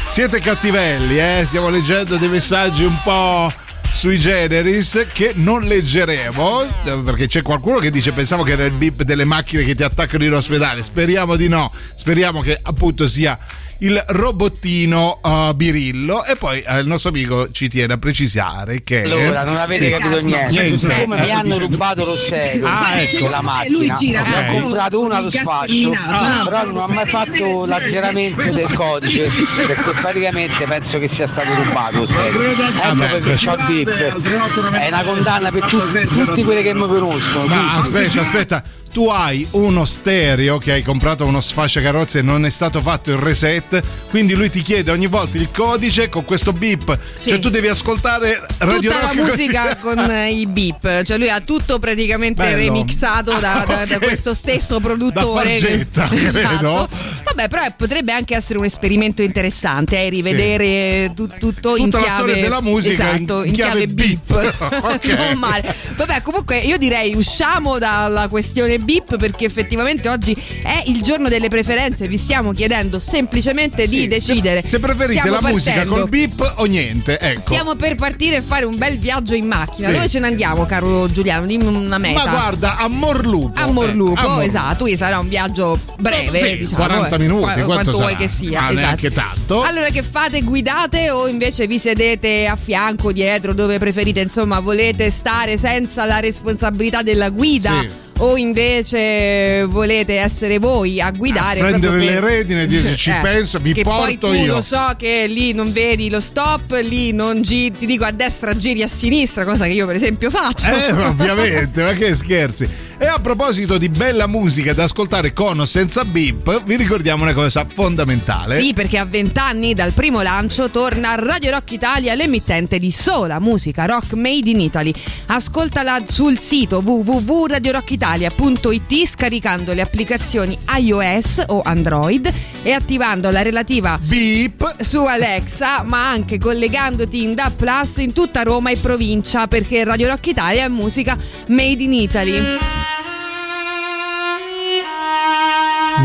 Siete 0.07 0.39
cattivelli, 0.41 1.17
eh? 1.17 1.43
Stiamo 1.45 1.69
leggendo 1.69 2.17
dei 2.17 2.27
messaggi 2.27 2.83
un 2.83 2.97
po' 3.01 3.49
sui 3.93 4.19
generis 4.19 5.07
che 5.13 5.31
non 5.35 5.61
leggeremo 5.61 6.65
perché 7.03 7.27
c'è 7.27 7.41
qualcuno 7.41 7.79
che 7.79 7.91
dice 7.91 8.11
pensavo 8.11 8.43
che 8.43 8.53
era 8.53 8.65
il 8.65 8.71
bip 8.71 9.03
delle 9.03 9.25
macchine 9.25 9.63
che 9.63 9.75
ti 9.75 9.83
attaccano 9.83 10.23
in 10.23 10.33
ospedale 10.33 10.81
speriamo 10.81 11.35
di 11.35 11.49
no 11.49 11.69
speriamo 11.95 12.39
che 12.39 12.57
appunto 12.61 13.05
sia 13.05 13.37
il 13.83 14.03
robottino 14.09 15.19
uh, 15.23 15.53
birillo 15.55 16.23
e 16.23 16.35
poi 16.35 16.61
eh, 16.61 16.79
il 16.81 16.87
nostro 16.87 17.09
amico 17.09 17.51
ci 17.51 17.67
tiene 17.67 17.93
a 17.93 17.97
precisare 17.97 18.83
che 18.83 19.01
Allora, 19.03 19.43
non 19.43 19.57
avete 19.57 19.85
Sì. 19.85 19.89
capito 19.91 20.19
niente. 20.21 20.51
Niente. 20.51 20.77
Siccome 20.77 21.19
mi 21.19 21.31
hanno 21.31 21.57
rubato 21.57 22.05
lo 22.05 22.15
stereo 22.15 22.67
Ah, 22.67 23.01
ecco. 23.01 23.23
della 23.23 23.41
macchina, 23.41 23.77
Lui 23.77 23.93
gira 23.97 24.21
ne 24.21 24.37
ho 24.37 24.51
con 24.51 24.61
comprato 24.61 24.99
una 24.99 25.15
allo 25.17 25.29
sfascio, 25.31 25.89
gasolinato. 25.89 26.49
però 26.49 26.63
non 26.65 26.77
ho 26.77 26.87
mai 26.87 27.05
fatto 27.07 27.65
l'azzeramento 27.65 28.51
del 28.51 28.71
codice 28.73 29.29
perché 29.65 29.91
praticamente 29.99 30.63
penso 30.65 30.99
che 30.99 31.07
sia 31.07 31.25
stato 31.25 31.51
rubato 31.55 31.97
lo 31.97 32.05
stereo. 32.05 32.51
Ecco 32.51 32.95
perché 32.97 33.33
c'ho 33.33 33.53
il 33.55 33.65
bip. 33.65 33.89
È 33.89 34.87
una 34.87 35.03
condanna 35.03 35.49
per 35.49 35.65
tutti, 35.65 36.07
tutti 36.07 36.43
quelli 36.43 36.61
che 36.61 36.73
mi 36.75 36.87
conoscono. 36.87 37.45
Ma 37.47 37.79
tutti. 37.81 37.87
aspetta, 37.97 38.21
aspetta, 38.21 38.63
tu 38.91 39.07
hai 39.07 39.47
uno 39.51 39.85
stereo 39.85 40.57
che 40.57 40.73
hai 40.73 40.83
comprato 40.83 41.25
uno 41.25 41.39
sfasciacarrozze 41.39 42.19
e 42.19 42.21
non 42.21 42.45
è 42.45 42.49
stato 42.49 42.81
fatto 42.81 43.11
il 43.11 43.17
reset, 43.17 43.81
quindi 44.09 44.33
lui 44.33 44.49
ti 44.49 44.61
chiede 44.61 44.91
ogni 44.91 45.07
volta 45.07 45.37
il 45.37 45.49
codice 45.51 46.09
con 46.09 46.25
questo 46.25 46.51
beep. 46.53 46.97
Cioè 47.17 47.39
tu 47.39 47.49
devi 47.49 47.67
ascoltare 47.69 48.45
Radio 48.57 48.91
Tutta 48.91 48.93
la 49.01 49.07
Rock 49.13 49.15
così. 49.29 49.41
musica 49.43 49.75
con 49.81 49.97
eh, 50.11 50.31
i 50.31 50.45
beep, 50.45 51.03
cioè 51.03 51.17
lui 51.17 51.29
ha 51.29 51.39
tutto 51.39 51.79
praticamente 51.79 52.43
Bello. 52.43 52.57
remixato 52.57 53.31
da, 53.39 53.63
da- 53.67 53.85
da 53.85 53.97
questo 53.99 54.33
stesso 54.33 54.79
produttore. 54.79 55.57
Da 55.59 55.67
Fargetta, 55.67 56.07
credo. 56.47 56.89
Vabbè, 57.23 57.47
però 57.47 57.63
eh, 57.65 57.73
potrebbe 57.77 58.11
anche 58.11 58.35
essere 58.35 58.59
un 58.59 58.65
esperimento 58.65 59.21
interessante, 59.21 59.97
eh, 60.05 60.09
rivedere 60.09 61.11
tu- 61.15 61.27
tutto 61.39 61.77
in 61.77 61.85
Tutta 61.85 61.99
la 61.99 62.03
chiave 62.03 62.21
storia 62.23 62.41
della 62.43 62.61
musica 62.61 63.15
esatto, 63.15 63.39
in- 63.39 63.43
in, 63.43 63.47
in 63.49 63.53
chiave 63.53 63.85
chiave 63.85 63.87
beep. 63.87 64.55
Ok. 64.83 65.05
non 65.05 65.37
male. 65.39 65.75
Vabbè, 65.95 66.21
comunque 66.21 66.57
io 66.59 66.77
direi 66.77 67.15
usciamo 67.15 67.77
dalla 67.79 68.27
questione 68.27 68.79
beep 68.83 69.17
perché 69.17 69.45
effettivamente 69.45 70.09
oggi 70.09 70.35
è 70.63 70.83
il 70.87 71.01
giorno 71.01 71.29
delle 71.29 71.49
preferenze, 71.49 72.07
vi 72.07 72.17
stiamo 72.17 72.51
chiedendo 72.51 72.99
semplicemente 72.99 73.85
di 73.87 73.99
Sì, 74.01 74.07
decidere. 74.07 74.61
Se, 74.61 74.69
se 74.69 74.79
preferite 74.79 75.19
Stiamo 75.19 75.39
la 75.39 75.47
musica 75.49 75.71
partendo. 75.73 75.95
col 75.99 76.09
beep 76.09 76.53
o 76.57 76.65
niente, 76.65 77.19
ecco. 77.19 77.39
Stiamo 77.41 77.75
per 77.75 77.95
partire 77.95 78.37
e 78.37 78.41
fare 78.41 78.65
un 78.65 78.77
bel 78.77 78.97
viaggio 78.99 79.35
in 79.35 79.45
macchina. 79.47 79.87
Sì. 79.89 79.93
Dove 79.93 80.07
ce 80.09 80.19
ne 80.19 80.27
andiamo, 80.27 80.65
caro 80.65 81.09
Giuliano? 81.11 81.45
Dimmi 81.45 81.65
una 81.65 81.97
meta. 81.97 82.23
Ma 82.25 82.29
guarda, 82.31 82.77
a 82.77 82.87
Morlupo. 82.87 83.59
a 83.59 83.67
Morlupo, 83.67 84.19
eh, 84.19 84.23
a 84.23 84.27
Morlupo. 84.27 84.41
esatto, 84.41 84.77
quindi 84.83 84.97
sarà 84.97 85.19
un 85.19 85.27
viaggio 85.27 85.79
breve, 85.99 86.37
Sì, 86.39 86.57
diciamo, 86.59 86.83
40 86.83 87.15
eh, 87.15 87.19
minuti, 87.19 87.41
qua- 87.41 87.53
quanto 87.53 87.65
quanto 87.73 87.91
vuoi 87.91 88.05
sarà? 88.11 88.15
che 88.17 88.27
sia. 88.27 88.61
Ma 88.61 88.65
esatto. 88.69 88.79
neanche 88.79 89.09
tanto. 89.11 89.61
Allora 89.61 89.89
che 89.89 90.03
fate? 90.03 90.41
Guidate 90.41 91.09
o 91.11 91.27
invece 91.27 91.67
vi 91.67 91.77
sedete 91.79 92.45
a 92.47 92.55
fianco, 92.55 93.11
dietro, 93.11 93.53
dove 93.53 93.77
preferite? 93.77 94.19
Insomma, 94.21 94.59
volete 94.59 95.09
stare 95.09 95.57
senza 95.57 96.05
la 96.05 96.19
responsabilità 96.19 97.01
della 97.01 97.29
guida? 97.29 97.79
Sì. 97.81 97.89
O 98.19 98.37
invece 98.37 99.65
volete 99.67 100.19
essere 100.19 100.59
voi 100.59 101.01
a 101.01 101.09
guidare 101.11 101.59
A 101.59 101.63
prendere 101.63 101.91
proprio 101.97 102.09
le 102.13 102.19
per- 102.19 102.23
redini 102.23 102.61
e 102.61 102.67
dire, 102.67 102.95
"Ci 102.95 103.11
penso, 103.21 103.57
vi 103.59 103.73
poi 103.73 103.83
porto 104.17 104.27
tu 104.27 104.33
io." 104.33 104.53
lo 104.55 104.61
so 104.61 104.93
che 104.97 105.25
lì 105.27 105.53
non 105.53 105.71
vedi 105.71 106.09
lo 106.09 106.19
stop, 106.19 106.79
lì 106.83 107.13
non 107.13 107.41
giri, 107.41 107.75
ti 107.77 107.85
dico 107.87 108.03
a 108.05 108.11
destra 108.11 108.55
giri 108.55 108.83
a 108.83 108.87
sinistra, 108.87 109.43
cosa 109.43 109.65
che 109.65 109.71
io 109.71 109.87
per 109.87 109.95
esempio 109.95 110.29
faccio. 110.29 110.69
Eh, 110.69 110.91
ovviamente, 110.91 111.81
ma 111.81 111.93
che 111.93 112.13
scherzi. 112.13 112.69
E 113.01 113.07
a 113.07 113.17
proposito 113.17 113.79
di 113.79 113.89
bella 113.89 114.27
musica 114.27 114.75
da 114.75 114.83
ascoltare 114.83 115.33
con 115.33 115.59
o 115.59 115.65
senza 115.65 116.05
beep, 116.05 116.65
vi 116.65 116.75
ricordiamo 116.75 117.23
una 117.23 117.33
cosa 117.33 117.65
fondamentale. 117.65 118.61
Sì, 118.61 118.73
perché 118.73 118.99
a 118.99 119.05
vent'anni 119.05 119.73
dal 119.73 119.91
primo 119.91 120.21
lancio 120.21 120.69
torna 120.69 121.15
Radio 121.15 121.49
Rock 121.49 121.71
Italia, 121.71 122.13
l'emittente 122.13 122.77
di 122.77 122.91
sola 122.91 123.39
musica 123.39 123.85
rock 123.85 124.13
made 124.13 124.47
in 124.47 124.59
Italy. 124.59 124.93
Ascoltala 125.25 126.03
sul 126.05 126.37
sito 126.37 126.83
www.radiorockitalia.it 126.85 129.07
scaricando 129.07 129.73
le 129.73 129.81
applicazioni 129.81 130.55
iOS 130.77 131.45
o 131.47 131.63
Android 131.63 132.31
e 132.61 132.71
attivando 132.71 133.31
la 133.31 133.41
relativa 133.41 133.97
beep 133.99 134.79
su 134.79 135.05
Alexa, 135.05 135.81
ma 135.81 136.07
anche 136.07 136.37
collegandoti 136.37 137.23
in 137.23 137.33
DAB 137.33 137.53
Plus 137.53 137.97
in 137.97 138.13
tutta 138.13 138.43
Roma 138.43 138.69
e 138.69 138.77
provincia, 138.77 139.47
perché 139.47 139.83
Radio 139.83 140.09
Rock 140.09 140.27
Italia 140.27 140.65
è 140.65 140.67
musica 140.67 141.17
made 141.47 141.81
in 141.81 141.93
Italy. 141.93 142.89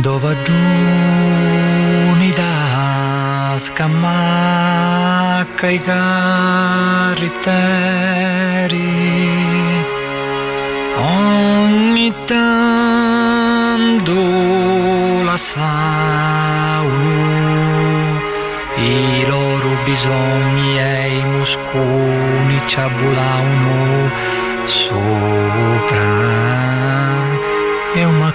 Dove 0.01 0.37
giuni 0.45 2.33
da 2.33 3.57
scamacca 3.59 4.87
i 5.69 5.81
carritteri 5.81 7.45
ogni 10.97 12.13
tanto 12.25 14.13
la 15.25 15.37
sauno 15.37 16.37
i 18.77 19.25
loro 19.27 19.77
bisogni 19.85 20.79
e 20.79 21.19
i 21.19 21.25
musconi 21.25 22.63
ci 22.67 22.79
abbulavano 22.79 24.11
sopra. 24.67 26.05
E 27.95 28.05
una 28.05 28.33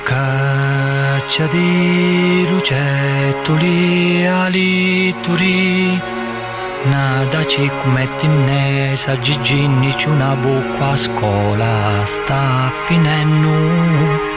caccia 1.31 1.47
di 1.47 2.45
lucettoli 2.49 4.27
alituri 4.27 5.97
Nada 6.83 7.45
ci 7.45 7.71
metti 7.85 8.27
nesa 8.27 9.17
Giginni 9.17 9.93
c'è 9.93 10.09
una 10.09 10.35
buca 10.35 10.89
a 10.89 10.97
scuola 10.97 12.03
sta 12.03 12.69
finendo 12.85 14.30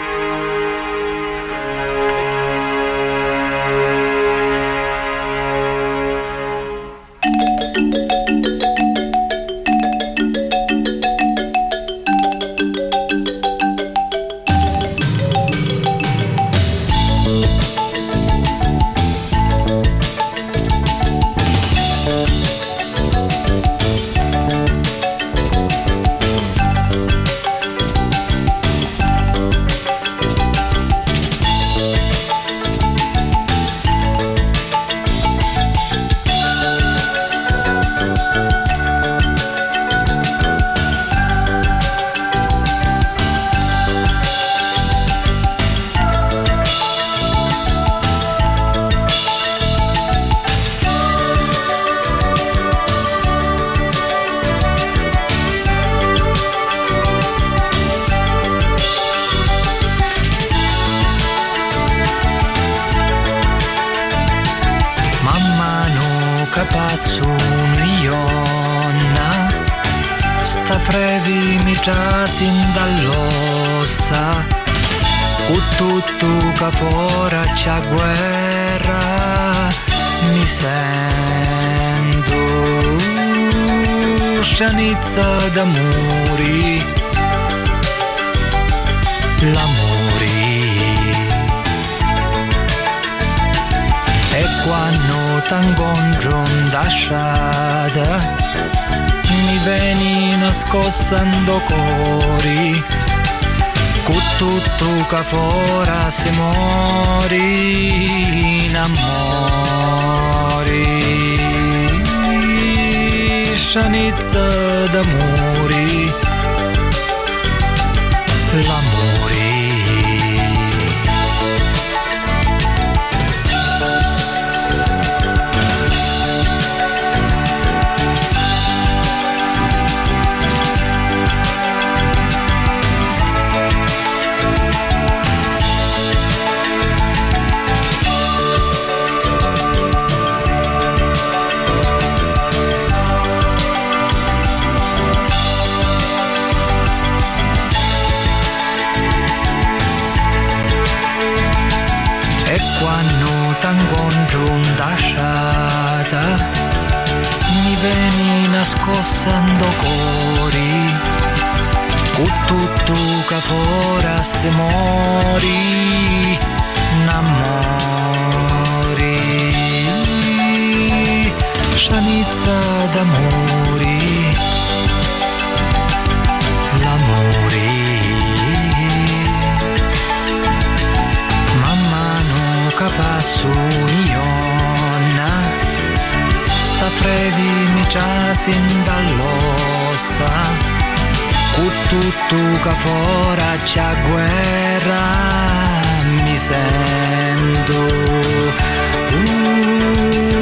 Mi 196.44 196.50
sento 196.50 197.86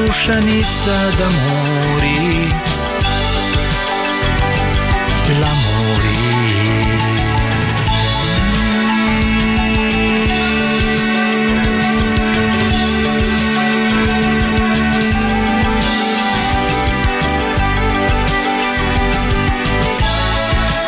Uscianizza 0.08 0.96
d'amori 1.16 2.48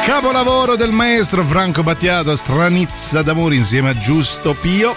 Capolavoro 0.04 0.76
del 0.76 0.90
maestro 0.92 1.42
Franco 1.44 1.82
Battiato, 1.82 2.36
Stranizza 2.36 3.22
d'amore 3.22 3.56
insieme 3.56 3.90
a 3.90 3.98
Giusto 3.98 4.54
Pio. 4.54 4.94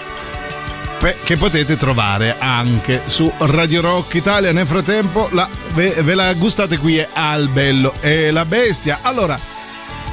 Che 1.24 1.38
potete 1.38 1.78
trovare 1.78 2.36
anche 2.40 3.04
su 3.06 3.32
Radio 3.38 3.82
Rock 3.82 4.16
Italia. 4.16 4.52
Nel 4.52 4.68
frattempo 4.68 5.30
la- 5.32 5.48
ve, 5.74 5.92
ve 6.02 6.14
la 6.16 6.34
gustate 6.34 6.78
qui 6.78 7.04
al 7.14 7.48
Bello 7.50 7.94
e 8.02 8.32
la 8.32 8.44
Bestia. 8.46 9.00
Allora, 9.04 9.40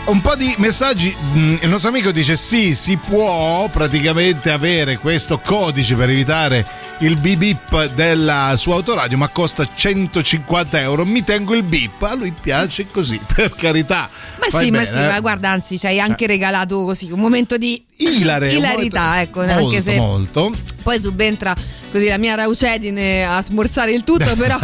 un 0.07 0.21
po' 0.21 0.37
di 0.37 0.55
messaggi. 0.59 1.15
Mm, 1.35 1.57
Il 1.63 1.69
nostro 1.71 1.89
amico 1.89 2.13
dice: 2.13 2.37
Sì, 2.37 2.75
si 2.75 2.97
può 2.97 3.69
praticamente 3.73 4.51
avere 4.51 4.99
questo 4.99 5.41
codice 5.41 5.97
per 5.97 6.11
evitare 6.11 6.65
il 7.01 7.21
beep 7.21 7.39
beep 7.39 7.93
della 7.95 8.55
sua 8.57 8.77
autoradio, 8.77 9.17
ma 9.17 9.29
costa 9.29 9.67
150 9.75 10.81
euro. 10.81 11.05
Mi 11.05 11.25
tengo 11.25 11.55
il 11.55 11.63
beep. 11.63 12.03
A 12.03 12.15
lui 12.15 12.33
piace 12.41 12.87
così, 12.91 13.19
per 13.35 13.53
carità. 13.55 14.09
Ma 14.39 14.47
Fai 14.49 14.65
sì, 14.65 14.71
ma 14.71 14.79
bene, 14.83 14.93
sì, 14.93 14.99
eh. 15.01 15.07
ma 15.09 15.21
guarda, 15.21 15.51
anzi, 15.51 15.79
ci 15.79 15.87
hai 15.87 16.01
anche 16.01 16.27
regalato 16.27 16.85
così 16.85 17.11
un 17.11 17.19
momento 17.21 17.57
di 17.57 17.83
Ilare, 17.99 18.51
ilarità, 18.53 19.03
momento- 19.03 19.21
ecco, 19.23 19.39
molto, 19.45 19.65
anche 19.67 19.83
se 19.83 19.97
molto. 19.97 20.53
poi 20.83 20.99
subentra 20.99 21.55
così 21.93 22.09
la 22.09 22.19
mia 22.19 22.35
raucedine 22.35 23.25
a 23.25 23.41
smorzare 23.41 23.93
il 23.93 24.03
tutto, 24.03 24.35
però 24.37 24.59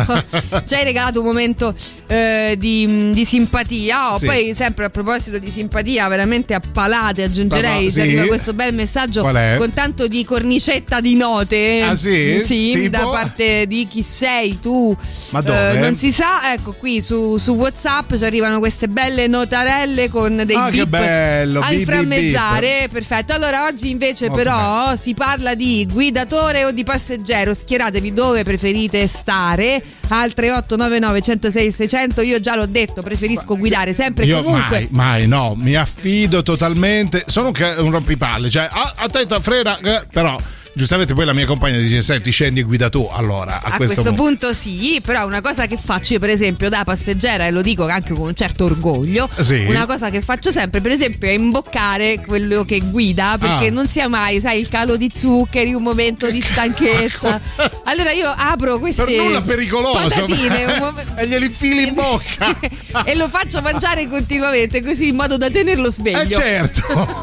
ci 0.67 0.75
hai 0.75 0.83
regalato 0.83 1.21
un 1.21 1.27
momento 1.27 1.73
eh, 2.09 2.57
di, 2.59 3.13
di 3.13 3.25
simpatia. 3.25 4.15
Oh, 4.15 4.19
Sì. 4.19 4.27
Poi, 4.27 4.53
sempre 4.55 4.87
a 4.87 4.91
proposito 4.91 5.39
di 5.39 5.49
simpatia, 5.51 6.09
veramente 6.09 6.55
a 6.55 6.61
palate 6.61 7.23
aggiungerei. 7.23 7.85
Ma- 7.85 7.91
Ci 7.93 8.19
sì. 8.19 8.27
questo 8.27 8.53
bel 8.53 8.75
messaggio 8.75 9.23
con 9.23 9.71
tanto 9.73 10.09
di 10.09 10.25
cornicetta 10.25 11.01
di 11.01 11.15
note. 11.15 11.83
Ah, 11.83 11.95
sì? 11.97 12.20
Tipo? 12.47 12.89
da 12.89 13.09
parte 13.09 13.67
di 13.67 13.87
chi 13.87 14.03
sei 14.03 14.59
tu. 14.61 14.97
Ma 15.31 15.41
dove? 15.41 15.73
Eh, 15.73 15.79
non 15.79 15.97
si 15.97 16.13
sa, 16.13 16.53
ecco 16.53 16.73
qui 16.73 17.01
su, 17.01 17.37
su 17.39 17.53
WhatsApp 17.53 18.15
ci 18.15 18.25
arrivano 18.25 18.59
queste 18.59 18.89
belle 18.89 19.27
notarelle 19.27 20.09
con 20.09 20.43
dei 20.45 20.57
Ah, 20.57 20.71
beep 20.71 20.89
bello, 20.89 21.61
a 21.61 21.73
inframmezzare. 21.73 22.89
Perfetto. 22.91 23.33
Allora, 23.33 23.65
oggi 23.67 23.91
invece, 23.91 24.29
Molto 24.29 24.43
però, 24.43 24.95
si 24.97 25.15
parla 25.15 25.55
di 25.55 25.87
guidatore 25.91 26.65
o 26.65 26.71
di 26.71 26.85
passeggero. 26.85 27.55
Schieratevi 27.55 28.13
dove 28.13 28.43
preferite 28.45 29.07
stare. 29.07 29.83
Al 30.09 30.33
3899 30.35 31.21
106 31.21 31.73
600. 31.73 32.21
Io 32.23 32.41
già 32.41 32.57
l'ho 32.57 32.67
detto, 32.67 33.01
preferisco 33.03 33.57
guidare 33.57 33.93
sempre 33.93 34.25
Io 34.25 34.43
comunque. 34.43 34.89
mai, 34.91 35.21
mai, 35.21 35.29
no, 35.29 35.55
mi 35.57 35.75
affido 35.77 36.43
totalmente. 36.43 37.25
Sono 37.27 37.53
un 37.79 37.91
rompipalle, 37.91 38.51
cioè, 38.51 38.69
ah, 38.71 38.95
attenta, 38.97 39.39
frena, 39.41 39.79
eh, 39.79 40.03
però. 40.11 40.37
Giustamente 40.73 41.15
poi 41.15 41.25
la 41.25 41.33
mia 41.33 41.47
compagna 41.47 41.79
dice: 41.79 42.01
Senti, 42.01 42.31
scendi 42.31 42.61
e 42.61 42.63
guida 42.63 42.89
tu. 42.89 43.09
Allora, 43.13 43.61
a, 43.63 43.73
A 43.73 43.77
questo, 43.77 44.13
punto 44.15 44.53
sì, 44.55 45.01
però 45.05 45.27
una 45.27 45.41
cosa 45.41 45.67
che 45.67 45.77
faccio 45.83 46.13
io 46.15 46.19
per 46.21 46.31
esempio 46.31 46.69
da 46.69 46.85
passeggera 46.85 47.47
e 47.47 47.51
lo 47.51 47.61
dico 47.61 47.87
anche 47.87 48.13
con 48.15 48.29
un 48.29 48.35
certo 48.35 48.65
orgoglio, 48.67 49.29
Sì. 49.39 49.65
una 49.69 49.87
cosa 49.87 50.11
che 50.11 50.21
faccio 50.21 50.51
sempre 50.53 50.81
per 50.81 50.93
esempio 50.93 51.29
è 51.29 51.33
imboccare 51.33 52.21
quello 52.25 52.65
che 52.65 52.79
guida 52.85 53.37
perché 53.39 53.67
Ah. 53.67 53.73
non 53.73 53.89
sia 53.89 54.09
mai, 54.09 54.41
sai, 54.41 54.61
il 54.61 54.69
calo 54.69 54.97
di 54.97 55.11
zuccheri, 55.13 55.75
un 55.75 55.83
momento 55.83 56.31
di 56.31 56.41
stanchezza. 56.41 57.41
allora 57.85 58.13
io 58.13 58.33
apro 58.35 58.79
queste 58.79 59.05
Per 59.05 59.17
nulla 59.17 59.43
pericoloso. 59.43 59.99
patatine 60.09 60.65
un 60.67 60.79
mo- 60.79 60.95
e 61.17 61.27
glieli 61.27 61.49
fili 61.49 61.89
in 61.89 61.95
bocca. 61.95 62.57
e 63.05 63.15
lo 63.17 63.29
faccio 63.29 63.61
mangiare 63.61 64.09
continuamente 64.09 64.83
così 64.83 65.09
in 65.09 65.17
modo 65.17 65.37
da 65.37 65.51
tenerlo 65.51 65.91
sveglio. 65.91 66.39
Eh 66.39 66.41
certo. 66.41 67.19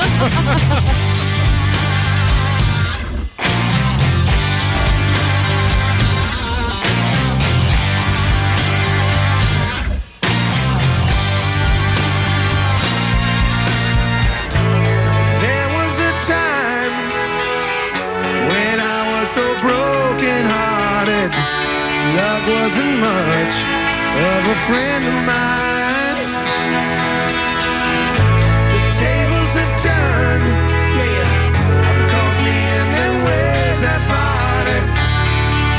Love 22.17 22.43
wasn't 22.49 22.99
much 22.99 23.55
of 24.27 24.41
a 24.55 24.57
friend 24.67 25.03
of 25.05 25.17
mine. 25.31 26.19
The 28.73 28.81
tables 29.03 29.51
have 29.59 29.73
turned, 29.85 30.47
yeah. 30.97 31.45
Me 32.43 32.57
and 32.79 32.89
then 32.95 33.13
where's 33.25 33.81
that 33.81 34.01
party? 34.13 34.79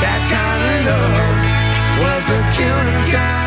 That 0.03 0.21
kind 0.35 0.61
of 0.67 0.79
love 0.91 1.39
was 2.03 2.23
the 2.27 2.39
killing 2.55 3.11
kind. 3.11 3.38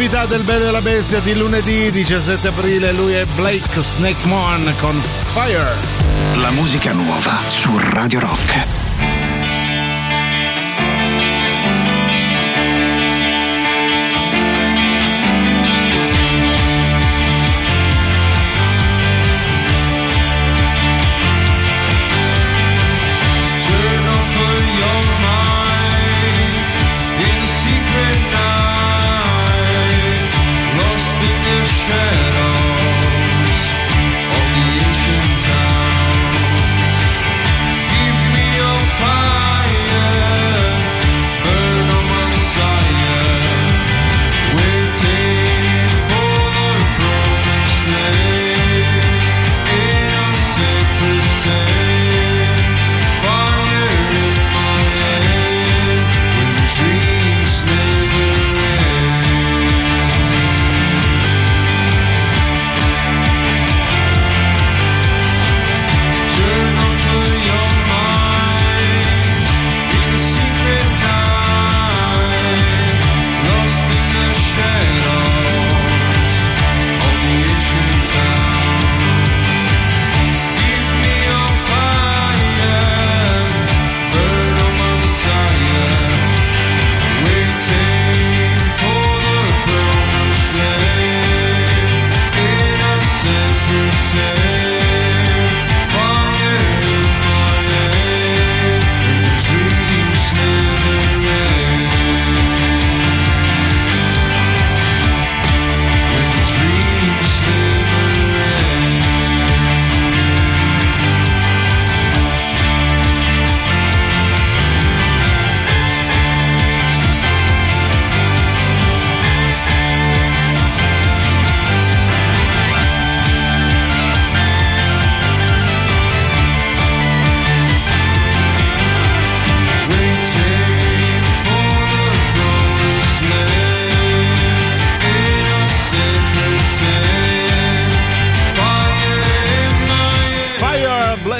Novità 0.00 0.24
del 0.24 0.42
Bello 0.44 0.66
e 0.66 0.70
la 0.70 0.80
Bestia 0.80 1.20
di 1.20 1.34
lunedì 1.34 1.90
17 1.90 2.48
aprile, 2.48 2.90
lui 2.94 3.12
è 3.12 3.26
Blake 3.34 3.82
Snake 3.82 4.26
Mon 4.26 4.72
con 4.80 4.98
Fire. 5.34 5.74
La 6.36 6.50
musica 6.52 6.94
nuova 6.94 7.42
su 7.48 7.70
Radio 7.76 8.20
Rock. 8.20 8.39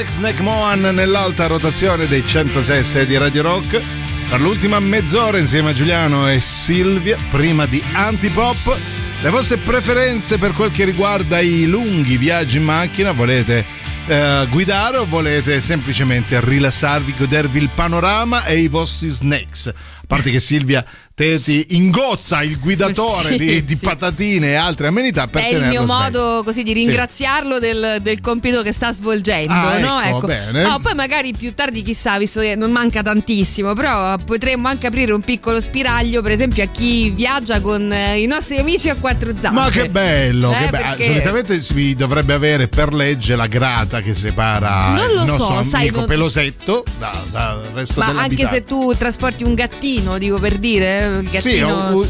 Fire 0.01 0.05
Black 0.05 0.11
Snake 0.11 0.43
Moan 0.43 0.81
nell'alta 0.81 1.47
rotazione 1.47 2.07
dei 2.07 2.25
106 2.25 3.05
di 3.05 3.19
Radio 3.19 3.43
Rock. 3.43 3.83
Per 4.31 4.41
l'ultima 4.41 4.81
mezz'ora 4.81 5.39
insieme 5.39 5.71
a 5.71 5.73
Giuliano 5.75 6.27
e 6.27 6.41
Silvia, 6.41 7.19
prima 7.31 7.67
di 7.67 7.83
Antipop. 7.93 8.79
Le 9.21 9.31
vostre 9.31 9.59
preferenze 9.59 10.39
per 10.39 10.53
quel 10.53 10.71
che 10.71 10.85
riguarda 10.85 11.41
i 11.41 11.67
lunghi 11.67 12.17
viaggi 12.17 12.57
in 12.57 12.65
macchina, 12.65 13.13
volete 13.13 13.65
eh, 14.07 14.47
guidare 14.49 14.97
o 14.97 15.05
volete 15.05 15.61
semplicemente 15.61 16.41
rilassarvi, 16.41 17.15
godervi 17.19 17.59
il 17.59 17.71
panorama 17.75 18.45
e 18.45 18.59
i 18.59 18.69
vostri 18.69 19.09
snacks? 19.09 19.71
Parte 20.11 20.33
che 20.33 20.41
Silvia 20.41 20.85
te 21.15 21.41
ti 21.41 21.67
ingozza 21.71 22.43
il 22.43 22.59
guidatore 22.59 23.33
Sì, 23.33 23.37
di, 23.37 23.65
di 23.65 23.77
sì. 23.79 23.85
patatine 23.85 24.49
e 24.49 24.55
altre 24.55 24.89
amenità 24.89 25.29
per 25.29 25.43
È 25.43 25.49
il 25.55 25.67
mio 25.67 25.85
sveglio. 25.85 25.87
modo 25.87 26.43
così 26.45 26.65
di 26.65 26.71
Sì. 26.73 26.79
ringraziarlo 26.79 27.61
del, 27.61 27.99
del 28.03 28.21
compito 28.21 28.63
che 28.63 28.73
sta 28.73 28.93
svolgendo. 28.93 29.53
Ah, 29.53 29.79
no? 29.79 30.01
ecco, 30.01 30.27
bene. 30.27 30.63
No, 30.65 30.81
poi 30.81 30.95
magari 30.95 31.33
più 31.33 31.55
tardi, 31.55 31.83
chissà, 31.83 32.19
visto 32.19 32.41
che 32.41 32.57
non 32.57 32.73
manca 32.73 33.03
tantissimo, 33.03 33.73
però 33.75 34.17
potremmo 34.17 34.67
anche 34.67 34.89
aprire 34.89 35.13
un 35.13 35.21
piccolo 35.21 35.61
spiraglio, 35.61 36.23
per 36.23 36.33
esempio, 36.33 36.65
a 36.65 36.67
chi 36.67 37.11
viaggia 37.11 37.61
con 37.61 37.93
eh, 37.93 38.19
i 38.21 38.27
nostri 38.27 38.57
amici 38.57 38.89
a 38.89 38.97
quattro 38.97 39.31
zampe. 39.39 39.61
Ma 39.61 39.69
che 39.69 39.89
bello! 39.89 40.51
Eh, 40.53 40.57
che 40.65 40.71
be- 40.71 40.77
ah, 40.79 40.81
perché- 40.89 41.05
Solitamente 41.05 41.61
si 41.61 41.95
dovrebbe 41.95 42.33
avere 42.33 42.67
per 42.67 42.93
legge 42.95 43.37
la 43.37 43.47
grata 43.47 44.01
che 44.01 44.13
separa 44.15 44.89
Non 44.95 45.07
lo 45.07 45.21
il 45.23 45.27
nostro 45.27 45.45
so, 45.45 45.53
amico 45.53 45.63
sai, 45.69 45.91
non- 45.91 46.07
pelosetto 46.07 46.83
da- 46.99 47.23
dal 47.31 47.61
resto 47.75 48.01
Ma 48.01 48.07
anche 48.07 48.47
se 48.49 48.65
tu 48.65 48.93
trasporti 48.97 49.45
un 49.45 49.55
gattino, 49.55 49.99
dico 50.19 50.39
per 50.39 50.59
dire, 50.59 51.01
eh, 51.01 51.07
il 51.19 51.29
Sì, 51.41 51.59
gattino. 51.59 51.97
un- 51.97 52.09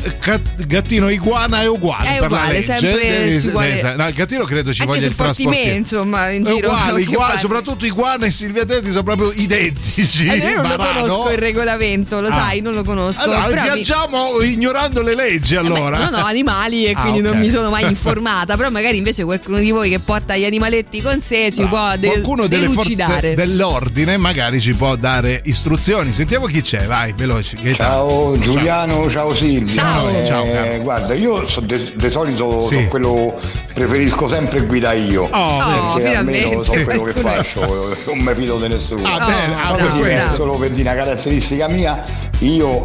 gattino 0.67 1.09
iguana 1.09 1.63
è 1.63 1.69
uguale 1.69 2.17
È 2.17 2.25
uguale, 2.25 2.63
sempre 2.63 2.91
ci 3.41 3.49
vuole- 3.51 3.81
devi- 3.81 3.97
no, 3.97 4.09
il 4.09 4.15
gattino 4.15 4.45
credo 4.45 4.73
ci 4.73 4.81
anche 4.83 4.93
voglia 4.95 5.07
il 5.07 5.15
porti 5.15 5.47
me, 5.47 5.63
insomma, 5.71 6.31
in 6.31 6.45
È 6.47 6.53
giro. 6.53 6.69
uguale, 6.69 7.03
che 7.03 7.11
igua- 7.11 7.25
fai? 7.27 7.39
soprattutto 7.39 7.85
Iguana 7.87 8.27
e 8.27 8.31
Silvia 8.31 8.65
Tetti 8.65 8.91
sono 8.91 9.03
proprio 9.03 9.33
identici. 9.35 10.27
Eh, 10.27 10.37
io 10.37 10.55
non 10.63 10.69
lo 10.69 10.77
Varano. 10.77 11.01
conosco 11.07 11.31
il 11.33 11.39
regolamento, 11.39 12.21
lo 12.21 12.29
Ah. 12.29 12.33
sai, 12.33 12.61
non 12.61 12.75
lo 12.75 12.85
conosco. 12.85 13.21
Allora, 13.23 13.45
però 13.45 13.63
mi- 13.63 13.71
viaggiamo 13.73 14.41
ignorando 14.43 15.03
le 15.03 15.15
leggi 15.15 15.57
allora. 15.57 15.99
Non 15.99 16.15
ho 16.15 16.25
animali 16.25 16.87
e 16.87 16.93
Ah, 16.95 17.01
quindi 17.01 17.21
non 17.21 17.33
ok. 17.33 17.39
mi 17.39 17.51
sono 17.51 17.71
mai 17.71 17.85
informata. 17.89 18.57
Però 18.57 18.71
magari 18.71 18.97
invece 18.99 19.25
qualcuno 19.25 19.59
di 19.59 19.71
voi 19.71 19.89
che 19.91 19.99
porta 19.99 20.37
gli 20.37 20.45
animaletti 20.45 21.01
con 21.03 21.21
sé 21.21 21.51
ci 21.53 21.65
può 21.65 21.97
de- 21.97 22.09
Qualcuno 22.09 22.47
delle 22.47 22.67
forze 22.69 22.95
delucidare. 22.95 23.35
dell'ordine 23.35 24.17
magari 24.17 24.61
ci 24.61 24.75
può 24.75 24.97
dare 24.97 25.41
istruzioni. 25.45 26.13
Sentiamo 26.13 26.47
chi 26.47 26.61
c'è, 26.63 26.87
vai, 26.87 27.13
veloci. 27.17 27.57
Gaetano. 27.61 27.80
Ciao 27.81 28.37
Giuliano, 28.37 29.09
ciao 29.09 29.35
Silvia. 29.35 29.73
Ciao. 29.73 30.09
Eh, 30.11 30.23
Ciao, 30.27 30.45
guarda, 30.83 31.15
io 31.15 31.47
so 31.47 31.61
de, 31.63 31.95
de 31.97 32.11
solito 32.11 32.61
Sì. 32.61 32.75
so 32.75 32.89
quello 32.89 33.41
preferisco 33.73 34.29
sempre 34.29 34.61
guida 34.67 34.93
io. 34.93 35.27
Oh, 35.33 35.95
perché 35.95 36.15
almeno 36.15 36.63
so 36.63 36.73
quello 36.73 37.05
che 37.05 37.13
faccio, 37.15 37.61
non 38.05 38.19
mi 38.19 38.35
fido 38.35 38.59
di 38.59 38.69
nessuno. 38.69 39.09
Ah, 39.09 39.25
bene, 39.25 39.55
ah, 39.55 39.73
ti 39.73 39.83
dico, 39.93 39.99
questo. 40.01 40.35
solo 40.35 40.59
per 40.59 40.71
dire 40.73 40.91
una 40.91 41.03
caratteristica 41.03 41.69
mia, 41.69 42.05
io 42.41 42.83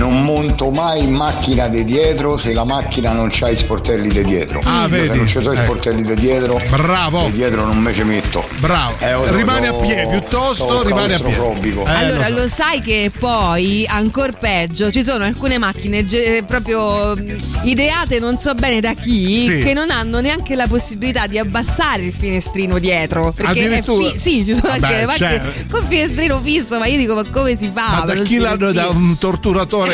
non 0.00 0.22
monto 0.22 0.70
mai 0.70 1.04
in 1.04 1.12
macchina 1.12 1.68
di 1.68 1.84
dietro 1.84 2.38
se 2.38 2.54
la 2.54 2.64
macchina 2.64 3.12
non 3.12 3.28
c'ha 3.30 3.50
i 3.50 3.56
sportelli 3.58 4.08
di 4.08 4.24
dietro. 4.24 4.60
Ah, 4.64 4.88
vedi? 4.88 5.08
Se 5.08 5.14
non 5.14 5.26
ci 5.26 5.40
sono 5.42 5.52
i 5.52 5.56
Ecco. 5.56 5.64
sportelli 5.64 6.02
di 6.02 6.14
dietro, 6.14 6.58
Bravo. 6.70 7.24
di 7.26 7.32
dietro 7.32 7.66
non 7.66 7.76
me 7.78 7.92
ci 7.92 8.02
metto. 8.02 8.46
Bravo. 8.60 8.94
Eh, 8.98 9.12
lo 9.12 9.36
rimane 9.36 9.66
a 9.66 9.74
piedi, 9.74 10.08
piuttosto 10.08 10.82
rimane 10.82 11.14
a 11.14 11.18
piedi. 11.18 11.34
Eh, 11.34 11.84
allora, 11.86 12.28
lo 12.30 12.36
lo, 12.36 12.40
so. 12.42 12.48
sai 12.48 12.80
che 12.80 13.10
poi, 13.16 13.84
ancora 13.86 14.32
peggio, 14.32 14.90
ci 14.90 15.04
sono 15.04 15.24
alcune 15.24 15.58
macchine 15.58 16.06
ge- 16.06 16.44
proprio 16.46 17.14
mh, 17.14 17.34
ideate 17.64 18.18
non 18.20 18.38
so 18.38 18.54
bene 18.54 18.80
da 18.80 18.94
chi, 18.94 19.44
Sì. 19.44 19.58
che 19.58 19.74
non 19.74 19.90
hanno 19.90 20.20
neanche 20.20 20.54
la 20.54 20.66
possibilità 20.66 21.26
di 21.26 21.36
abbassare 21.36 22.04
il 22.04 22.14
finestrino 22.18 22.78
dietro. 22.78 23.32
Perché 23.36 23.60
è 23.60 23.64
Addirittura? 23.66 24.08
fi- 24.08 24.18
sì, 24.18 24.44
ci 24.46 24.54
sono 24.54 24.68
Vabbè, 24.78 24.86
anche 24.94 25.04
macchine 25.06 25.28
certo. 25.44 25.76
con 25.76 25.86
finestrino 25.86 26.40
fisso, 26.42 26.78
ma 26.78 26.86
io 26.86 26.96
dico, 26.96 27.14
ma 27.14 27.24
come 27.30 27.54
si 27.54 27.70
fa? 27.72 27.98
Ma 27.98 28.14
da 28.14 28.22
chi 28.22 28.38
l'hanno 28.38 28.72
da 28.72 28.88
un 28.88 29.18
torturatore 29.18 29.88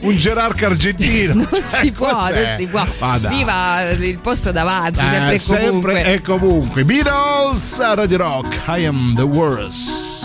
un 0.00 0.16
gerarca 0.16 0.66
argentino 0.66 1.34
Non 1.34 1.48
Cioè, 1.50 1.82
si 1.84 1.92
può, 1.92 2.08
cos'è? 2.08 2.44
non 2.44 2.54
si 2.56 2.66
può. 2.66 2.86
Ma 3.00 3.18
dai. 3.18 3.36
Viva 3.36 3.82
il 3.90 4.18
posto 4.20 4.52
davanti, 4.52 4.98
Eh, 5.00 5.38
sempre 5.38 5.56
e 5.64 5.66
comunque. 5.66 5.92
sempre 5.94 6.12
e 6.14 6.20
comunque 6.22 6.84
Beatles 6.84 7.94
Radio 7.94 8.16
Rock 8.18 8.56
I 8.68 8.84
am 8.86 9.14
the 9.14 9.22
worst 9.22 10.17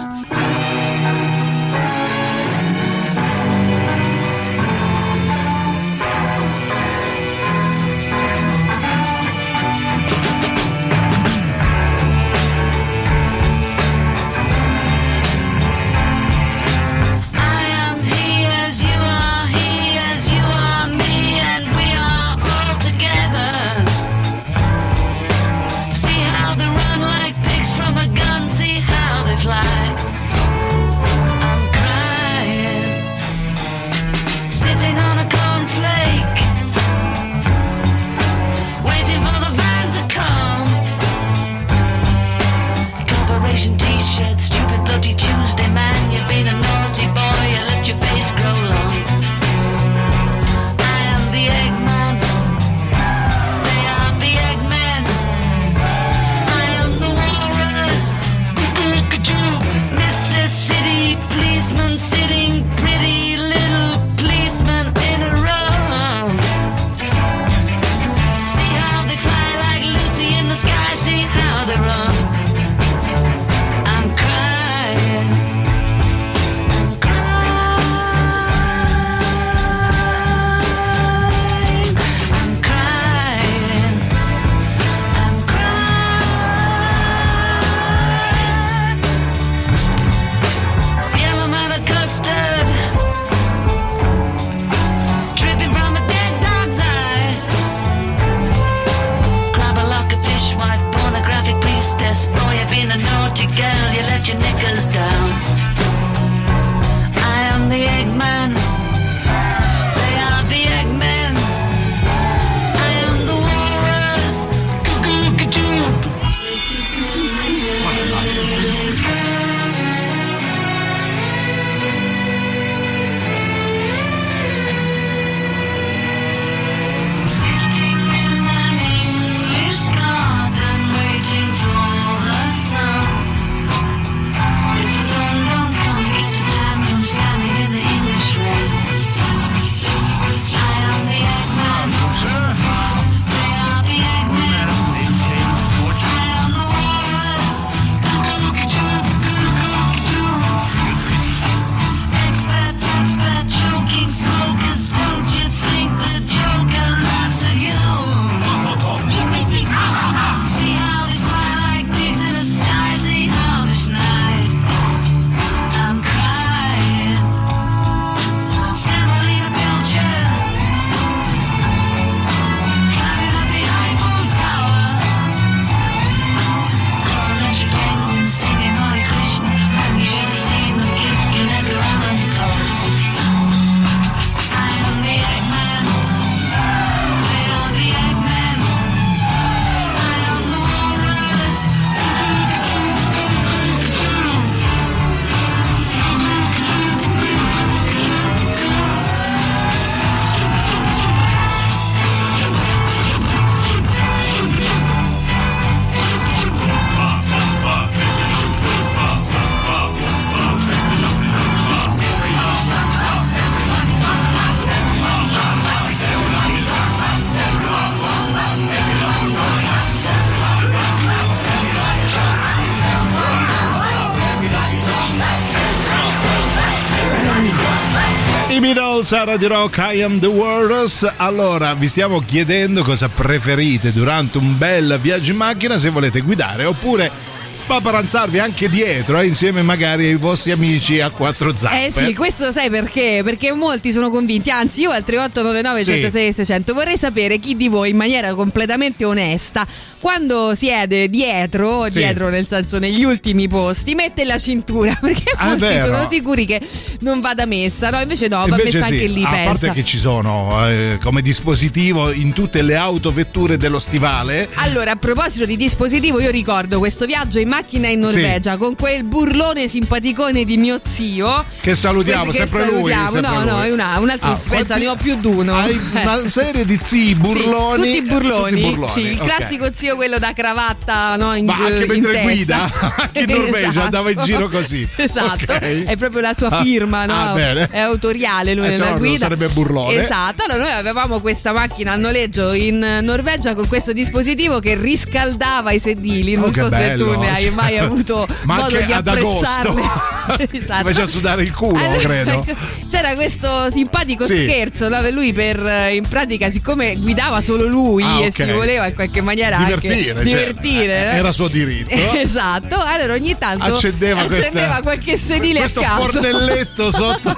Beatles 229.04 229.12
a 229.12 229.24
Radio 229.26 229.50
Rock, 229.50 229.78
I 229.80 230.02
am 230.02 230.20
the 230.20 230.28
Walrus. 230.28 231.06
Allora, 231.18 231.74
vi 231.74 231.88
stiamo 231.90 232.20
chiedendo 232.20 232.84
cosa 232.84 233.10
preferite 233.10 233.92
durante 233.92 234.38
un 234.38 234.58
bel 234.58 234.98
viaggio 235.02 235.32
in 235.32 235.38
macchina, 235.38 235.78
se 235.78 235.90
volete 235.90 236.22
guidare 236.22 236.64
oppure 236.64 237.12
spaparanzarvi 237.54 238.40
anche 238.40 238.70
dietro, 238.70 239.20
eh, 239.20 239.26
insieme 239.28 239.62
magari 239.62 240.08
ai 240.08 240.16
vostri 240.16 240.52
amici 240.52 241.00
a 241.00 241.10
quattro 241.10 241.56
zampe. 241.56 241.86
Eh 241.88 241.92
sì, 241.92 242.14
questo 242.14 242.52
sai 242.52 242.70
perché? 242.70 243.22
Perché 243.24 243.52
molti 243.54 243.92
sono 243.92 244.10
convinti, 244.10 244.50
anzi 244.50 244.82
io 244.82 244.90
al 244.92 245.04
3899 245.04 245.84
106 245.86 246.34
600 246.34 246.74
vorrei 246.74 246.98
sapere 246.98 247.38
chi 247.40 247.56
di 247.56 247.68
voi 247.68 247.92
in 247.92 247.96
maniera 247.98 248.34
completamente 248.34 249.06
onesta, 249.06 249.66
quando 250.00 250.56
siede 250.56 251.10
dietro, 251.10 251.86
Sì. 251.86 252.00
dietro 252.00 252.30
nel 252.30 252.48
senso 252.48 252.80
negli 252.80 253.04
ultimi 253.04 253.48
posti, 253.48 253.96
mette 253.96 254.26
la 254.26 254.38
cintura, 254.38 254.94
perché 255.00 255.32
Ah, 255.38 255.48
molti 255.48 255.62
vero. 255.62 255.94
sono 255.94 256.08
sicuri 256.10 256.46
che 256.46 256.62
non 257.02 257.22
vada 257.22 257.46
messa, 257.46 257.90
no? 257.90 258.02
Invece 258.02 258.28
no, 258.28 258.46
va 258.48 258.56
messa 258.58 258.84
sì, 258.86 258.94
anche 258.94 259.08
lì, 259.08 259.24
a 259.24 259.30
pensa. 259.30 259.52
parte 259.52 259.72
che 259.74 259.84
ci 259.86 259.98
sono 259.98 260.68
eh, 260.68 260.98
come 261.02 261.22
dispositivo 261.22 262.12
in 262.12 262.34
tutte 262.34 262.62
le 262.62 262.76
autovetture 262.76 263.58
dello 263.58 263.80
stivale. 263.80 264.50
Allora, 264.56 264.92
a 264.92 264.96
proposito 264.96 265.46
di 265.46 265.56
dispositivo, 265.56 266.20
io 266.20 266.30
ricordo 266.32 266.80
questo 266.80 267.06
viaggio 267.06 267.40
in 267.44 267.50
macchina 267.50 267.88
in 267.88 268.00
Norvegia 268.00 268.58
con 268.58 268.76
quel 268.76 269.04
burlone 269.04 269.68
simpaticone 269.68 270.44
di 270.44 270.58
mio 270.58 270.80
zio. 270.84 271.44
Che 271.62 271.76
salutiamo, 271.76 272.32
Che 272.32 272.38
sempre 272.38 272.66
lui. 272.66 272.92
salutiamo. 272.92 273.10
sempre 273.10 273.32
no, 273.32 273.44
no, 273.44 273.58
lui. 273.60 273.68
è 273.68 273.72
una, 273.72 274.00
un 274.00 274.10
altro 274.10 274.32
Ah, 274.32 274.40
pensa, 274.50 274.76
ne 274.78 274.88
ho 274.88 274.96
più 274.96 275.16
di 275.16 275.28
uno. 275.28 275.56
Hai 275.56 275.80
una 275.94 276.28
serie 276.28 276.66
di 276.66 276.80
zii 276.84 277.16
burloni. 277.16 277.82
Sì, 277.94 277.98
tutti 278.00 278.02
burloni. 278.02 278.50
Tutti 278.62 278.62
burloni, 278.76 278.90
Sì, 278.90 279.00
il 279.12 279.20
ok. 279.20 279.26
classico 279.26 279.70
zio, 279.74 279.96
quello 279.96 280.18
da 280.18 280.34
cravatta, 280.34 281.16
no? 281.16 281.36
In, 281.36 281.46
Ma 281.46 281.56
anche 281.56 281.86
mentre 281.86 282.22
guida, 282.22 282.72
anche 282.98 283.20
in 283.20 283.26
Norvegia 283.30 283.68
Esatto. 283.70 283.86
andava 283.86 284.10
in 284.12 284.22
giro 284.24 284.48
così. 284.50 284.88
Esatto, 284.96 285.52
Ok. 285.54 285.84
è 285.84 285.98
proprio 285.98 286.22
la 286.22 286.34
sua 286.38 286.48
Ah, 286.50 286.62
firma, 286.64 287.06
no? 287.06 287.14
ah. 287.14 287.68
È 287.70 287.80
autoriale 287.80 288.54
lui 288.54 288.66
Eh, 288.66 288.70
nella 288.70 288.86
no 288.86 288.90
non 288.92 289.00
guida. 289.00 289.18
sarebbe 289.20 289.48
burlone. 289.50 290.02
Esatto, 290.04 290.44
allora 290.48 290.64
noi 290.64 290.72
avevamo 290.74 291.20
questa 291.20 291.52
macchina 291.52 291.92
a 291.92 291.96
noleggio 291.96 292.54
in 292.54 293.00
Norvegia 293.02 293.54
con 293.56 293.68
questo 293.68 293.92
dispositivo 293.94 294.60
che 294.60 294.76
riscaldava 294.76 295.72
i 295.72 295.80
sedili. 295.80 296.36
Non 296.36 296.50
Oh, 296.50 296.54
so 296.54 296.70
se 296.70 296.96
tu 296.96 297.18
ne 297.20 297.30
hai 297.34 297.50
mai 297.52 297.78
avuto 297.78 298.28
Ma 298.44 298.56
modo 298.58 298.80
di 298.82 298.92
apprezzarle. 298.92 299.82
Esatto. 300.52 300.86
faceva 300.88 301.06
sudare 301.06 301.44
il 301.44 301.54
culo, 301.54 301.78
Allora, 301.78 301.98
credo. 302.00 302.46
C'era 302.90 303.14
questo 303.14 303.70
simpatico 303.72 304.26
Sì. 304.26 304.44
scherzo 304.44 304.88
dove 304.88 305.12
lui 305.12 305.34
per 305.34 305.60
eh, 305.66 305.96
in 305.96 306.08
pratica 306.08 306.50
siccome 306.50 306.96
guidava 306.96 307.42
solo 307.42 307.66
lui 307.68 308.04
Ah, 308.04 308.22
e 308.22 308.26
ok. 308.28 308.32
si 308.32 308.52
voleva 308.52 308.88
in 308.88 308.94
qualche 308.96 309.20
maniera 309.22 309.58
Divertire, 309.58 309.94
anche 309.94 310.14
cioè, 310.14 310.24
divertire 310.24 310.94
eh, 310.94 311.14
eh. 311.14 311.18
era 311.18 311.32
suo 311.34 311.50
diritto. 311.50 311.94
esatto 312.16 312.78
allora 312.80 313.14
ogni 313.14 313.38
tanto 313.38 313.74
Accendeva 313.74 314.22
accendeva 314.22 314.80
questa- 314.80 314.82
qualche 314.82 315.18
sedile 315.18 315.60
questo 315.60 315.82
a 315.82 315.84
caso 315.84 316.02
fornelletto 316.12 316.92
sotto 316.92 317.38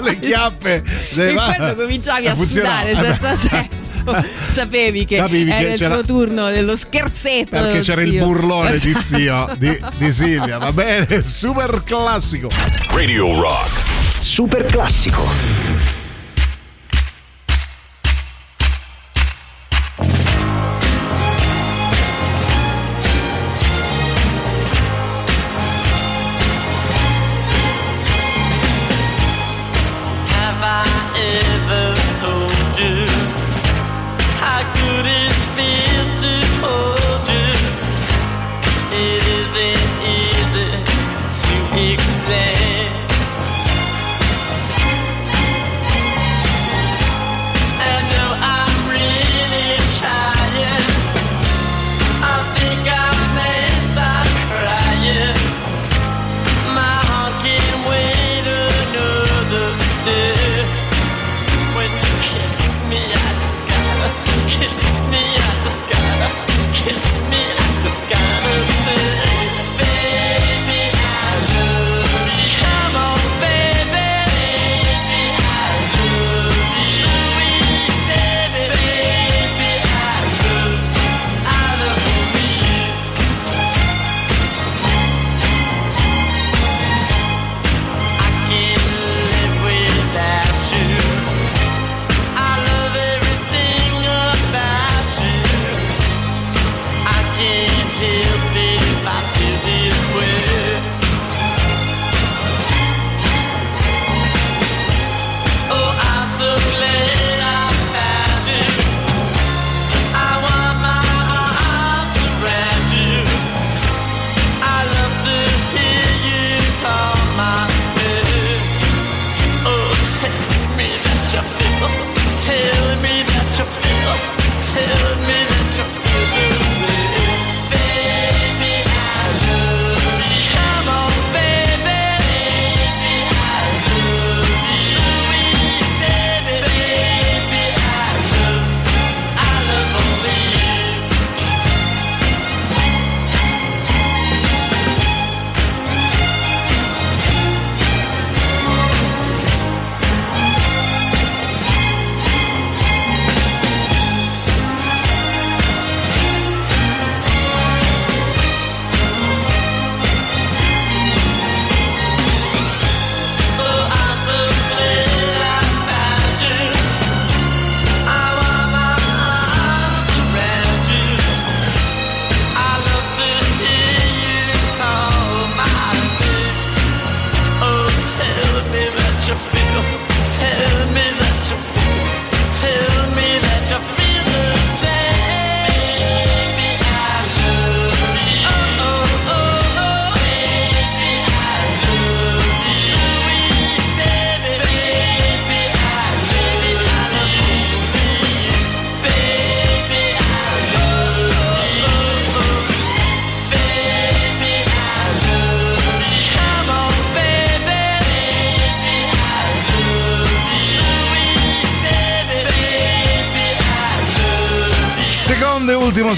le 0.00 0.18
chiappe. 0.18 0.82
e 1.16 1.32
quando 1.32 1.74
cominciavi 1.76 2.26
a 2.26 2.34
Funzionava. 2.34 2.88
sudare 2.88 2.90
Eh, 2.90 3.18
senza 3.18 3.36
senso 3.36 4.24
sapevi 4.52 5.04
che 5.06 5.16
Capivi 5.16 5.50
che 5.50 5.56
era 5.56 5.72
il 5.72 5.78
c'era- 5.78 5.94
tuo 5.94 6.04
turno 6.04 6.50
dello 6.50 6.76
scherzetto 6.76 7.50
Perché 7.50 7.70
dello 7.72 7.82
c'era 7.82 8.02
il 8.02 8.10
zio. 8.10 8.24
burlone 8.26 8.70
di 8.72 8.76
Esatto. 8.76 9.00
Zio 9.16 9.46
di, 9.58 9.78
di 9.98 10.12
Silvia, 10.12 10.58
va 10.58 10.72
bene? 10.72 11.22
Super 11.24 11.82
classico. 11.84 12.48
Radio 12.90 13.40
Rock. 13.40 14.20
Super 14.20 14.64
classico. 14.64 15.51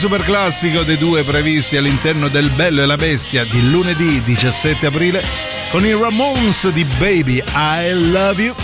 Super 0.05 0.23
classico 0.23 0.83
dei 0.83 0.99
due 0.99 1.25
previsti 1.25 1.79
all'interno 1.79 2.29
del 2.29 2.51
Bello 2.51 2.83
e 2.83 2.87
la 2.87 2.97
Bestia 2.97 3.43
di 3.45 3.71
lunedì 3.71 4.21
17 4.23 4.85
aprile 4.85 5.25
con 5.71 5.83
i 5.87 5.93
Ramones 5.93 6.69
di 6.73 6.85
Baby 6.99 7.43
I 7.55 8.11
Love 8.11 8.43
You. 8.43 8.55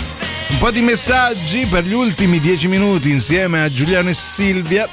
Un 0.49 0.57
po' 0.59 0.69
di 0.69 0.81
messaggi 0.81 1.65
per 1.65 1.83
gli 1.85 1.93
ultimi 1.93 2.39
10 2.39 2.67
minuti 2.67 3.09
insieme 3.09 3.63
a 3.63 3.71
Giuliano 3.71 4.09
e 4.09 4.13
Silvia. 4.13 4.87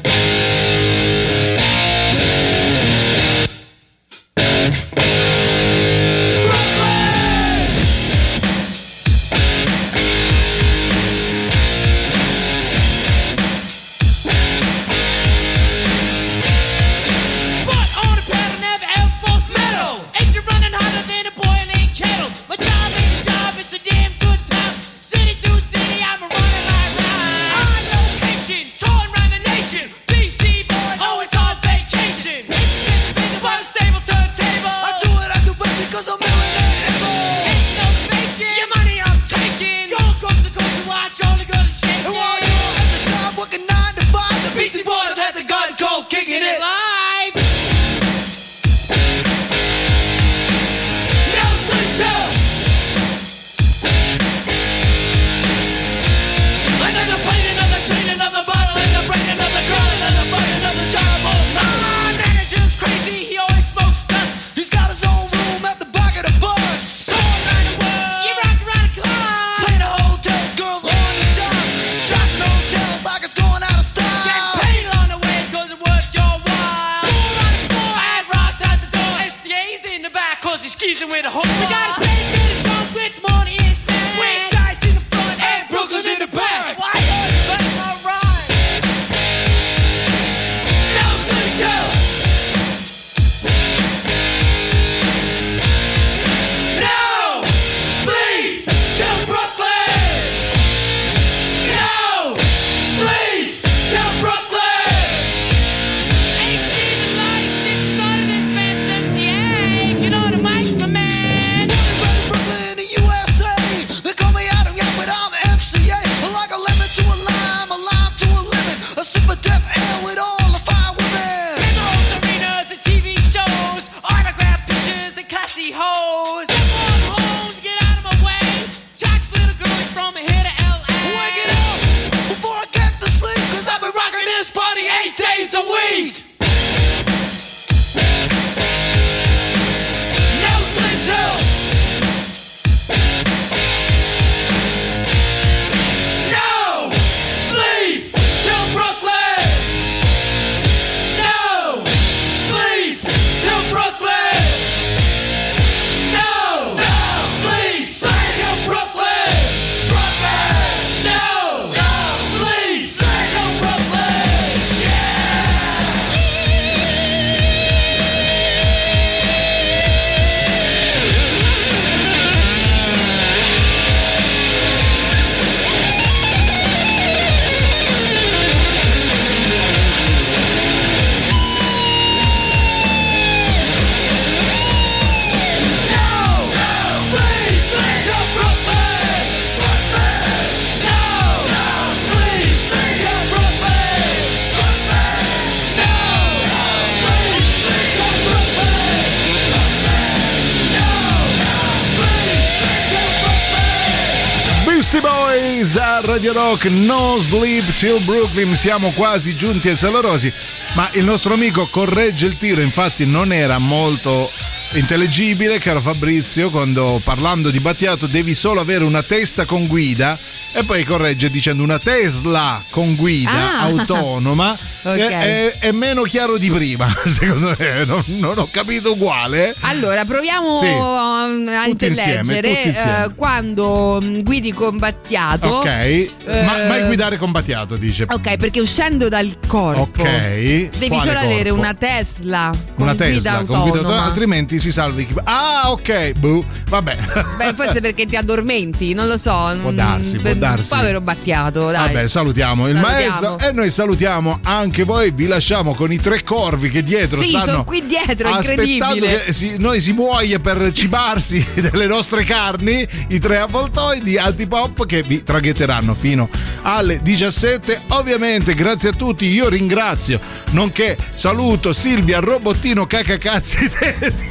Radio 206.05 206.33
Rock, 206.33 206.65
No 206.65 207.19
Sleep 207.21 207.75
Till 207.75 208.03
Brooklyn, 208.03 208.57
siamo 208.57 208.91
quasi 208.91 209.37
giunti 209.37 209.69
ai 209.69 209.77
Salorosi, 209.77 210.33
ma 210.75 210.91
il 210.95 211.05
nostro 211.05 211.35
amico 211.35 211.67
corregge 211.67 212.27
il 212.27 212.37
tiro, 212.37 212.61
infatti 212.61 213.07
non 213.07 213.33
era 213.33 213.59
molto 213.59 214.29
intellegibile, 214.73 215.59
caro 215.59 215.81
Fabrizio, 215.81 216.51
quando 216.51 217.01
parlando 217.05 217.51
di 217.51 217.61
Battiato 217.61 218.07
devi 218.07 218.35
solo 218.35 218.61
avere 218.61 218.83
una 218.83 219.03
testa 219.03 219.45
con 219.45 219.67
guida 219.67 220.19
e 220.55 220.65
poi 220.65 220.85
corregge 220.85 221.31
dicendo 221.31 221.63
una 221.63 221.79
Tesla 221.79 222.63
con 222.71 222.95
guida 222.95 223.31
Ah. 223.33 223.61
autonoma 223.63 224.57
Ok. 224.85 224.97
che 224.97 225.09
è, 225.09 225.59
è 225.61 225.73
meno 225.73 226.03
chiaro 226.03 226.37
di 226.39 226.51
prima, 226.51 226.93
secondo 227.07 227.55
me, 227.57 227.85
non, 227.85 228.03
non 228.07 228.37
ho 228.39 228.49
capito 228.51 228.93
uguale. 228.93 229.55
Allora, 229.61 230.05
proviamo 230.05 230.59
Sì. 230.59 230.67
um, 230.67 231.47
a 231.49 231.65
Tutti 231.67 231.87
intelleggere 231.87 232.49
insieme. 232.65 233.05
eh, 233.05 233.15
quando 233.15 234.01
mm, 234.03 234.21
guidi 234.23 234.53
con 234.53 234.79
Battiato. 234.79 235.47
Ok, 235.49 235.67
eh, 235.67 236.11
ma 236.45 236.65
mai 236.67 236.83
guidare 236.87 237.17
con 237.17 237.31
Battiato, 237.31 237.77
dice. 237.77 238.07
Ok, 238.09 238.37
perché 238.39 238.61
uscendo 238.61 239.09
dal 239.09 239.37
corpo 239.47 240.03
Ok. 240.03 240.03
devi 240.03 240.89
Quale 240.89 241.03
solo 241.13 241.19
avere 241.21 241.51
una 241.51 241.75
Tesla 241.75 242.51
con 242.75 242.83
Una 242.83 242.95
guida 242.95 243.05
Tesla 243.15 243.33
con 243.37 243.45
guida 243.45 243.59
autonoma. 243.61 243.79
autonoma, 243.79 244.05
altrimenti 244.05 244.59
si 244.59 244.73
salva 244.73 245.01
chi. 245.01 245.15
Ah, 245.25 245.71
ok, 245.71 246.13
boh, 246.19 246.45
vabbè. 246.69 246.97
Beh, 247.39 247.55
forse 247.55 247.81
perché 247.81 248.07
ti 248.07 248.17
addormenti, 248.17 248.95
non 248.95 249.07
lo 249.07 249.17
so. 249.17 249.57
Può 249.61 249.71
mm, 249.71 249.77
darsi, 249.77 250.17
può 250.17 250.23
beh, 250.23 250.35
darsi. 250.43 250.69
Povero 250.69 251.01
Battiato, 251.01 251.71
dai. 251.71 251.93
Vabbè, 251.93 252.09
salutiamo 252.09 252.69
il 252.69 252.77
Salutiamo. 252.77 253.21
maestro 253.29 253.49
e 253.49 253.53
noi 253.53 253.71
salutiamo 253.71 254.41
anche 254.43 254.83
voi. 254.85 255.11
Vi 255.13 255.27
lasciamo 255.27 255.75
con 255.75 255.93
i 255.93 255.99
tre 255.99 256.23
corvi 256.23 256.69
che 256.71 256.83
dietro 256.83 257.19
Sì, 257.19 257.29
stanno 257.29 257.45
sono 257.45 257.65
qui 257.65 257.85
dietro, 257.87 258.29
incredibile. 258.29 259.25
che 259.25 259.33
si- 259.33 259.55
noi 259.59 259.81
si 259.81 259.93
muoia 259.93 260.39
per 260.41 260.73
cibarsi 260.73 261.45
delle 261.55 261.87
nostre 261.87 262.25
carni. 262.25 262.87
I 263.09 263.19
tre 263.21 263.39
avvoltoi 263.39 264.01
di 264.03 264.19
Antipop 264.19 264.85
che 264.87 265.03
vi 265.03 265.23
traghetteranno 265.23 265.95
fino 265.95 266.29
alle 266.63 267.01
17. 267.03 267.83
Ovviamente, 267.89 268.55
grazie 268.55 268.91
a 268.91 268.93
tutti. 268.93 269.27
Io 269.27 269.49
ringrazio, 269.49 270.19
nonché 270.51 270.97
saluto 271.15 271.73
Silvia 271.73 272.19
Robottino 272.19 272.87
Cacacazzi. 272.87 273.71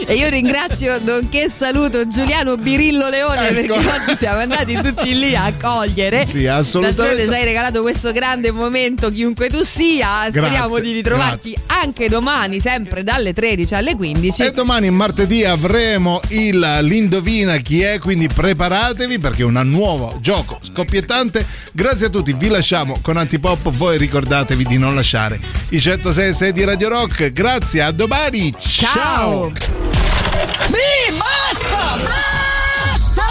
E 0.05 0.13
io 0.13 0.29
ringrazio, 0.29 0.99
nonché 1.03 1.49
saluto 1.49 2.07
Giuliano 2.07 2.55
Birillo 2.55 3.09
Leone 3.09 3.49
Ecco. 3.49 3.73
perché 3.73 3.89
oggi 3.89 4.15
siamo 4.15 4.39
andati 4.39 4.73
tutti 4.75 5.17
lì 5.17 5.35
a 5.35 5.53
cogliere. 5.59 6.25
Sì, 6.25 6.47
assolutamente. 6.47 7.03
D'altronde 7.03 7.31
ci 7.31 7.39
hai 7.39 7.45
regalato 7.45 7.81
questo 7.81 8.11
grande 8.11 8.51
momento, 8.51 9.09
chiunque 9.09 9.49
tu 9.49 9.63
sia. 9.63 10.27
Speriamo 10.29 10.67
Grazie, 10.67 10.81
di 10.81 10.91
ritrovarti 10.93 11.57
anche 11.67 12.09
domani, 12.09 12.59
sempre 12.59 13.03
dalle 13.03 13.33
13 13.33 13.75
alle 13.75 13.95
15. 13.95 14.43
E 14.43 14.51
domani 14.51 14.89
martedì 14.89 15.43
avremo 15.43 16.21
il 16.29 16.79
l'Indovina 16.81 17.57
chi 17.57 17.81
è, 17.81 17.99
quindi 17.99 18.27
preparatevi 18.27 19.19
perché 19.19 19.41
è 19.41 19.45
un 19.45 19.59
nuovo 19.65 20.17
gioco 20.21 20.59
scoppiettante. 20.61 21.45
Grazie 21.73 22.07
a 22.07 22.09
tutti, 22.09 22.33
vi 22.33 22.47
lasciamo 22.47 22.97
con 23.01 23.17
Antipop, 23.17 23.69
voi 23.71 23.97
ricordatevi 23.97 24.65
di 24.65 24.77
non 24.77 24.95
lasciare 24.95 25.39
i 25.69 25.81
106 25.81 26.53
di 26.53 26.63
Radio 26.63 26.89
Rock. 26.89 27.31
Grazie, 27.31 27.81
a 27.81 27.91
domani. 27.91 28.53
Ciao. 28.57 29.46
Mi 29.47 31.17
basta! 31.17 31.95
Basta! 31.95 33.25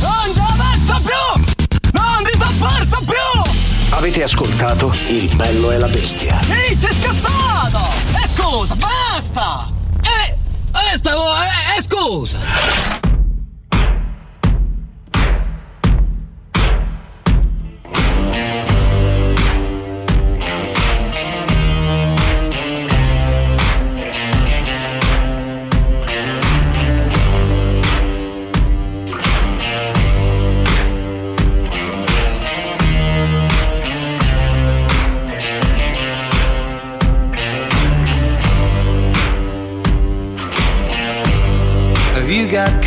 Non 0.00 0.32
ci 0.32 0.40
avanzo 0.40 0.94
più! 1.04 1.90
Non 1.92 2.24
sopporto 2.36 2.98
più! 3.04 3.52
Avete 3.90 4.22
ascoltato 4.24 4.92
Il 5.08 5.34
bello 5.36 5.70
e 5.70 5.78
la 5.78 5.88
bestia. 5.88 6.40
Ehi, 6.48 6.74
sei 6.74 6.92
scassato! 6.92 7.92
E 8.12 8.28
scusa, 8.34 8.74
basta! 8.74 9.70
E... 10.02 10.38
E 10.72 10.96
stavo... 10.96 11.26
E, 11.32 11.78
e 11.78 11.82
scusa! 11.82 13.01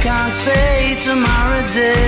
Can't 0.00 0.32
say 0.32 0.96
tomorrow 1.02 1.70
day. 1.72 2.07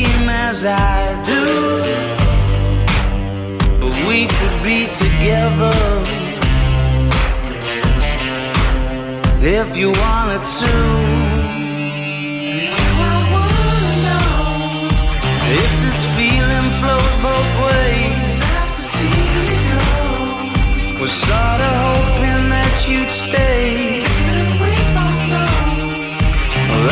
as 0.51 0.65
I 0.65 0.99
do. 1.31 1.45
But 3.81 3.93
we 4.07 4.19
could 4.35 4.57
be 4.71 4.79
together 5.03 5.77
if 9.59 9.69
you 9.79 9.89
wanted 10.03 10.43
to. 10.59 10.73
Do 12.77 12.87
I 13.11 13.17
wanna 13.35 13.93
know 14.07 14.33
if 15.61 15.71
this 15.85 16.01
feeling 16.17 16.69
flows 16.79 17.15
both 17.27 17.51
ways? 17.67 18.29
Was 20.99 21.13
sorta 21.25 21.71
hoping 21.85 22.43
that 22.55 22.75
you'd 22.89 23.13
stay. 23.25 24.01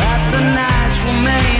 That 0.00 0.22
the 0.34 0.42
nights 0.60 0.98
were 1.06 1.20
made 1.30 1.59